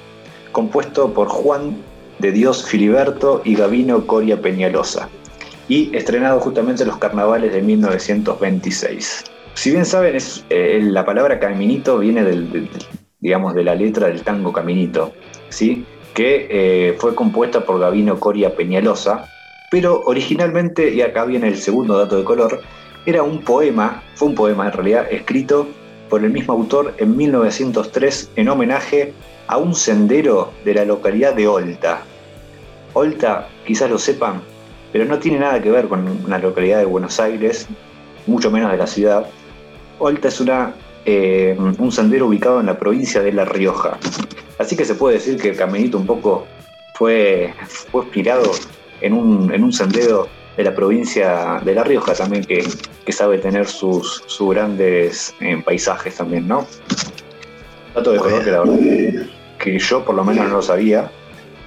compuesto 0.53 1.15
por 1.15 1.29
Juan 1.29 1.79
de 2.19 2.33
Dios 2.33 2.65
Filiberto 2.65 3.43
y 3.45 3.55
Gavino 3.55 4.07
Coria 4.07 4.41
Peñalosa, 4.41 5.09
y 5.69 5.95
estrenado 5.97 6.41
justamente 6.41 6.83
en 6.83 6.89
los 6.89 6.99
carnavales 6.99 7.53
de 7.53 7.63
1926. 7.63 9.25
Si 9.55 9.71
bien 9.71 9.87
saben, 9.87 10.19
eh, 10.51 10.81
la 10.83 11.05
palabra 11.05 11.39
caminito 11.39 11.99
viene 11.99 12.23
del, 12.23 12.69
digamos, 13.21 13.55
de 13.55 13.65
la 13.65 13.75
letra 13.75 14.09
del 14.09 14.23
tango 14.23 14.53
Caminito, 14.53 15.13
¿sí? 15.49 15.85
que 16.15 16.47
eh, 16.51 16.97
fue 16.99 17.15
compuesta 17.15 17.65
por 17.65 17.81
Gavino 17.81 18.19
Coria 18.19 18.55
Peñalosa, 18.55 19.29
pero 19.71 20.03
originalmente, 20.05 20.95
y 20.95 21.03
acá 21.03 21.25
viene 21.25 21.49
el 21.49 21.57
segundo 21.57 21.99
dato 21.99 22.17
de 22.17 22.25
color, 22.25 22.61
era 23.05 23.23
un 23.23 23.43
poema, 23.43 24.03
fue 24.15 24.29
un 24.29 24.35
poema 24.35 24.67
en 24.67 24.73
realidad, 24.73 25.07
escrito 25.11 25.69
por 26.09 26.25
el 26.25 26.31
mismo 26.31 26.55
autor 26.55 26.95
en 26.99 27.17
1903 27.17 28.31
en 28.37 28.49
homenaje 28.49 29.13
a 29.49 29.57
un 29.57 29.75
sendero 29.75 30.53
de 30.65 30.75
la 30.75 30.85
localidad 30.85 31.35
de 31.35 31.47
Olta. 31.49 32.03
Olta, 32.93 33.49
quizás 33.67 33.91
lo 33.91 33.99
sepan, 33.99 34.43
pero 34.93 35.05
no 35.05 35.19
tiene 35.19 35.39
nada 35.39 35.61
que 35.61 35.71
ver 35.71 35.89
con 35.89 36.25
una 36.25 36.39
localidad 36.39 36.79
de 36.79 36.85
Buenos 36.85 37.21
Aires, 37.21 37.67
mucho 38.27 38.51
menos 38.51 38.73
de 38.73 38.79
la 38.79 38.87
ciudad. 38.87 39.27
Olta 39.99 40.29
es 40.29 40.41
una, 40.41 40.75
eh, 41.05 41.57
un 41.59 41.93
sendero 41.93 42.27
ubicado 42.27 42.61
en 42.61 42.67
la 42.67 42.79
provincia 42.79 43.23
de 43.23 43.33
La 43.33 43.45
Rioja. 43.45 43.99
Así 44.59 44.77
que 44.77 44.85
se 44.85 44.95
puede 44.95 45.17
decir 45.17 45.41
que 45.41 45.51
el 45.51 45.57
caminito 45.57 45.99
un 45.99 46.07
poco 46.07 46.47
fue, 46.95 47.53
fue 47.91 48.05
inspirado 48.05 48.53
en 49.01 49.13
un, 49.13 49.53
en 49.53 49.63
un 49.63 49.73
sendero 49.73 50.29
de 50.57 50.65
la 50.65 50.75
provincia 50.75 51.61
de 51.63 51.75
La 51.75 51.85
Rioja 51.85 52.15
también, 52.15 52.45
que, 52.45 52.65
sabe 53.13 53.39
tener 53.39 53.67
sus, 53.67 54.25
sus 54.27 54.51
grandes 54.51 55.35
eh, 55.41 55.63
paisajes 55.65 56.17
también, 56.17 56.49
¿no? 56.49 56.67
Dato 57.95 58.13
de 58.13 58.19
color 58.19 58.45
que 58.45 58.51
la 58.51 58.61
verdad 58.61 58.79
que 59.59 59.79
yo 59.79 60.05
por 60.05 60.15
lo 60.15 60.25
menos 60.25 60.49
no 60.49 60.57
lo 60.57 60.63
sabía. 60.63 61.11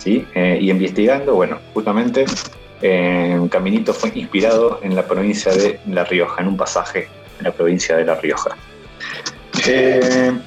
Eh, 0.06 0.58
y 0.62 0.71
investigando, 0.71 1.36
bueno, 1.36 1.60
justamente 1.73 2.25
eh, 2.82 3.39
Caminito 3.52 3.93
fue 3.93 4.12
inspirado 4.15 4.80
en 4.82 4.95
la 4.95 5.06
provincia 5.06 5.52
de 5.52 5.80
La 5.88 6.04
Rioja, 6.06 6.41
en 6.41 6.47
un 6.47 6.58
pasaje 6.58 7.10
en 7.38 7.43
la 7.43 7.52
provincia 7.52 7.97
de 7.97 8.06
La 8.06 8.15
Rioja. 8.15 8.56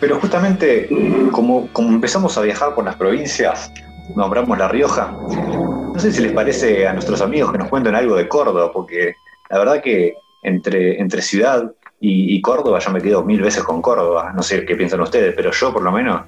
pero 0.01 0.19
justamente 0.19 0.89
como, 1.31 1.69
empezamos 1.77 2.37
a 2.39 2.41
viajar 2.41 2.75
por 2.75 2.85
las 2.85 2.97
provincias, 2.97 3.71
nombramos 4.17 4.59
La 4.59 4.69
Rioja, 4.69 5.13
no 5.13 5.99
sé 5.99 6.11
si 6.11 6.23
les 6.23 6.33
parece 6.33 6.87
a 6.87 6.93
nuestros 6.95 7.21
amigos 7.21 7.53
que 7.53 7.59
nos 7.59 7.69
cuenten 7.69 7.95
algo 7.95 8.17
de 8.17 8.27
Córdoba, 8.27 8.73
porque 8.73 9.15
la 9.51 9.59
verdad 9.59 9.83
que 9.83 10.15
entre, 10.43 10.99
entre 10.99 11.21
ciudad 11.21 11.71
y, 12.05 12.41
Córdoba 12.41 12.81
yo 12.81 12.91
me 12.91 13.01
quedo 13.01 13.23
mil 13.23 13.41
veces 13.41 13.63
con 13.63 13.81
Córdoba. 13.81 14.33
No 14.35 14.43
sé 14.43 14.65
qué 14.65 14.75
piensan 14.75 15.01
ustedes, 15.01 15.35
pero 15.37 15.53
yo 15.53 15.73
por 15.73 15.83
lo 15.83 15.93
menos, 15.93 16.23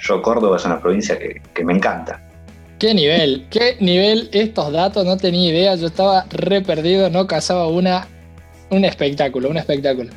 yo 0.00 0.22
Córdoba 0.22 0.56
es 0.56 0.64
una 0.64 0.80
provincia 0.80 1.18
que, 1.18 1.64
me 1.64 1.74
encanta. 1.74 2.22
¿Qué 2.78 2.92
nivel? 2.92 3.46
¿Qué 3.50 3.76
nivel 3.80 4.28
estos 4.32 4.72
datos? 4.72 5.04
No 5.04 5.16
tenía 5.16 5.50
idea, 5.50 5.74
yo 5.76 5.86
estaba 5.86 6.26
re 6.30 6.60
perdido, 6.60 7.08
no 7.10 7.26
cazaba 7.26 7.68
una, 7.68 8.06
un 8.70 8.84
espectáculo, 8.84 9.48
un 9.48 9.56
espectáculo. 9.56 10.10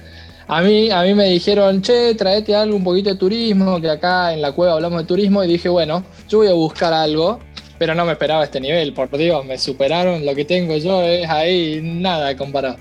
A 0.47 0.61
mí, 0.61 0.89
a 0.91 1.03
mí 1.03 1.13
me 1.13 1.25
dijeron, 1.25 1.81
che, 1.81 2.15
traete 2.15 2.55
algo, 2.55 2.75
un 2.75 2.83
poquito 2.83 3.11
de 3.11 3.15
turismo, 3.15 3.79
que 3.79 3.89
acá 3.89 4.33
en 4.33 4.41
la 4.41 4.51
cueva 4.51 4.73
hablamos 4.73 5.01
de 5.01 5.07
turismo, 5.07 5.43
y 5.43 5.47
dije, 5.47 5.69
bueno, 5.69 6.03
yo 6.27 6.39
voy 6.39 6.47
a 6.47 6.53
buscar 6.53 6.91
algo 6.91 7.39
pero 7.79 7.95
no 7.95 8.05
me 8.05 8.11
esperaba 8.11 8.43
este 8.43 8.59
nivel, 8.59 8.93
por 8.93 9.09
Dios, 9.17 9.43
me 9.45 9.57
superaron, 9.57 10.25
lo 10.25 10.35
que 10.35 10.43
tengo 10.43 10.75
yo 10.75 11.01
es 11.01 11.27
ahí 11.29 11.79
nada 11.81 12.35
comparado. 12.35 12.75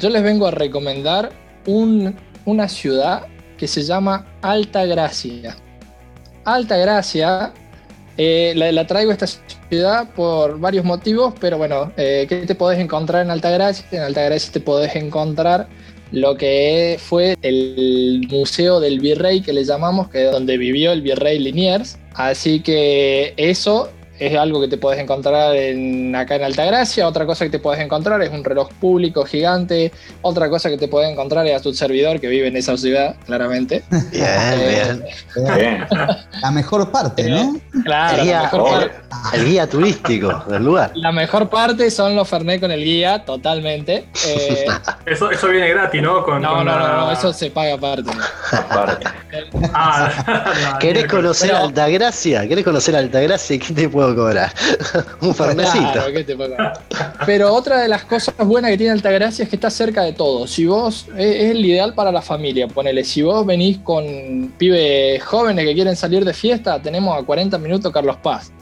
Yo 0.00 0.08
les 0.08 0.22
vengo 0.22 0.46
a 0.46 0.50
recomendar 0.50 1.30
una 1.66 2.68
ciudad 2.68 3.26
que 3.58 3.68
se 3.68 3.82
llama 3.82 4.26
Alta 4.40 4.86
Gracia. 4.86 5.56
Alta 6.44 6.76
Gracia, 6.76 7.52
eh, 8.16 8.52
la, 8.54 8.86
traigo 8.86 9.10
a 9.10 9.14
esta 9.14 9.26
ciudad 9.26 10.08
por 10.14 10.60
varios 10.60 10.84
motivos, 10.84 11.34
pero 11.40 11.58
bueno, 11.58 11.92
eh, 11.96 12.26
¿qué 12.28 12.46
te 12.46 12.54
podés 12.54 12.78
encontrar 12.78 13.24
en 13.24 13.30
Alta 13.30 13.50
Gracia? 13.50 13.86
En 13.90 14.02
Alta 14.02 14.22
Gracia 14.22 14.52
te 14.52 14.60
podés 14.60 14.94
encontrar 14.94 15.68
lo 16.12 16.36
que 16.36 16.98
fue 17.00 17.36
el 17.42 18.26
Museo 18.30 18.78
del 18.78 19.00
Virrey 19.00 19.40
que 19.40 19.52
le 19.52 19.64
llamamos, 19.64 20.08
que 20.10 20.26
es 20.26 20.32
donde 20.32 20.58
vivió 20.58 20.92
el 20.92 21.02
Virrey 21.02 21.38
Liniers. 21.38 21.98
Así 22.14 22.60
que 22.60 23.34
eso 23.36 23.90
es 24.18 24.36
algo 24.36 24.60
que 24.60 24.68
te 24.68 24.76
puedes 24.76 25.00
encontrar 25.00 25.54
en, 25.56 26.14
acá 26.14 26.36
en 26.36 26.44
Altagracia. 26.44 27.06
Otra 27.08 27.26
cosa 27.26 27.44
que 27.44 27.50
te 27.50 27.58
puedes 27.58 27.80
encontrar 27.80 28.22
es 28.22 28.30
un 28.30 28.44
reloj 28.44 28.70
público 28.80 29.24
gigante. 29.24 29.92
Otra 30.22 30.48
cosa 30.48 30.68
que 30.70 30.78
te 30.78 30.88
puedes 30.88 31.10
encontrar 31.10 31.46
es 31.46 31.56
a 31.56 31.60
tu 31.60 31.74
servidor 31.74 32.20
que 32.20 32.28
vive 32.28 32.48
en 32.48 32.56
esa 32.56 32.76
ciudad, 32.76 33.16
claramente. 33.26 33.82
Bien, 34.12 34.24
eh, 34.24 35.56
bien. 35.56 35.86
La 36.40 36.50
mejor 36.50 36.90
parte, 36.90 37.28
¿no? 37.28 37.56
Claro, 37.84 38.18
el 38.18 38.24
guía, 38.24 38.36
la 38.36 38.42
mejor 38.44 38.70
parte. 38.70 38.92
El 39.32 39.44
guía 39.46 39.66
turístico 39.66 40.44
del 40.48 40.64
lugar. 40.64 40.92
La 40.94 41.12
mejor 41.12 41.48
parte 41.48 41.90
son 41.90 42.14
los 42.14 42.28
Fernet 42.28 42.60
con 42.60 42.70
el 42.70 42.84
guía, 42.84 43.24
totalmente. 43.24 44.06
Eh, 44.26 44.66
eso, 45.06 45.30
eso 45.30 45.48
viene 45.48 45.68
gratis, 45.70 46.02
¿no? 46.02 46.24
no, 46.26 46.38
no, 46.38 46.64
no, 46.64 46.78
no, 46.78 47.12
eso 47.12 47.32
se 47.32 47.50
paga 47.50 47.74
aparte. 47.74 48.10
ah, 49.74 50.76
¿Querés 50.78 51.06
conocer 51.06 51.52
Altagracia? 51.52 52.46
¿Querés 52.46 52.64
conocer 52.64 52.96
Altagracia? 52.96 53.58
¿Qué 53.58 53.74
te 53.74 53.88
puedo 53.88 54.03
cobrar? 54.12 54.52
un 55.20 55.34
farmacito. 55.34 56.00
Pero 57.26 57.52
otra 57.54 57.78
de 57.78 57.88
las 57.88 58.04
cosas 58.04 58.34
buenas 58.38 58.70
que 58.70 58.78
tiene 58.78 58.92
Altagracia 58.92 59.44
es 59.44 59.48
que 59.48 59.56
está 59.56 59.70
cerca 59.70 60.02
de 60.02 60.12
todo. 60.12 60.46
Si 60.46 60.66
vos, 60.66 61.06
es, 61.16 61.50
el 61.50 61.64
ideal 61.64 61.94
para 61.94 62.10
la 62.10 62.22
familia, 62.22 62.66
ponele, 62.66 63.04
si 63.04 63.22
vos 63.22 63.46
venís 63.46 63.78
con 63.78 64.52
pibes 64.58 65.22
jóvenes 65.22 65.64
que 65.64 65.74
quieren 65.74 65.96
salir 65.96 66.24
de 66.24 66.34
fiesta, 66.34 66.80
tenemos 66.80 67.16
a 67.16 67.22
40 67.22 67.56
minutos 67.58 67.92
Carlos 67.92 68.16
Paz. 68.16 68.52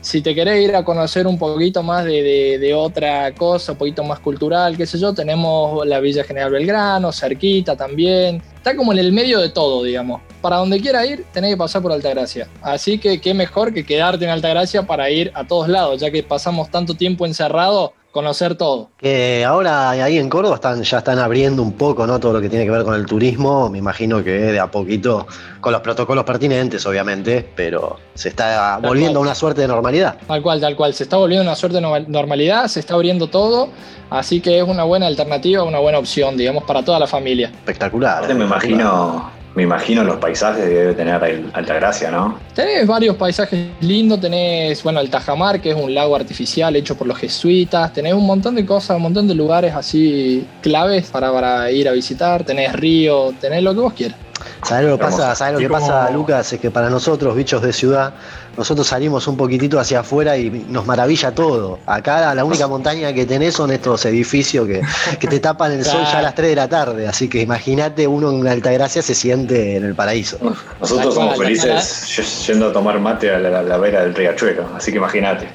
Si 0.00 0.22
te 0.22 0.34
querés 0.34 0.64
ir 0.64 0.74
a 0.74 0.82
conocer 0.82 1.26
un 1.26 1.38
poquito 1.38 1.82
más 1.82 2.06
de, 2.06 2.72
otra 2.74 3.32
cosa, 3.34 3.72
un 3.72 3.78
poquito 3.78 4.02
más 4.02 4.18
cultural, 4.20 4.76
qué 4.76 4.86
sé 4.86 4.98
yo, 4.98 5.12
tenemos 5.12 5.86
la 5.86 6.00
Villa 6.00 6.24
General 6.24 6.50
Belgrano, 6.50 7.12
cerquita 7.12 7.76
también. 7.76 8.42
Está 8.60 8.76
como 8.76 8.92
en 8.92 8.98
el 8.98 9.10
medio 9.10 9.40
de 9.40 9.48
todo, 9.48 9.84
digamos. 9.84 10.20
Para 10.42 10.56
donde 10.56 10.82
quiera 10.82 11.06
ir, 11.06 11.24
tenés 11.32 11.52
que 11.52 11.56
pasar 11.56 11.80
por 11.80 11.92
Altagracia. 11.92 12.46
Así 12.60 12.98
que 12.98 13.18
qué 13.18 13.32
mejor 13.32 13.72
que 13.72 13.86
quedarte 13.86 14.26
en 14.26 14.30
Altagracia 14.30 14.82
para 14.82 15.08
ir 15.08 15.32
a 15.34 15.46
todos 15.46 15.66
lados, 15.66 15.98
ya 15.98 16.10
que 16.10 16.22
pasamos 16.22 16.70
tanto 16.70 16.94
tiempo 16.94 17.24
encerrado 17.24 17.94
conocer 18.10 18.56
todo. 18.56 18.90
Que 18.98 19.44
ahora 19.44 19.90
ahí 19.90 20.18
en 20.18 20.28
Córdoba 20.28 20.56
están, 20.56 20.82
ya 20.82 20.98
están 20.98 21.18
abriendo 21.18 21.62
un 21.62 21.72
poco, 21.72 22.06
¿no? 22.06 22.18
Todo 22.18 22.34
lo 22.34 22.40
que 22.40 22.48
tiene 22.48 22.64
que 22.64 22.70
ver 22.70 22.84
con 22.84 22.94
el 22.94 23.06
turismo. 23.06 23.68
Me 23.70 23.78
imagino 23.78 24.22
que 24.22 24.30
de 24.30 24.60
a 24.60 24.70
poquito, 24.70 25.26
con 25.60 25.72
los 25.72 25.80
protocolos 25.80 26.24
pertinentes, 26.24 26.84
obviamente, 26.86 27.48
pero 27.54 27.98
se 28.14 28.30
está 28.30 28.78
volviendo 28.78 29.18
a 29.18 29.22
una 29.22 29.34
suerte 29.34 29.62
de 29.62 29.68
normalidad. 29.68 30.16
Tal 30.26 30.42
cual, 30.42 30.60
tal 30.60 30.76
cual. 30.76 30.94
Se 30.94 31.04
está 31.04 31.16
volviendo 31.16 31.42
a 31.42 31.52
una 31.52 31.56
suerte 31.56 31.80
de 31.80 32.06
normalidad, 32.08 32.66
se 32.66 32.80
está 32.80 32.94
abriendo 32.94 33.28
todo. 33.28 33.68
Así 34.10 34.40
que 34.40 34.58
es 34.58 34.64
una 34.66 34.84
buena 34.84 35.06
alternativa, 35.06 35.62
una 35.62 35.78
buena 35.78 35.98
opción, 35.98 36.36
digamos, 36.36 36.64
para 36.64 36.84
toda 36.84 36.98
la 36.98 37.06
familia. 37.06 37.48
Espectacular. 37.48 38.34
me 38.34 38.44
imagino 38.44 39.39
me 39.54 39.64
imagino 39.64 40.04
los 40.04 40.16
paisajes 40.16 40.64
que 40.64 40.70
debe 40.70 40.94
tener 40.94 41.20
Altagracia, 41.52 42.10
¿no? 42.10 42.38
Tenés 42.54 42.86
varios 42.86 43.16
paisajes 43.16 43.68
lindos, 43.80 44.20
tenés, 44.20 44.82
bueno, 44.82 45.00
el 45.00 45.10
Tajamar, 45.10 45.60
que 45.60 45.70
es 45.70 45.76
un 45.76 45.94
lago 45.94 46.14
artificial 46.14 46.76
hecho 46.76 46.96
por 46.96 47.06
los 47.06 47.18
jesuitas, 47.18 47.92
tenés 47.92 48.14
un 48.14 48.26
montón 48.26 48.54
de 48.54 48.64
cosas, 48.64 48.96
un 48.96 49.02
montón 49.02 49.26
de 49.26 49.34
lugares 49.34 49.74
así 49.74 50.46
claves 50.62 51.08
para, 51.10 51.32
para 51.32 51.70
ir 51.70 51.88
a 51.88 51.92
visitar, 51.92 52.44
tenés 52.44 52.72
río, 52.72 53.32
tenés 53.40 53.62
lo 53.62 53.74
que 53.74 53.80
vos 53.80 53.92
quieras. 53.92 54.18
¿Sabes 54.62 54.88
lo 54.88 54.98
que 54.98 55.04
pasa, 55.04 55.34
¿sabes 55.34 55.54
lo 55.54 55.60
que 55.60 55.68
pasa 55.68 56.10
Lucas? 56.10 56.52
Es 56.52 56.60
que 56.60 56.70
para 56.70 56.90
nosotros, 56.90 57.34
bichos 57.34 57.62
de 57.62 57.72
ciudad, 57.72 58.14
nosotros 58.56 58.86
salimos 58.86 59.26
un 59.26 59.36
poquitito 59.36 59.78
hacia 59.78 60.00
afuera 60.00 60.36
y 60.36 60.50
nos 60.68 60.86
maravilla 60.86 61.34
todo. 61.34 61.78
Acá 61.86 62.34
la 62.34 62.44
única 62.44 62.66
montaña 62.66 63.12
que 63.12 63.26
tenés 63.26 63.54
son 63.54 63.70
estos 63.70 64.04
edificios 64.04 64.66
que, 64.66 65.28
te 65.28 65.40
tapan 65.40 65.72
el 65.72 65.84
sol 65.84 66.02
ya 66.04 66.18
a 66.18 66.22
las 66.22 66.34
3 66.34 66.50
de 66.50 66.56
la 66.56 66.68
tarde. 66.68 67.08
Así 67.08 67.28
que 67.28 67.40
imagínate, 67.40 68.06
uno 68.06 68.30
en 68.32 68.46
Altagracia 68.46 69.02
se 69.02 69.14
siente 69.14 69.76
en 69.76 69.84
el 69.84 69.94
paraíso. 69.94 70.38
Nosotros 70.80 71.14
somos 71.14 71.38
felices 71.38 72.46
yendo 72.46 72.68
a 72.68 72.72
tomar 72.72 72.98
mate 73.00 73.30
a 73.34 73.38
la, 73.38 73.62
la 73.62 73.76
vera 73.78 74.02
del 74.02 74.14
riachuelo, 74.14 74.68
así 74.76 74.90
que 74.90 74.98
imagínate 74.98 75.48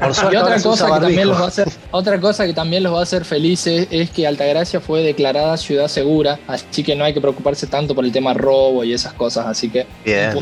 y 0.00 0.36
otra 0.36 0.60
cosa, 0.60 0.86
que 0.86 1.00
también 1.00 1.28
los 1.28 1.40
va 1.40 1.44
a 1.44 1.48
hacer, 1.48 1.68
otra 1.90 2.20
cosa 2.20 2.46
que 2.46 2.52
también 2.52 2.82
los 2.82 2.92
va 2.92 3.00
a 3.00 3.02
hacer 3.02 3.24
felices 3.24 3.88
es 3.90 4.10
que 4.10 4.26
Altagracia 4.26 4.80
fue 4.80 5.02
declarada 5.02 5.56
ciudad 5.56 5.88
segura, 5.88 6.38
así 6.46 6.82
que 6.82 6.94
no 6.94 7.04
hay 7.04 7.14
que 7.14 7.20
preocuparse 7.20 7.66
tanto 7.66 7.94
por 7.94 8.04
el 8.04 8.12
tema 8.12 8.34
robo 8.34 8.84
y 8.84 8.92
esas 8.92 9.14
cosas, 9.14 9.46
así 9.46 9.68
que 9.70 9.86
eso, 10.04 10.40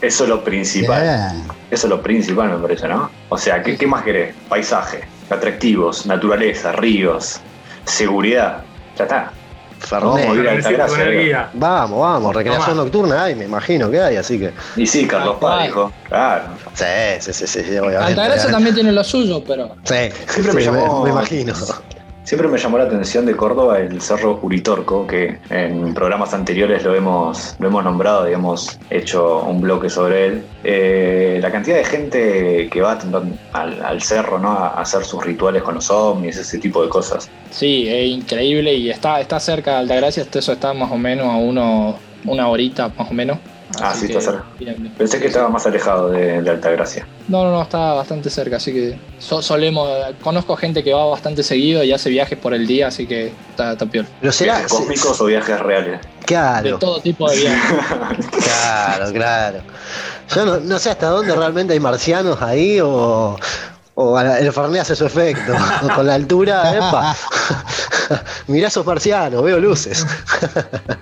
es, 0.00 0.20
lo 0.20 0.42
principal. 0.42 1.42
Eso 1.70 1.86
es 1.86 1.90
lo 1.90 2.02
principal, 2.02 2.50
me 2.50 2.58
parece, 2.58 2.88
¿no? 2.88 3.10
O 3.28 3.36
sea, 3.36 3.62
¿qué, 3.62 3.86
más 3.86 4.02
querés? 4.02 4.34
Paisaje, 4.48 5.02
atractivos, 5.28 6.06
naturaleza, 6.06 6.72
ríos, 6.72 7.40
seguridad. 7.84 8.62
Ya 8.96 9.04
está. 9.04 9.32
Fernet. 9.78 10.26
Vamos 10.26 10.36
ir 10.38 10.48
a 10.48 10.52
Altagracia, 10.52 11.04
guía. 11.10 11.50
Vamos, 11.54 12.00
vamos, 12.00 12.34
recreación 12.34 12.76
nocturna 12.76 13.24
hay, 13.24 13.34
me 13.34 13.44
imagino 13.44 13.90
que 13.90 14.00
hay, 14.00 14.16
así 14.16 14.38
que. 14.38 14.52
Y 14.76 14.86
sí, 14.86 15.06
Carlos. 15.06 15.36
Paz 15.40 15.64
dijo. 15.66 15.92
Claro. 16.08 16.44
Sí, 16.74 16.84
sí, 17.20 17.32
sí, 17.32 17.46
sí, 17.46 17.60
obviamente. 17.78 17.96
Altagracia 17.98 18.50
también 18.50 18.74
tiene 18.74 18.92
lo 18.92 19.04
suyo, 19.04 19.42
pero. 19.46 19.76
Sí, 19.84 19.94
Siempre 20.28 20.52
me 20.54 20.62
llamó- 20.62 21.04
me 21.04 21.10
imagino. 21.10 21.54
Siempre 22.28 22.46
me 22.46 22.58
llamó 22.58 22.76
la 22.76 22.84
atención 22.84 23.24
de 23.24 23.34
Córdoba 23.34 23.78
el 23.78 24.02
Cerro 24.02 24.38
Uritorco, 24.42 25.06
que 25.06 25.38
en 25.48 25.94
programas 25.94 26.34
anteriores 26.34 26.84
lo 26.84 26.94
hemos, 26.94 27.56
lo 27.58 27.68
hemos 27.68 27.82
nombrado 27.82 28.26
hemos 28.26 28.78
hecho 28.90 29.40
un 29.44 29.62
bloque 29.62 29.88
sobre 29.88 30.26
él. 30.26 30.44
Eh, 30.62 31.38
la 31.40 31.50
cantidad 31.50 31.78
de 31.78 31.86
gente 31.86 32.68
que 32.70 32.82
va 32.82 32.98
al, 33.54 33.82
al 33.82 34.02
cerro 34.02 34.38
¿no? 34.38 34.50
a 34.50 34.78
hacer 34.78 35.06
sus 35.06 35.24
rituales 35.24 35.62
con 35.62 35.76
los 35.76 35.90
ovnis, 35.90 36.36
ese 36.36 36.58
tipo 36.58 36.82
de 36.82 36.90
cosas. 36.90 37.30
Sí, 37.50 37.88
es 37.88 38.10
increíble 38.10 38.74
y 38.74 38.90
está, 38.90 39.22
está 39.22 39.40
cerca 39.40 39.70
de 39.70 39.76
Altagracia, 39.78 40.26
eso 40.30 40.52
está 40.52 40.74
más 40.74 40.92
o 40.92 40.98
menos 40.98 41.28
a 41.28 41.38
uno, 41.38 41.98
una 42.26 42.48
horita 42.48 42.90
más 42.90 43.10
o 43.10 43.14
menos. 43.14 43.38
Ah, 43.80 43.90
Así 43.90 44.06
sí, 44.06 44.06
que, 44.12 44.18
está 44.18 44.30
cerca. 44.32 44.46
bien. 44.58 44.94
Pensé 44.96 45.20
que 45.20 45.26
estaba 45.26 45.48
más 45.50 45.66
alejado 45.66 46.08
de, 46.10 46.40
de 46.42 46.50
Altagracia. 46.50 47.06
No, 47.28 47.44
no, 47.44 47.52
no, 47.52 47.62
está 47.62 47.92
bastante 47.92 48.30
cerca, 48.30 48.56
así 48.56 48.72
que 48.72 48.98
so- 49.18 49.42
solemos, 49.42 49.88
conozco 50.22 50.56
gente 50.56 50.82
que 50.82 50.92
va 50.94 51.04
bastante 51.04 51.42
seguido 51.42 51.84
y 51.84 51.92
hace 51.92 52.08
viajes 52.08 52.38
por 52.38 52.54
el 52.54 52.66
día, 52.66 52.88
así 52.88 53.06
que 53.06 53.32
está, 53.50 53.72
está 53.72 53.84
peor. 53.86 54.06
Pero 54.20 54.32
será. 54.32 54.54
¿Viajes 54.54 54.72
cósmicos 54.72 55.20
o 55.20 55.24
viajes 55.26 55.60
reales? 55.60 56.00
De 56.00 56.08
Claro, 56.26 56.78
todo 56.78 57.00
tipo 57.00 57.30
de 57.30 57.36
viajes. 57.36 57.86
claro, 58.44 59.12
claro. 59.12 59.58
Yo 60.34 60.44
no, 60.46 60.60
no 60.60 60.78
sé 60.78 60.90
hasta 60.90 61.06
dónde 61.08 61.34
realmente 61.34 61.72
hay 61.74 61.80
marcianos 61.80 62.40
ahí 62.42 62.80
o. 62.82 63.36
O 64.00 64.16
el 64.20 64.52
Fernet 64.52 64.82
hace 64.82 64.94
su 64.94 65.06
efecto. 65.06 65.52
Con 65.96 66.06
la 66.06 66.14
altura, 66.14 66.72
epa. 66.72 67.16
Mirá 68.46 68.68
esos 68.68 68.84
marcianos, 68.84 69.42
veo 69.42 69.58
luces. 69.58 70.06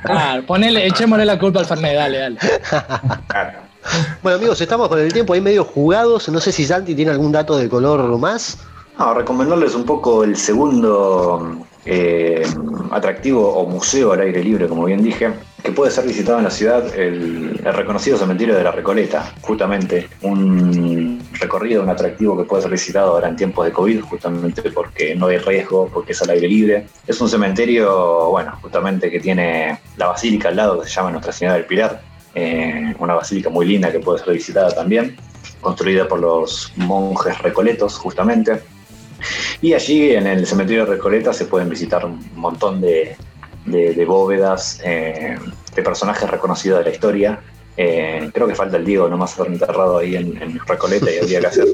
Ah, 0.08 0.40
ponele, 0.46 0.86
echémosle 0.86 1.24
la 1.24 1.38
culpa 1.38 1.58
al 1.60 1.66
Fernet, 1.66 1.94
dale, 1.96 2.18
dale. 2.18 2.38
Claro. 3.26 3.58
Bueno, 4.22 4.38
amigos, 4.38 4.60
estamos 4.60 4.88
con 4.88 5.00
el 5.00 5.12
tiempo 5.12 5.32
ahí 5.32 5.40
medio 5.40 5.64
jugados. 5.64 6.28
No 6.28 6.40
sé 6.40 6.52
si 6.52 6.64
Santi 6.64 6.94
tiene 6.94 7.10
algún 7.10 7.32
dato 7.32 7.56
de 7.56 7.68
color 7.68 8.16
más. 8.18 8.58
No, 8.98 9.14
recomendarles 9.14 9.74
un 9.74 9.84
poco 9.84 10.24
el 10.24 10.36
segundo 10.36 11.66
eh, 11.86 12.42
atractivo 12.90 13.48
o 13.48 13.66
museo 13.68 14.12
al 14.12 14.20
aire 14.20 14.42
libre, 14.42 14.66
como 14.66 14.84
bien 14.84 15.02
dije, 15.02 15.30
que 15.62 15.72
puede 15.72 15.90
ser 15.90 16.04
visitado 16.06 16.38
en 16.38 16.44
la 16.44 16.50
ciudad, 16.50 16.94
el, 16.96 17.60
el 17.64 17.74
reconocido 17.74 18.18
cementerio 18.18 18.56
de 18.56 18.64
la 18.64 18.72
Recoleta, 18.72 19.32
justamente 19.40 20.08
un 20.22 21.20
recorrido, 21.40 21.82
un 21.82 21.88
atractivo 21.88 22.36
que 22.36 22.44
puede 22.44 22.62
ser 22.62 22.72
visitado 22.72 23.12
ahora 23.12 23.28
en 23.28 23.36
tiempos 23.36 23.64
de 23.64 23.72
COVID, 23.72 24.00
justamente 24.02 24.62
porque 24.70 25.14
no 25.14 25.26
hay 25.26 25.38
riesgo, 25.38 25.88
porque 25.92 26.12
es 26.12 26.22
al 26.22 26.30
aire 26.30 26.48
libre. 26.48 26.86
Es 27.06 27.20
un 27.20 27.28
cementerio, 27.28 28.30
bueno, 28.30 28.58
justamente 28.60 29.10
que 29.10 29.20
tiene 29.20 29.78
la 29.96 30.06
basílica 30.06 30.48
al 30.48 30.56
lado, 30.56 30.80
que 30.80 30.88
se 30.88 30.94
llama 30.94 31.10
Nuestra 31.10 31.32
Señora 31.32 31.56
del 31.56 31.66
Pilar, 31.66 32.00
eh, 32.34 32.94
una 32.98 33.14
basílica 33.14 33.48
muy 33.48 33.66
linda 33.66 33.90
que 33.90 34.00
puede 34.00 34.18
ser 34.18 34.32
visitada 34.32 34.74
también, 34.74 35.16
construida 35.60 36.06
por 36.06 36.20
los 36.20 36.72
monjes 36.76 37.38
recoletos, 37.38 37.96
justamente. 37.96 38.60
Y 39.62 39.72
allí 39.74 40.14
en 40.14 40.26
el 40.26 40.46
cementerio 40.46 40.84
de 40.84 40.92
Recoleta 40.92 41.32
se 41.32 41.46
pueden 41.46 41.68
visitar 41.68 42.04
un 42.04 42.24
montón 42.34 42.80
de, 42.80 43.16
de- 43.64 43.94
de 43.94 44.04
bóvedas, 44.04 44.80
eh, 44.84 45.36
de 45.74 45.82
personajes 45.82 46.28
reconocidos 46.30 46.78
de 46.80 46.84
la 46.84 46.90
historia. 46.90 47.40
Eh, 47.76 48.30
creo 48.32 48.46
que 48.46 48.54
falta 48.54 48.76
el 48.78 48.84
Diego 48.84 49.08
nomás 49.08 49.32
estar 49.32 49.46
enterrado 49.46 49.98
ahí 49.98 50.16
en, 50.16 50.40
en 50.42 50.58
Recoleta 50.66 51.10
y 51.10 51.18
habría 51.18 51.40
que 51.40 51.46
hacer, 51.46 51.66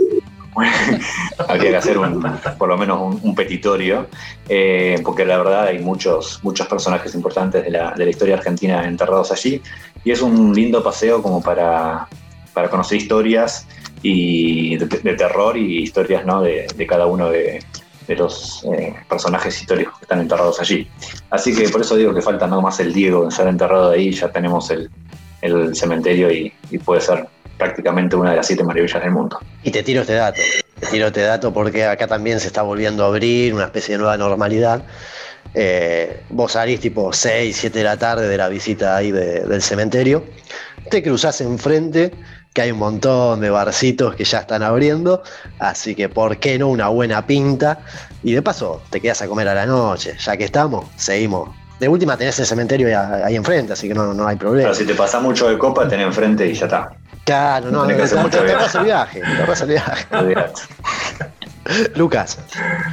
habría 1.49 1.71
que 1.71 1.77
hacer 1.77 1.99
un, 1.99 2.23
por 2.59 2.69
lo 2.69 2.77
menos 2.77 3.01
un, 3.01 3.21
un 3.23 3.35
petitorio, 3.35 4.07
eh, 4.49 5.01
porque 5.05 5.25
la 5.25 5.39
verdad 5.39 5.65
hay 5.67 5.79
muchos, 5.79 6.41
muchos 6.43 6.67
personajes 6.67 7.15
importantes 7.15 7.65
de 7.65 7.71
la, 7.71 7.93
de 7.93 8.05
la 8.05 8.11
historia 8.11 8.35
argentina 8.37 8.85
enterrados 8.87 9.31
allí. 9.33 9.63
Y 10.05 10.11
es 10.11 10.21
un 10.23 10.53
lindo 10.55 10.83
paseo 10.83 11.23
como 11.23 11.41
para, 11.43 12.09
para 12.53 12.69
conocer 12.69 12.99
historias 12.99 13.67
y 14.03 14.77
de, 14.77 15.15
terror 15.15 15.57
y 15.57 15.83
historias 15.83 16.25
¿no? 16.27 16.43
de, 16.43 16.67
de 16.75 16.87
cada 16.87 17.07
uno 17.07 17.31
de, 17.31 17.63
de 18.07 18.17
los 18.17 18.65
eh, 18.77 18.95
personajes 19.09 19.61
históricos 19.61 19.99
que 19.99 20.05
están 20.05 20.21
enterrados 20.21 20.61
allí. 20.61 20.89
Así 21.31 21.55
que 21.55 21.69
por 21.69 21.81
eso 21.81 21.97
digo 21.97 22.15
que 22.15 22.21
falta 22.23 22.47
nada 22.47 22.61
más 22.61 22.81
el 22.81 22.93
Diego 22.93 23.29
estar 23.29 23.47
enterrado 23.47 23.91
ahí, 23.91 24.11
ya 24.13 24.31
tenemos 24.31 24.71
el, 24.71 24.91
el 25.41 25.75
cementerio 25.77 26.31
y, 26.33 26.53
puede 26.85 27.01
ser 27.01 27.27
prácticamente 27.59 28.17
una 28.17 28.31
de 28.31 28.37
las 28.37 28.47
siete 28.47 28.65
maravillas 28.65 29.01
del 29.03 29.13
mundo. 29.13 29.39
Y 29.63 29.71
te 29.71 29.83
tiro 29.83 30.01
este 30.01 30.15
dato. 30.15 30.41
Te 30.81 30.87
tiro 30.89 31.07
este 31.09 31.21
dato 31.21 31.53
porque 31.53 31.85
acá 31.85 32.09
también 32.09 32.41
se 32.41 32.49
está 32.49 32.63
volviendo 32.63 33.05
a 33.05 33.09
abrir 33.09 33.55
una 33.55 33.65
especie 33.67 33.95
de 33.95 33.99
nueva 33.99 34.17
normalidad. 34.17 34.85
Eh, 35.55 36.23
vos 36.31 36.53
salís 36.53 36.81
tipo 36.81 37.13
6, 37.13 37.57
7 37.57 37.79
de 37.79 37.85
la 37.85 37.97
tarde 37.99 38.27
de 38.27 38.37
la 38.37 38.49
visita 38.49 38.97
ahí 38.97 39.13
de- 39.13 39.41
del 39.41 39.63
cementerio. 39.63 40.25
Te 40.91 41.03
cruzás 41.03 41.41
enfrente, 41.41 42.13
que 42.53 42.63
hay 42.63 42.71
un 42.71 42.79
montón 42.79 43.41
de 43.41 43.51
barcitos 43.51 44.15
que 44.15 44.25
ya 44.25 44.41
están 44.41 44.63
abriendo. 44.63 45.23
Así 45.59 45.95
que, 45.95 46.09
¿por 46.09 46.39
qué 46.39 46.59
no 46.59 46.69
una 46.69 46.89
buena 46.89 47.27
pinta? 47.27 47.81
Y 48.23 48.33
de 48.33 48.43
paso, 48.43 48.83
te 48.91 49.01
quedas 49.01 49.23
a 49.23 49.29
comer 49.29 49.49
a 49.49 49.55
la 49.55 49.67
noche. 49.67 50.17
Ya 50.19 50.37
que 50.37 50.45
estamos, 50.45 50.87
seguimos. 50.97 51.51
De 51.81 51.89
última 51.89 52.17
tenés 52.17 52.39
el 52.39 52.47
cementerio 52.47 52.87
ahí, 53.25 53.35
enfrente, 53.35 53.73
así 53.73 53.89
que 53.89 53.95
no, 53.95 54.15
no 54.15 54.29
hay 54.29 54.37
problema. 54.37 54.69
Pero 54.69 54.75
si 54.75 54.87
te 54.87 54.95
pasas 54.95 55.21
mucho 55.21 55.49
de 55.49 55.59
copa, 55.59 55.89
tenés 55.89 56.07
enfrente 56.07 56.47
y 56.47 56.55
ya 56.55 56.67
está. 56.67 56.93
Claro, 57.25 57.71
no, 57.71 57.83
No 57.85 57.89
que 57.89 58.03
hacer 58.03 58.19
te- 58.19 58.25
mucho 58.25 58.39
te 58.39 58.45
viaje. 58.45 58.53
ahorras 58.55 58.75
el 58.75 58.85
viaje. 58.85 59.21
Te 59.21 59.41
ahorras 59.41 59.61
el 59.63 59.69
viaje. 59.69 60.07
Lucas. 61.95 62.39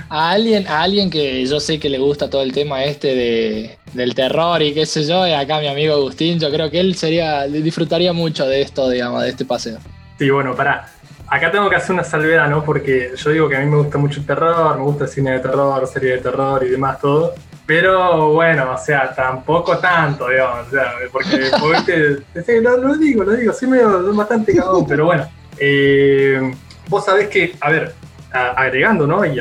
A 0.10 0.32
alguien, 0.32 0.68
a 0.68 0.84
alguien 0.84 1.10
que 1.10 1.44
yo 1.46 1.60
sé 1.60 1.80
que 1.80 1.90
le 1.90 1.98
gusta 1.98 2.30
todo 2.30 2.44
el 2.44 2.54
tema 2.54 2.84
este 2.84 3.16
de, 3.16 3.78
del 3.94 4.14
terror 4.14 4.62
y 4.62 4.74
qué 4.74 4.86
sé 4.86 5.04
yo, 5.06 5.28
y 5.28 5.34
acá 5.34 5.60
mi 5.60 5.68
amigo 5.68 5.96
Agustín, 5.96 6.40
yo 6.40 6.52
creo 6.52 6.70
que 6.70 6.80
él 6.80 6.96
sería, 6.96 7.44
disfrutaría 7.48 8.14
mucho 8.14 8.46
de 8.48 8.62
esto, 8.62 8.88
digamos, 8.90 9.24
de 9.24 9.30
este 9.30 9.46
paseo. 9.46 9.80
Sí, 10.20 10.30
bueno, 10.30 10.56
pará. 10.56 10.88
Acá 11.28 11.52
tengo 11.52 11.70
que 11.70 11.76
hacer 11.76 11.92
una 11.94 12.04
salvedad, 12.04 12.48
¿no? 12.48 12.64
Porque 12.64 13.12
yo 13.16 13.30
digo 13.32 13.50
que 13.50 13.56
a 13.58 13.60
mí 13.60 13.66
me 13.66 13.78
gusta 13.78 13.98
mucho 13.98 14.20
el 14.20 14.26
terror, 14.26 14.78
me 14.78 14.84
gusta 14.84 15.04
el 15.06 15.10
cine 15.10 15.32
de 15.32 15.40
terror, 15.40 15.88
serie 15.88 16.12
de 16.14 16.18
terror 16.20 16.64
y 16.64 16.70
demás, 16.70 17.00
todo. 17.00 17.34
Pero 17.70 18.34
bueno, 18.34 18.72
o 18.74 18.78
sea, 18.80 19.14
tampoco 19.14 19.78
tanto, 19.78 20.28
digamos. 20.28 20.66
Porque, 21.12 22.18
sí, 22.44 22.60
lo, 22.62 22.98
digo, 22.98 23.24
lo 23.24 23.34
digo, 23.34 23.54
soy 23.54 23.68
medio 23.68 24.12
bastante 24.16 24.56
cagón, 24.56 24.88
pero 24.88 25.06
bueno. 25.06 25.30
Eh, 25.56 26.52
vos 26.88 27.06
sabés 27.06 27.28
que, 27.28 27.54
a 27.62 27.70
ver, 27.70 27.94
agregando, 28.32 29.06
¿no? 29.06 29.24
Y 29.24 29.40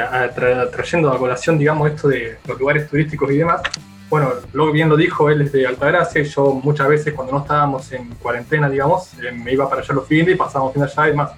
trayendo 0.70 1.10
a 1.10 1.18
colación, 1.18 1.56
digamos, 1.56 1.90
esto 1.90 2.08
de 2.08 2.36
los 2.46 2.60
lugares 2.60 2.86
turísticos 2.90 3.30
y 3.30 3.38
demás. 3.38 3.62
Bueno, 4.10 4.30
luego 4.52 4.72
bien 4.72 4.90
lo 4.90 4.96
dijo 4.98 5.30
él 5.30 5.38
desde 5.38 5.66
Altagracia, 5.66 6.22
yo 6.22 6.52
muchas 6.52 6.86
veces 6.86 7.14
cuando 7.14 7.32
no 7.32 7.38
estábamos 7.40 7.90
en 7.92 8.10
cuarentena, 8.16 8.68
digamos, 8.68 9.14
eh, 9.22 9.32
me 9.32 9.54
iba 9.54 9.70
para 9.70 9.80
allá 9.80 9.94
los 9.94 10.06
fines 10.06 10.34
y 10.34 10.36
pasábamos 10.36 10.74
fin 10.74 10.82
allá 10.82 11.06
y 11.06 11.10
demás. 11.12 11.30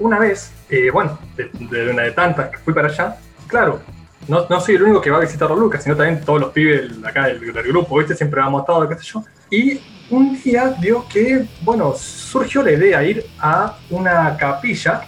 Una 0.00 0.18
vez, 0.18 0.50
eh, 0.68 0.90
bueno, 0.90 1.16
de, 1.36 1.48
de 1.52 1.90
una 1.90 2.02
de 2.02 2.10
tantas 2.10 2.50
que 2.50 2.58
fui 2.58 2.74
para 2.74 2.88
allá, 2.88 3.16
claro, 3.46 3.80
no, 4.28 4.46
no 4.48 4.60
soy 4.60 4.76
el 4.76 4.82
único 4.82 5.00
que 5.00 5.10
va 5.10 5.16
a 5.18 5.20
visitar 5.20 5.50
a 5.50 5.54
Lucas, 5.54 5.82
sino 5.82 5.96
también 5.96 6.20
todos 6.24 6.40
los 6.40 6.50
pibes 6.52 6.90
acá 7.04 7.26
del, 7.26 7.40
del 7.52 7.66
grupo, 7.66 7.98
¿viste? 7.98 8.14
Siempre 8.14 8.40
vamos 8.40 8.64
todos, 8.64 8.88
qué 8.88 8.94
sé 8.94 9.10
yo. 9.12 9.24
Y 9.50 9.80
un 10.10 10.40
día 10.42 10.74
dio 10.80 11.06
que, 11.08 11.46
bueno, 11.62 11.94
surgió 11.96 12.62
la 12.62 12.72
idea 12.72 13.00
de 13.00 13.10
ir 13.10 13.26
a 13.40 13.76
una 13.90 14.36
capilla 14.36 15.02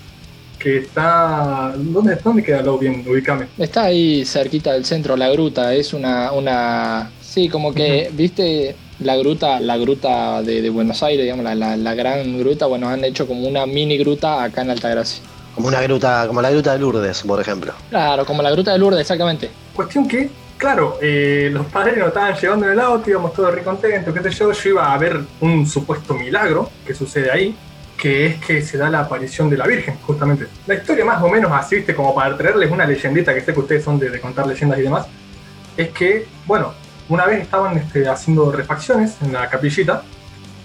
que 0.58 0.78
está... 0.78 1.72
¿Dónde, 1.76 2.16
dónde 2.16 2.42
queda 2.42 2.62
lo 2.62 2.78
bien? 2.78 3.04
Ubicame. 3.08 3.46
Está 3.56 3.84
ahí 3.84 4.24
cerquita 4.24 4.72
del 4.72 4.84
centro, 4.84 5.16
la 5.16 5.30
gruta, 5.30 5.74
es 5.74 5.94
una, 5.94 6.32
una 6.32 7.10
sí, 7.20 7.48
como 7.48 7.72
que, 7.72 8.10
viste, 8.12 8.76
la 8.98 9.16
gruta, 9.16 9.58
la 9.60 9.78
gruta 9.78 10.42
de, 10.42 10.60
de 10.60 10.68
Buenos 10.68 11.02
Aires, 11.02 11.24
digamos, 11.24 11.44
la, 11.44 11.54
la, 11.54 11.76
la 11.76 11.94
gran 11.94 12.38
gruta, 12.38 12.66
bueno, 12.66 12.88
han 12.88 13.04
hecho 13.04 13.26
como 13.26 13.48
una 13.48 13.64
mini 13.64 13.96
gruta 13.96 14.42
acá 14.42 14.62
en 14.62 14.70
Altagracia. 14.70 15.22
Como 15.54 15.68
una 15.68 15.80
gruta, 15.82 16.26
como 16.26 16.40
la 16.40 16.50
gruta 16.50 16.72
de 16.72 16.78
Lourdes, 16.78 17.22
por 17.22 17.40
ejemplo. 17.40 17.72
Claro, 17.90 18.24
como 18.24 18.42
la 18.42 18.50
gruta 18.50 18.72
de 18.72 18.78
Lourdes, 18.78 19.00
exactamente. 19.00 19.50
Cuestión 19.74 20.06
que, 20.06 20.30
claro, 20.56 20.98
eh, 21.02 21.50
los 21.52 21.66
padres 21.66 21.98
nos 21.98 22.08
estaban 22.08 22.34
llevando 22.34 22.66
en 22.66 22.72
el 22.72 22.80
auto, 22.80 23.10
íbamos 23.10 23.32
todos 23.32 23.54
re 23.54 23.62
contentos, 23.62 24.14
qué 24.14 24.22
sé 24.22 24.30
yo. 24.30 24.52
Yo 24.52 24.70
iba 24.70 24.92
a 24.92 24.98
ver 24.98 25.20
un 25.40 25.66
supuesto 25.66 26.14
milagro 26.14 26.70
que 26.86 26.94
sucede 26.94 27.30
ahí, 27.30 27.56
que 27.96 28.26
es 28.26 28.44
que 28.44 28.62
se 28.62 28.78
da 28.78 28.88
la 28.88 29.00
aparición 29.00 29.50
de 29.50 29.58
la 29.58 29.66
Virgen, 29.66 29.98
justamente. 30.06 30.46
La 30.66 30.74
historia 30.74 31.04
más 31.04 31.22
o 31.22 31.28
menos 31.28 31.50
así, 31.52 31.76
viste, 31.76 31.94
como 31.94 32.14
para 32.14 32.36
traerles 32.36 32.70
una 32.70 32.86
leyendita, 32.86 33.34
que 33.34 33.40
sé 33.42 33.52
que 33.52 33.60
ustedes 33.60 33.84
son 33.84 33.98
de, 33.98 34.08
de 34.10 34.20
contar 34.20 34.46
leyendas 34.46 34.78
y 34.78 34.82
demás, 34.82 35.06
es 35.76 35.90
que, 35.90 36.26
bueno, 36.46 36.72
una 37.10 37.26
vez 37.26 37.42
estaban 37.42 37.76
este, 37.76 38.08
haciendo 38.08 38.52
refacciones 38.52 39.16
en 39.20 39.32
la 39.32 39.50
capillita, 39.50 40.02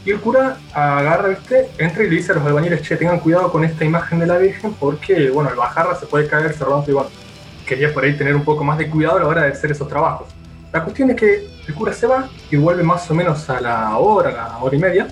y 0.05 0.11
el 0.11 0.19
cura 0.19 0.57
agarra, 0.73 1.29
viste, 1.29 1.69
entra 1.77 2.03
y 2.03 2.09
le 2.09 2.15
dice 2.17 2.31
a 2.31 2.35
los 2.35 2.45
albañiles, 2.45 2.81
che, 2.83 2.95
tengan 2.95 3.19
cuidado 3.19 3.51
con 3.51 3.63
esta 3.65 3.83
imagen 3.83 4.19
de 4.19 4.27
la 4.27 4.37
Virgen, 4.37 4.73
porque, 4.79 5.29
bueno, 5.31 5.49
el 5.49 5.55
bajarla 5.55 5.95
se 5.95 6.05
puede 6.05 6.27
caer, 6.27 6.53
se 6.53 6.63
rompe 6.63 6.91
igual 6.91 7.07
quería 7.65 7.93
por 7.93 8.03
ahí 8.03 8.15
tener 8.15 8.35
un 8.35 8.43
poco 8.43 8.63
más 8.63 8.77
de 8.77 8.89
cuidado 8.89 9.17
a 9.17 9.19
la 9.21 9.27
hora 9.27 9.43
de 9.43 9.51
hacer 9.51 9.71
esos 9.71 9.87
trabajos. 9.87 10.27
La 10.71 10.83
cuestión 10.83 11.09
es 11.09 11.15
que 11.15 11.47
el 11.67 11.73
cura 11.73 11.93
se 11.93 12.07
va 12.07 12.29
y 12.51 12.55
vuelve 12.55 12.83
más 12.83 13.09
o 13.09 13.15
menos 13.15 13.49
a 13.49 13.59
la 13.59 13.97
hora, 13.97 14.29
a 14.29 14.33
la 14.33 14.57
hora 14.59 14.75
y 14.75 14.79
media, 14.79 15.07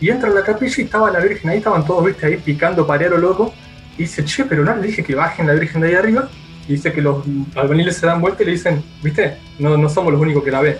y 0.00 0.10
entra 0.10 0.30
a 0.30 0.32
la 0.32 0.42
capilla 0.42 0.74
y 0.78 0.82
estaba 0.82 1.10
la 1.10 1.18
Virgen 1.18 1.50
ahí, 1.50 1.58
estaban 1.58 1.84
todos, 1.84 2.04
viste, 2.04 2.26
ahí 2.26 2.36
picando 2.36 2.86
lo 2.86 3.18
loco, 3.18 3.52
y 3.96 4.02
dice, 4.02 4.24
che, 4.24 4.44
pero 4.44 4.64
no 4.64 4.76
le 4.76 4.86
dije 4.86 5.02
que 5.02 5.14
bajen 5.14 5.46
la 5.46 5.54
Virgen 5.54 5.80
de 5.80 5.88
ahí 5.88 5.94
arriba, 5.94 6.28
y 6.68 6.72
dice 6.72 6.92
que 6.92 7.02
los 7.02 7.24
albañiles 7.56 7.96
se 7.96 8.06
dan 8.06 8.20
vuelta 8.20 8.42
y 8.42 8.46
le 8.46 8.52
dicen, 8.52 8.84
viste, 9.02 9.38
no, 9.58 9.76
no 9.76 9.88
somos 9.88 10.12
los 10.12 10.20
únicos 10.20 10.44
que 10.44 10.50
la 10.50 10.60
ven. 10.60 10.76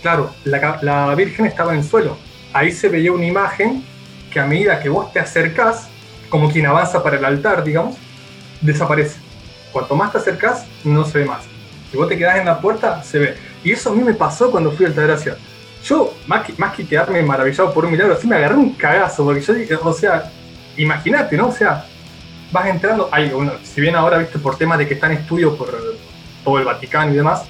Claro, 0.00 0.30
la, 0.44 0.78
la 0.80 1.14
Virgen 1.14 1.46
estaba 1.46 1.72
en 1.72 1.80
el 1.80 1.84
suelo. 1.84 2.16
Ahí 2.52 2.72
se 2.72 2.88
veía 2.88 3.12
una 3.12 3.26
imagen 3.26 3.84
que 4.30 4.40
a 4.40 4.46
medida 4.46 4.80
que 4.80 4.88
vos 4.88 5.12
te 5.12 5.20
acercás, 5.20 5.88
como 6.28 6.50
quien 6.50 6.66
avanza 6.66 7.02
para 7.02 7.16
el 7.16 7.24
altar, 7.24 7.64
digamos, 7.64 7.96
desaparece. 8.60 9.18
Cuanto 9.72 9.94
más 9.96 10.12
te 10.12 10.18
acercás, 10.18 10.66
no 10.84 11.04
se 11.04 11.18
ve 11.18 11.24
más. 11.24 11.44
Si 11.90 11.96
vos 11.96 12.08
te 12.08 12.16
quedás 12.16 12.38
en 12.38 12.46
la 12.46 12.60
puerta, 12.60 13.02
se 13.02 13.18
ve. 13.18 13.34
Y 13.64 13.72
eso 13.72 13.90
a 13.90 13.94
mí 13.94 14.02
me 14.02 14.14
pasó 14.14 14.50
cuando 14.50 14.72
fui 14.72 14.86
a 14.86 14.88
Altagracia. 14.88 15.36
Yo, 15.84 16.14
más 16.26 16.46
que, 16.46 16.54
más 16.56 16.74
que 16.74 16.86
quedarme 16.86 17.22
maravillado 17.22 17.72
por 17.72 17.84
un 17.84 17.92
milagro, 17.92 18.14
así 18.14 18.26
me 18.26 18.36
agarré 18.36 18.54
un 18.54 18.72
cagazo, 18.74 19.24
porque 19.24 19.40
yo 19.40 19.52
dije, 19.52 19.74
o 19.74 19.92
sea, 19.92 20.30
imagínate, 20.76 21.36
¿no? 21.36 21.48
O 21.48 21.52
sea, 21.52 21.84
vas 22.52 22.66
entrando, 22.66 23.08
hay, 23.10 23.30
bueno, 23.30 23.52
si 23.64 23.80
bien 23.80 23.96
ahora, 23.96 24.18
viste, 24.18 24.38
por 24.38 24.56
temas 24.56 24.78
de 24.78 24.86
que 24.86 24.94
está 24.94 25.06
en 25.06 25.18
estudio 25.18 25.56
por 25.56 25.68
todo 26.44 26.58
el 26.58 26.64
Vaticano 26.64 27.12
y 27.12 27.16
demás, 27.16 27.42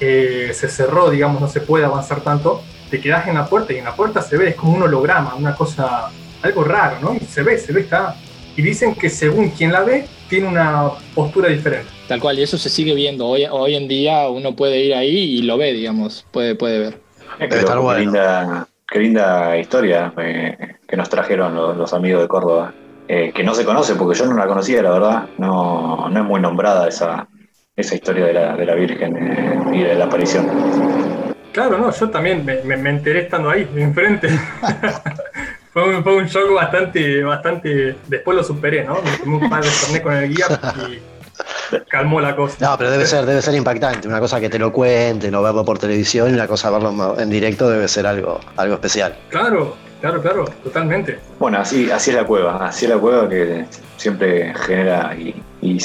eh, 0.00 0.50
se 0.54 0.68
cerró, 0.68 1.10
digamos, 1.10 1.40
no 1.40 1.48
se 1.48 1.60
puede 1.60 1.84
avanzar 1.84 2.20
tanto, 2.20 2.62
te 2.92 3.00
quedas 3.00 3.26
en 3.26 3.36
la 3.36 3.46
puerta 3.46 3.72
y 3.72 3.78
en 3.78 3.84
la 3.84 3.96
puerta 3.96 4.20
se 4.20 4.36
ve, 4.36 4.50
es 4.50 4.54
como 4.54 4.74
un 4.74 4.82
holograma, 4.82 5.34
una 5.34 5.54
cosa, 5.54 6.10
algo 6.42 6.62
raro, 6.62 6.98
¿no? 7.00 7.14
Y 7.14 7.20
se 7.20 7.42
ve, 7.42 7.56
se 7.56 7.72
ve, 7.72 7.80
está. 7.80 8.14
Y 8.54 8.60
dicen 8.60 8.94
que 8.94 9.08
según 9.08 9.48
quien 9.48 9.72
la 9.72 9.80
ve, 9.80 10.04
tiene 10.28 10.46
una 10.46 10.90
postura 11.14 11.48
diferente. 11.48 11.88
Tal 12.06 12.20
cual, 12.20 12.38
y 12.38 12.42
eso 12.42 12.58
se 12.58 12.68
sigue 12.68 12.94
viendo. 12.94 13.26
Hoy, 13.26 13.46
hoy 13.50 13.76
en 13.76 13.88
día 13.88 14.28
uno 14.28 14.54
puede 14.54 14.84
ir 14.84 14.94
ahí 14.94 15.38
y 15.38 15.42
lo 15.42 15.56
ve, 15.56 15.72
digamos, 15.72 16.26
puede, 16.32 16.54
puede 16.54 16.80
ver. 16.80 17.00
qué, 17.38 17.98
linda, 17.98 18.68
qué 18.90 18.98
linda 18.98 19.56
historia 19.56 20.12
eh, 20.18 20.58
que 20.86 20.96
nos 20.98 21.08
trajeron 21.08 21.54
los, 21.54 21.94
amigos 21.94 22.20
de 22.20 22.28
Córdoba. 22.28 22.74
Eh, 23.08 23.32
que 23.34 23.42
no 23.42 23.54
se 23.54 23.64
conoce, 23.64 23.94
porque 23.94 24.18
yo 24.18 24.26
no 24.26 24.36
la 24.36 24.46
conocía, 24.46 24.82
la 24.82 24.90
verdad. 24.90 25.28
No, 25.38 26.10
no 26.10 26.20
es 26.20 26.26
muy 26.26 26.42
nombrada 26.42 26.88
esa, 26.88 27.26
esa 27.74 27.94
historia 27.94 28.26
de 28.26 28.34
la, 28.34 28.54
de 28.54 28.66
la 28.66 28.74
Virgen 28.74 29.16
eh, 29.16 29.78
y 29.78 29.82
de 29.82 29.94
la 29.94 30.04
aparición. 30.04 31.11
Claro, 31.52 31.78
no, 31.78 31.92
yo 31.92 32.10
también 32.10 32.44
me, 32.44 32.62
me, 32.62 32.90
enteré 32.90 33.20
estando 33.20 33.50
ahí, 33.50 33.68
enfrente. 33.76 34.28
fue, 35.72 35.96
un, 35.96 36.02
fue 36.02 36.16
un 36.16 36.26
shock 36.26 36.54
bastante, 36.54 37.22
bastante. 37.22 37.96
Después 38.08 38.36
lo 38.36 38.44
superé, 38.44 38.84
¿no? 38.84 39.00
Me 39.02 39.18
tomé 39.18 39.36
un 39.36 39.50
par 39.50 39.62
de 39.62 39.70
torneos 39.70 40.02
con 40.02 40.12
el 40.14 40.28
guía 40.34 40.46
y 40.90 41.80
calmó 41.88 42.20
la 42.20 42.34
cosa. 42.34 42.56
No, 42.60 42.78
pero 42.78 42.90
debe 42.90 43.06
ser, 43.06 43.26
debe 43.26 43.42
ser 43.42 43.54
impactante. 43.54 44.08
Una 44.08 44.20
cosa 44.20 44.40
que 44.40 44.48
te 44.48 44.58
lo 44.58 44.72
cuente, 44.72 45.30
no 45.30 45.42
verlo 45.42 45.64
por 45.64 45.78
televisión 45.78 46.30
y 46.30 46.34
una 46.34 46.46
cosa 46.46 46.70
verlo 46.70 47.18
en 47.18 47.30
directo 47.30 47.68
debe 47.68 47.88
ser 47.88 48.06
algo, 48.06 48.40
algo 48.56 48.74
especial. 48.74 49.16
Claro, 49.28 49.76
claro, 50.00 50.22
claro, 50.22 50.44
totalmente. 50.64 51.18
Bueno, 51.38 51.58
así, 51.58 51.90
así 51.90 52.10
es 52.10 52.16
la 52.16 52.24
cueva, 52.24 52.66
así 52.66 52.86
es 52.86 52.90
la 52.90 52.98
cueva 52.98 53.28
que 53.28 53.66
siempre 53.96 54.54
genera 54.54 55.14
y 55.60 55.80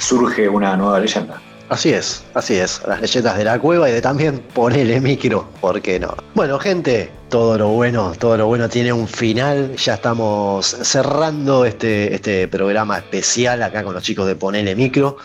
surge 0.00 0.48
una 0.48 0.76
nueva 0.76 1.00
leyenda. 1.00 1.40
Así 1.70 1.90
es, 1.90 2.22
así 2.34 2.56
es. 2.56 2.82
Las 2.86 3.00
leyendas 3.00 3.38
de 3.38 3.44
la 3.44 3.58
cueva 3.58 3.88
y 3.88 3.92
de 3.92 4.02
también 4.02 4.38
ponerle 4.38 5.00
micro, 5.00 5.48
¿por 5.60 5.80
qué 5.80 5.98
no? 5.98 6.14
Bueno, 6.34 6.58
gente, 6.58 7.10
todo 7.30 7.56
lo 7.56 7.68
bueno, 7.68 8.12
todo 8.18 8.36
lo 8.36 8.46
bueno 8.46 8.68
tiene 8.68 8.92
un 8.92 9.08
final. 9.08 9.74
Ya 9.76 9.94
estamos 9.94 10.66
cerrando 10.66 11.64
este, 11.64 12.14
este 12.14 12.48
programa 12.48 12.98
especial 12.98 13.62
acá 13.62 13.82
con 13.82 13.94
los 13.94 14.02
chicos 14.02 14.26
de 14.26 14.36
Ponele 14.36 14.76
Micro. 14.76 15.16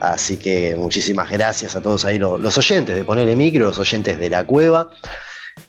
Así 0.00 0.36
que 0.36 0.74
muchísimas 0.76 1.30
gracias 1.30 1.76
a 1.76 1.80
todos 1.80 2.04
ahí 2.04 2.18
los, 2.18 2.58
oyentes 2.58 2.94
de 2.94 3.04
Ponele 3.04 3.36
Micro, 3.36 3.66
los 3.66 3.78
oyentes 3.78 4.18
de 4.18 4.28
la 4.28 4.44
cueva. 4.44 4.90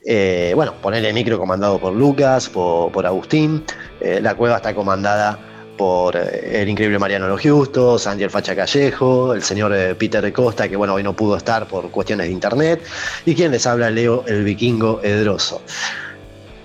Eh, 0.04 0.52
bueno, 0.54 0.74
Ponele 0.82 1.12
Micro 1.12 1.38
comandado 1.38 1.78
por 1.78 1.92
Lucas, 1.92 2.48
por, 2.48 3.06
Agustín. 3.06 3.64
Eh, 4.00 4.18
la 4.20 4.34
cueva 4.34 4.56
está 4.56 4.74
comandada 4.74 5.38
por 5.78 6.16
eh, 6.16 6.60
el 6.60 6.68
increíble 6.68 6.98
Mariano 6.98 7.26
Lo 7.26 7.38
Justo, 7.38 7.98
Sandy 7.98 8.24
el 8.24 8.30
Facha 8.30 8.54
Callejo, 8.54 9.32
el 9.32 9.42
señor 9.42 9.72
eh, 9.74 9.94
Peter 9.94 10.30
Costa, 10.32 10.68
que 10.68 10.76
bueno, 10.76 10.92
hoy 10.92 11.02
no 11.02 11.14
pudo 11.14 11.38
estar 11.38 11.66
por 11.66 11.90
cuestiones 11.90 12.26
de 12.26 12.32
internet, 12.32 12.82
y 13.24 13.34
quien 13.34 13.52
les 13.52 13.66
habla, 13.66 13.88
Leo 13.88 14.24
el 14.26 14.44
Vikingo 14.44 15.00
Edroso. 15.02 15.62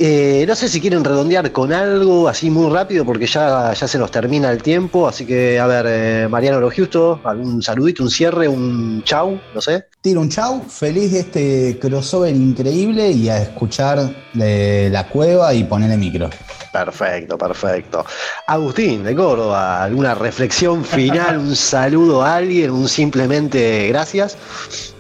Eh, 0.05 0.43
no 0.45 0.53
sé 0.53 0.67
si 0.67 0.81
quieren 0.81 1.01
redondear 1.01 1.49
con 1.53 1.71
algo 1.71 2.27
así 2.27 2.49
muy 2.49 2.69
rápido 2.69 3.05
porque 3.05 3.25
ya, 3.25 3.71
ya 3.71 3.87
se 3.87 3.97
nos 3.97 4.11
termina 4.11 4.51
el 4.51 4.61
tiempo. 4.61 5.07
Así 5.07 5.25
que, 5.25 5.57
a 5.57 5.65
ver, 5.65 6.27
Mariano 6.27 6.59
Lo 6.59 6.69
Justo, 6.69 7.21
algún 7.23 7.61
saludito, 7.61 8.03
un 8.03 8.09
cierre, 8.09 8.49
un 8.49 9.01
chau, 9.05 9.39
no 9.55 9.61
sé. 9.61 9.85
Tiro 10.01 10.19
un 10.19 10.27
chau, 10.27 10.61
feliz 10.67 11.13
de 11.13 11.19
este 11.21 11.79
crossover 11.79 12.35
increíble 12.35 13.11
y 13.11 13.29
a 13.29 13.43
escuchar 13.43 14.13
la 14.33 15.07
cueva 15.07 15.53
y 15.53 15.63
ponerle 15.63 15.95
micro. 15.95 16.29
Perfecto, 16.73 17.37
perfecto. 17.37 18.05
Agustín 18.47 19.05
de 19.05 19.15
Córdoba, 19.15 19.85
¿alguna 19.85 20.15
reflexión 20.15 20.83
final, 20.83 21.37
un 21.37 21.55
saludo 21.55 22.23
a 22.23 22.35
alguien, 22.35 22.71
un 22.71 22.89
simplemente 22.89 23.87
gracias? 23.87 24.37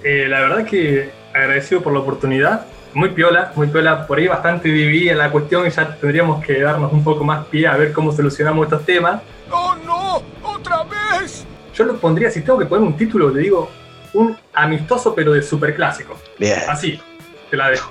Eh, 0.01 0.27
la 0.29 0.39
verdad 0.39 0.63
que 0.63 1.11
agradecido 1.33 1.81
por 1.81 1.91
la 1.91 1.99
oportunidad, 1.99 2.67
muy 2.93 3.09
piola, 3.09 3.51
muy 3.55 3.67
piola, 3.67 4.05
por 4.07 4.17
ahí 4.17 4.27
bastante 4.27 4.69
dividida 4.69 5.15
la 5.15 5.31
cuestión 5.31 5.67
y 5.67 5.69
ya 5.69 5.95
tendríamos 5.95 6.43
que 6.43 6.61
darnos 6.61 6.91
un 6.91 7.03
poco 7.03 7.23
más 7.23 7.45
pie 7.47 7.67
a 7.67 7.77
ver 7.77 7.91
cómo 7.93 8.11
solucionamos 8.11 8.65
estos 8.65 8.85
temas. 8.85 9.21
¡Oh 9.51 9.75
no! 9.85 10.21
¡Otra 10.43 10.83
vez! 10.83 11.45
Yo 11.73 11.85
lo 11.85 11.97
pondría, 11.97 12.29
si 12.29 12.41
tengo 12.41 12.59
que 12.59 12.65
poner 12.65 12.85
un 12.85 12.95
título, 12.95 13.29
le 13.29 13.41
digo, 13.41 13.69
un 14.13 14.37
amistoso 14.53 15.15
pero 15.15 15.33
de 15.33 15.41
superclásico. 15.41 16.15
Bien. 16.37 16.59
Así, 16.67 16.99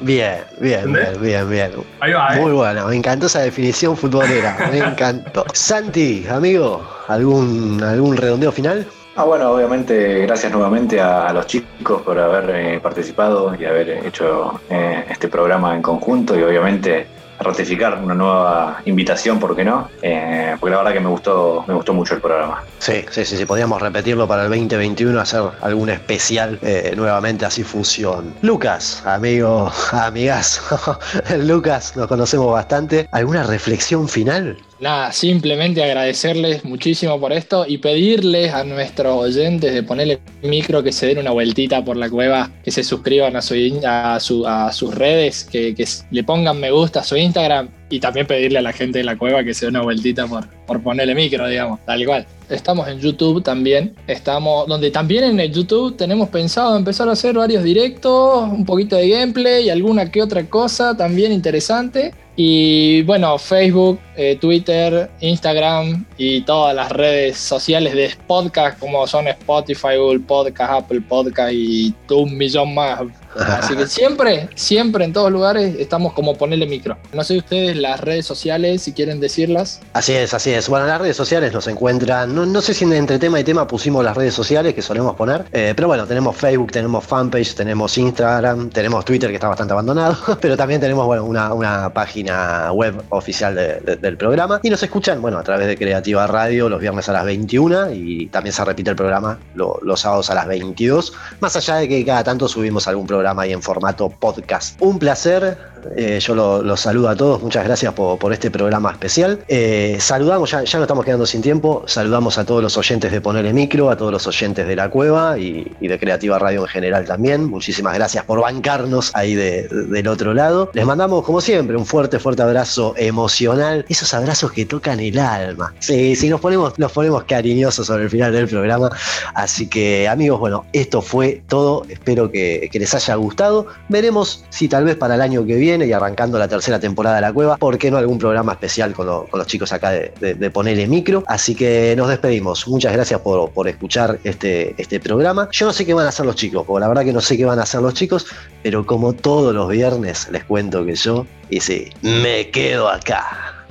Bien, 0.00 0.40
bien, 0.58 0.92
bien, 0.92 1.48
bien, 1.48 1.70
Ahí 2.00 2.12
va, 2.12 2.36
¿eh? 2.36 2.40
Muy 2.40 2.50
bueno, 2.50 2.88
me 2.88 2.96
encantó 2.96 3.26
esa 3.26 3.40
definición 3.40 3.96
futbolera, 3.96 4.56
me 4.72 4.78
encantó. 4.78 5.44
Santi, 5.52 6.26
amigo, 6.28 6.84
¿algún, 7.06 7.80
algún 7.80 8.16
redondeo 8.16 8.50
final? 8.50 8.84
Ah, 9.14 9.24
bueno, 9.24 9.50
obviamente, 9.50 10.20
gracias 10.20 10.50
nuevamente 10.52 10.98
a, 10.98 11.30
los 11.34 11.46
chicos 11.46 12.00
por 12.00 12.18
haber 12.18 12.50
eh, 12.56 12.80
participado 12.80 13.54
y 13.54 13.64
haber 13.66 14.06
hecho 14.06 14.58
eh, 14.70 15.04
este 15.10 15.28
programa 15.28 15.76
en 15.76 15.82
conjunto 15.82 16.38
y 16.38 16.42
obviamente 16.42 17.06
ratificar 17.38 18.00
una 18.02 18.14
nueva 18.14 18.80
invitación, 18.86 19.38
¿por 19.38 19.54
qué 19.54 19.64
no? 19.64 19.90
Eh, 20.00 20.56
porque 20.58 20.70
la 20.70 20.78
verdad 20.78 20.92
que 20.94 21.00
me 21.00 21.10
gustó, 21.10 21.62
me 21.68 21.74
gustó 21.74 21.92
mucho 21.92 22.14
el 22.14 22.22
programa. 22.22 22.62
Sí, 22.78 23.04
sí, 23.10 23.26
sí, 23.26 23.36
sí, 23.36 23.44
podíamos 23.44 23.82
repetirlo 23.82 24.26
para 24.26 24.44
el 24.44 24.48
2021, 24.48 25.20
hacer 25.20 25.42
algún 25.60 25.90
especial 25.90 26.58
nuevamente 26.96 27.44
así 27.44 27.64
fusión. 27.64 28.32
Lucas, 28.40 29.02
amigo, 29.04 29.70
amigas, 29.92 30.62
Lucas, 31.38 31.96
nos 31.96 32.06
conocemos 32.06 32.50
bastante. 32.50 33.08
¿Alguna 33.12 33.42
reflexión 33.42 34.08
final? 34.08 34.56
Nada, 34.82 35.12
simplemente 35.12 35.80
agradecerles 35.80 36.64
muchísimo 36.64 37.20
por 37.20 37.32
esto 37.32 37.64
y 37.68 37.78
pedirles 37.78 38.52
a 38.52 38.64
nuestros 38.64 39.16
oyentes 39.16 39.72
de 39.72 39.84
ponerle 39.84 40.18
micro 40.42 40.82
que 40.82 40.90
se 40.90 41.06
den 41.06 41.18
una 41.18 41.30
vueltita 41.30 41.84
por 41.84 41.96
la 41.96 42.10
cueva, 42.10 42.50
que 42.64 42.72
se 42.72 42.82
suscriban 42.82 43.36
a, 43.36 43.42
su, 43.42 44.44
a, 44.44 44.72
sus 44.72 44.92
redes, 44.92 45.44
que, 45.44 45.72
que, 45.76 45.84
le 46.10 46.24
pongan 46.24 46.58
me 46.58 46.72
gusta 46.72 46.98
a 46.98 47.04
su 47.04 47.16
Instagram 47.16 47.68
y 47.90 48.00
también 48.00 48.26
pedirle 48.26 48.58
a 48.58 48.62
la 48.62 48.72
gente 48.72 48.98
de 48.98 49.04
la 49.04 49.16
cueva 49.16 49.44
que 49.44 49.54
se 49.54 49.66
dé 49.66 49.70
una 49.70 49.82
vueltita 49.82 50.26
por, 50.26 50.48
por 50.66 50.82
ponerle 50.82 51.14
micro, 51.14 51.46
digamos, 51.46 51.78
tal 51.86 52.04
cual. 52.04 52.26
Estamos 52.50 52.88
en 52.88 52.98
YouTube 52.98 53.40
también, 53.40 53.94
estamos 54.08 54.66
donde 54.66 54.90
también 54.90 55.22
en 55.22 55.38
el 55.38 55.52
YouTube 55.52 55.96
tenemos 55.96 56.28
pensado 56.28 56.76
empezar 56.76 57.08
a 57.08 57.12
hacer 57.12 57.36
varios 57.36 57.62
directos, 57.62 58.50
un 58.50 58.64
poquito 58.64 58.96
de 58.96 59.10
gameplay 59.10 59.66
y 59.66 59.70
alguna 59.70 60.10
que 60.10 60.20
otra 60.20 60.44
cosa 60.50 60.96
también 60.96 61.30
interesante. 61.30 62.12
Y 62.34 63.02
bueno, 63.02 63.36
Facebook, 63.38 64.00
eh, 64.16 64.36
Twitter, 64.40 65.10
Instagram 65.20 66.06
y 66.16 66.40
todas 66.42 66.74
las 66.74 66.90
redes 66.90 67.36
sociales 67.36 67.92
de 67.94 68.10
podcast 68.26 68.78
como 68.78 69.06
son 69.06 69.28
Spotify, 69.28 69.96
Google 69.98 70.20
Podcast, 70.20 70.72
Apple 70.72 71.02
Podcast 71.02 71.52
y 71.52 71.94
un 72.10 72.36
millón 72.36 72.74
más. 72.74 73.00
Así 73.36 73.76
que 73.76 73.86
siempre, 73.88 74.48
siempre 74.54 75.04
en 75.04 75.12
todos 75.12 75.30
lugares 75.30 75.74
estamos 75.78 76.12
como 76.12 76.36
ponerle 76.36 76.66
micro. 76.66 76.96
No 77.12 77.24
sé 77.24 77.38
ustedes 77.38 77.76
las 77.76 78.00
redes 78.00 78.26
sociales, 78.26 78.82
si 78.82 78.92
quieren 78.92 79.20
decirlas. 79.20 79.80
Así 79.92 80.12
es, 80.12 80.34
así 80.34 80.50
es. 80.50 80.68
Bueno, 80.68 80.86
las 80.86 81.00
redes 81.00 81.16
sociales 81.16 81.52
nos 81.52 81.66
encuentran, 81.66 82.34
no, 82.34 82.60
sé 82.60 82.74
si 82.74 82.84
entre 82.84 83.18
tema 83.18 83.40
y 83.40 83.44
tema 83.44 83.66
pusimos 83.66 84.04
las 84.04 84.16
redes 84.16 84.34
sociales 84.34 84.74
que 84.74 84.82
solemos 84.82 85.16
poner, 85.16 85.44
eh, 85.52 85.72
pero 85.74 85.88
bueno, 85.88 86.06
tenemos 86.06 86.36
Facebook, 86.36 86.72
tenemos 86.72 87.04
fanpage, 87.04 87.54
tenemos 87.54 87.96
Instagram, 87.96 88.70
tenemos 88.70 89.04
Twitter 89.04 89.30
que 89.30 89.36
está 89.36 89.48
bastante 89.48 89.72
abandonado, 89.72 90.16
pero 90.40 90.56
también 90.56 90.80
tenemos 90.80 91.06
bueno, 91.06 91.24
una, 91.24 91.52
una 91.54 91.92
página 91.92 92.72
web 92.72 93.02
oficial 93.10 93.54
del 93.54 94.16
programa 94.16 94.60
y 94.62 94.70
nos 94.70 94.82
escuchan 94.82 95.20
bueno, 95.22 95.38
a 95.38 95.42
través 95.42 95.66
de 95.66 95.76
Creativa 95.76 96.26
Radio 96.26 96.68
los 96.68 96.80
viernes 96.80 97.08
a 97.08 97.12
las 97.12 97.24
21 97.24 97.92
y 97.92 98.26
también 98.26 98.52
se 98.52 98.64
repite 98.64 98.90
el 98.90 98.96
programa 98.96 99.38
los 99.54 100.00
sábados 100.00 100.30
a 100.30 100.34
las 100.34 100.46
22, 100.46 101.12
más 101.40 101.56
allá 101.56 101.76
de 101.76 101.88
que 101.88 102.04
cada 102.04 102.24
tanto 102.24 102.48
subimos 102.48 102.86
algún 102.88 103.06
programa 103.06 103.21
programa 103.22 103.42
ahí 103.42 103.52
en 103.52 103.62
formato 103.62 104.10
podcast. 104.10 104.82
Un 104.82 104.98
placer 104.98 105.56
eh, 105.96 106.20
yo 106.20 106.34
los 106.34 106.80
saludo 106.80 107.08
a 107.08 107.16
todos, 107.16 107.42
muchas 107.42 107.64
gracias 107.64 107.92
por, 107.94 108.32
este 108.32 108.50
programa 108.50 108.90
especial. 108.92 109.40
Eh, 109.48 109.96
saludamos, 110.00 110.50
ya, 110.50 110.62
ya 110.64 110.78
no 110.78 110.84
estamos 110.84 111.04
quedando 111.04 111.26
sin 111.26 111.42
tiempo, 111.42 111.84
saludamos 111.86 112.38
a 112.38 112.46
todos 112.46 112.62
los 112.62 112.76
oyentes 112.76 113.12
de 113.12 113.20
Ponerle 113.20 113.52
Micro, 113.52 113.90
a 113.90 113.96
todos 113.96 114.12
los 114.12 114.26
oyentes 114.26 114.66
de 114.66 114.76
La 114.76 114.88
Cueva 114.88 115.38
y, 115.38 115.64
de 115.80 115.98
Creativa 115.98 116.38
Radio 116.38 116.62
en 116.62 116.68
general 116.68 117.04
también. 117.04 117.44
Muchísimas 117.44 117.94
gracias 117.94 118.24
por 118.24 118.40
bancarnos 118.40 119.10
ahí 119.14 119.34
del 119.34 120.08
otro 120.08 120.32
lado. 120.32 120.70
Les 120.72 120.86
mandamos, 120.86 121.24
como 121.24 121.40
siempre, 121.40 121.76
un 121.76 121.84
fuerte, 121.84 122.18
fuerte 122.18 122.42
abrazo 122.42 122.94
emocional. 122.96 123.84
Esos 123.88 124.14
abrazos 124.14 124.52
que 124.52 124.64
tocan 124.64 125.00
el 125.00 125.18
alma. 125.18 125.74
Sí, 125.80 126.16
sí, 126.16 126.28
nos 126.28 126.40
ponemos, 126.40 126.78
nos 126.78 126.92
ponemos 126.92 127.24
cariñosos 127.24 127.86
sobre 127.86 128.04
el 128.04 128.10
final 128.10 128.32
del 128.32 128.48
programa. 128.48 128.90
Así 129.34 129.66
que, 129.66 130.08
amigos, 130.08 130.40
bueno, 130.40 130.64
esto 130.72 131.02
fue 131.02 131.42
todo. 131.48 131.84
Espero 131.88 132.30
que 132.30 132.70
les 132.72 132.94
haya 132.94 133.11
gustado. 133.16 133.66
Veremos 133.88 134.44
si 134.50 134.68
tal 134.68 134.84
vez 134.84 134.96
para 134.96 135.14
el 135.14 135.20
año 135.20 135.44
que 135.44 135.56
viene 135.56 135.86
y 135.86 135.92
arrancando 135.92 136.38
la 136.38 136.48
tercera 136.48 136.78
temporada 136.78 137.16
de 137.16 137.22
La 137.22 137.32
Cueva, 137.32 137.56
¿por 137.56 137.78
qué 137.78 137.90
no 137.90 137.96
algún 137.96 138.18
programa 138.18 138.52
especial 138.52 138.92
con, 138.92 139.06
los 139.06 139.46
chicos 139.46 139.72
acá 139.72 139.90
de, 139.90 140.12
de, 140.20 140.50
Ponerle 140.50 140.86
Micro? 140.86 141.24
Así 141.26 141.54
que 141.54 141.94
nos 141.96 142.08
despedimos. 142.08 142.66
Muchas 142.68 142.92
gracias 142.92 143.20
por, 143.20 143.68
escuchar 143.68 144.18
este, 144.24 144.74
este 144.78 145.00
programa. 145.00 145.48
Yo 145.52 145.66
no 145.66 145.72
sé 145.72 145.86
qué 145.86 145.94
van 145.94 146.06
a 146.06 146.10
hacer 146.10 146.26
los 146.26 146.36
chicos, 146.36 146.64
porque 146.66 146.80
la 146.80 146.88
verdad 146.88 147.04
que 147.04 147.12
no 147.12 147.20
sé 147.20 147.36
qué 147.36 147.44
van 147.44 147.58
a 147.58 147.62
hacer 147.62 147.80
los 147.80 147.94
chicos, 147.94 148.26
pero 148.62 148.84
como 148.86 149.12
todos 149.12 149.54
los 149.54 149.68
viernes 149.68 150.28
les 150.30 150.44
cuento 150.44 150.84
que 150.84 150.94
yo, 150.94 151.26
y 151.48 151.60
sí, 151.60 151.90
me 152.02 152.50
quedo 152.50 152.88
acá. 152.88 153.61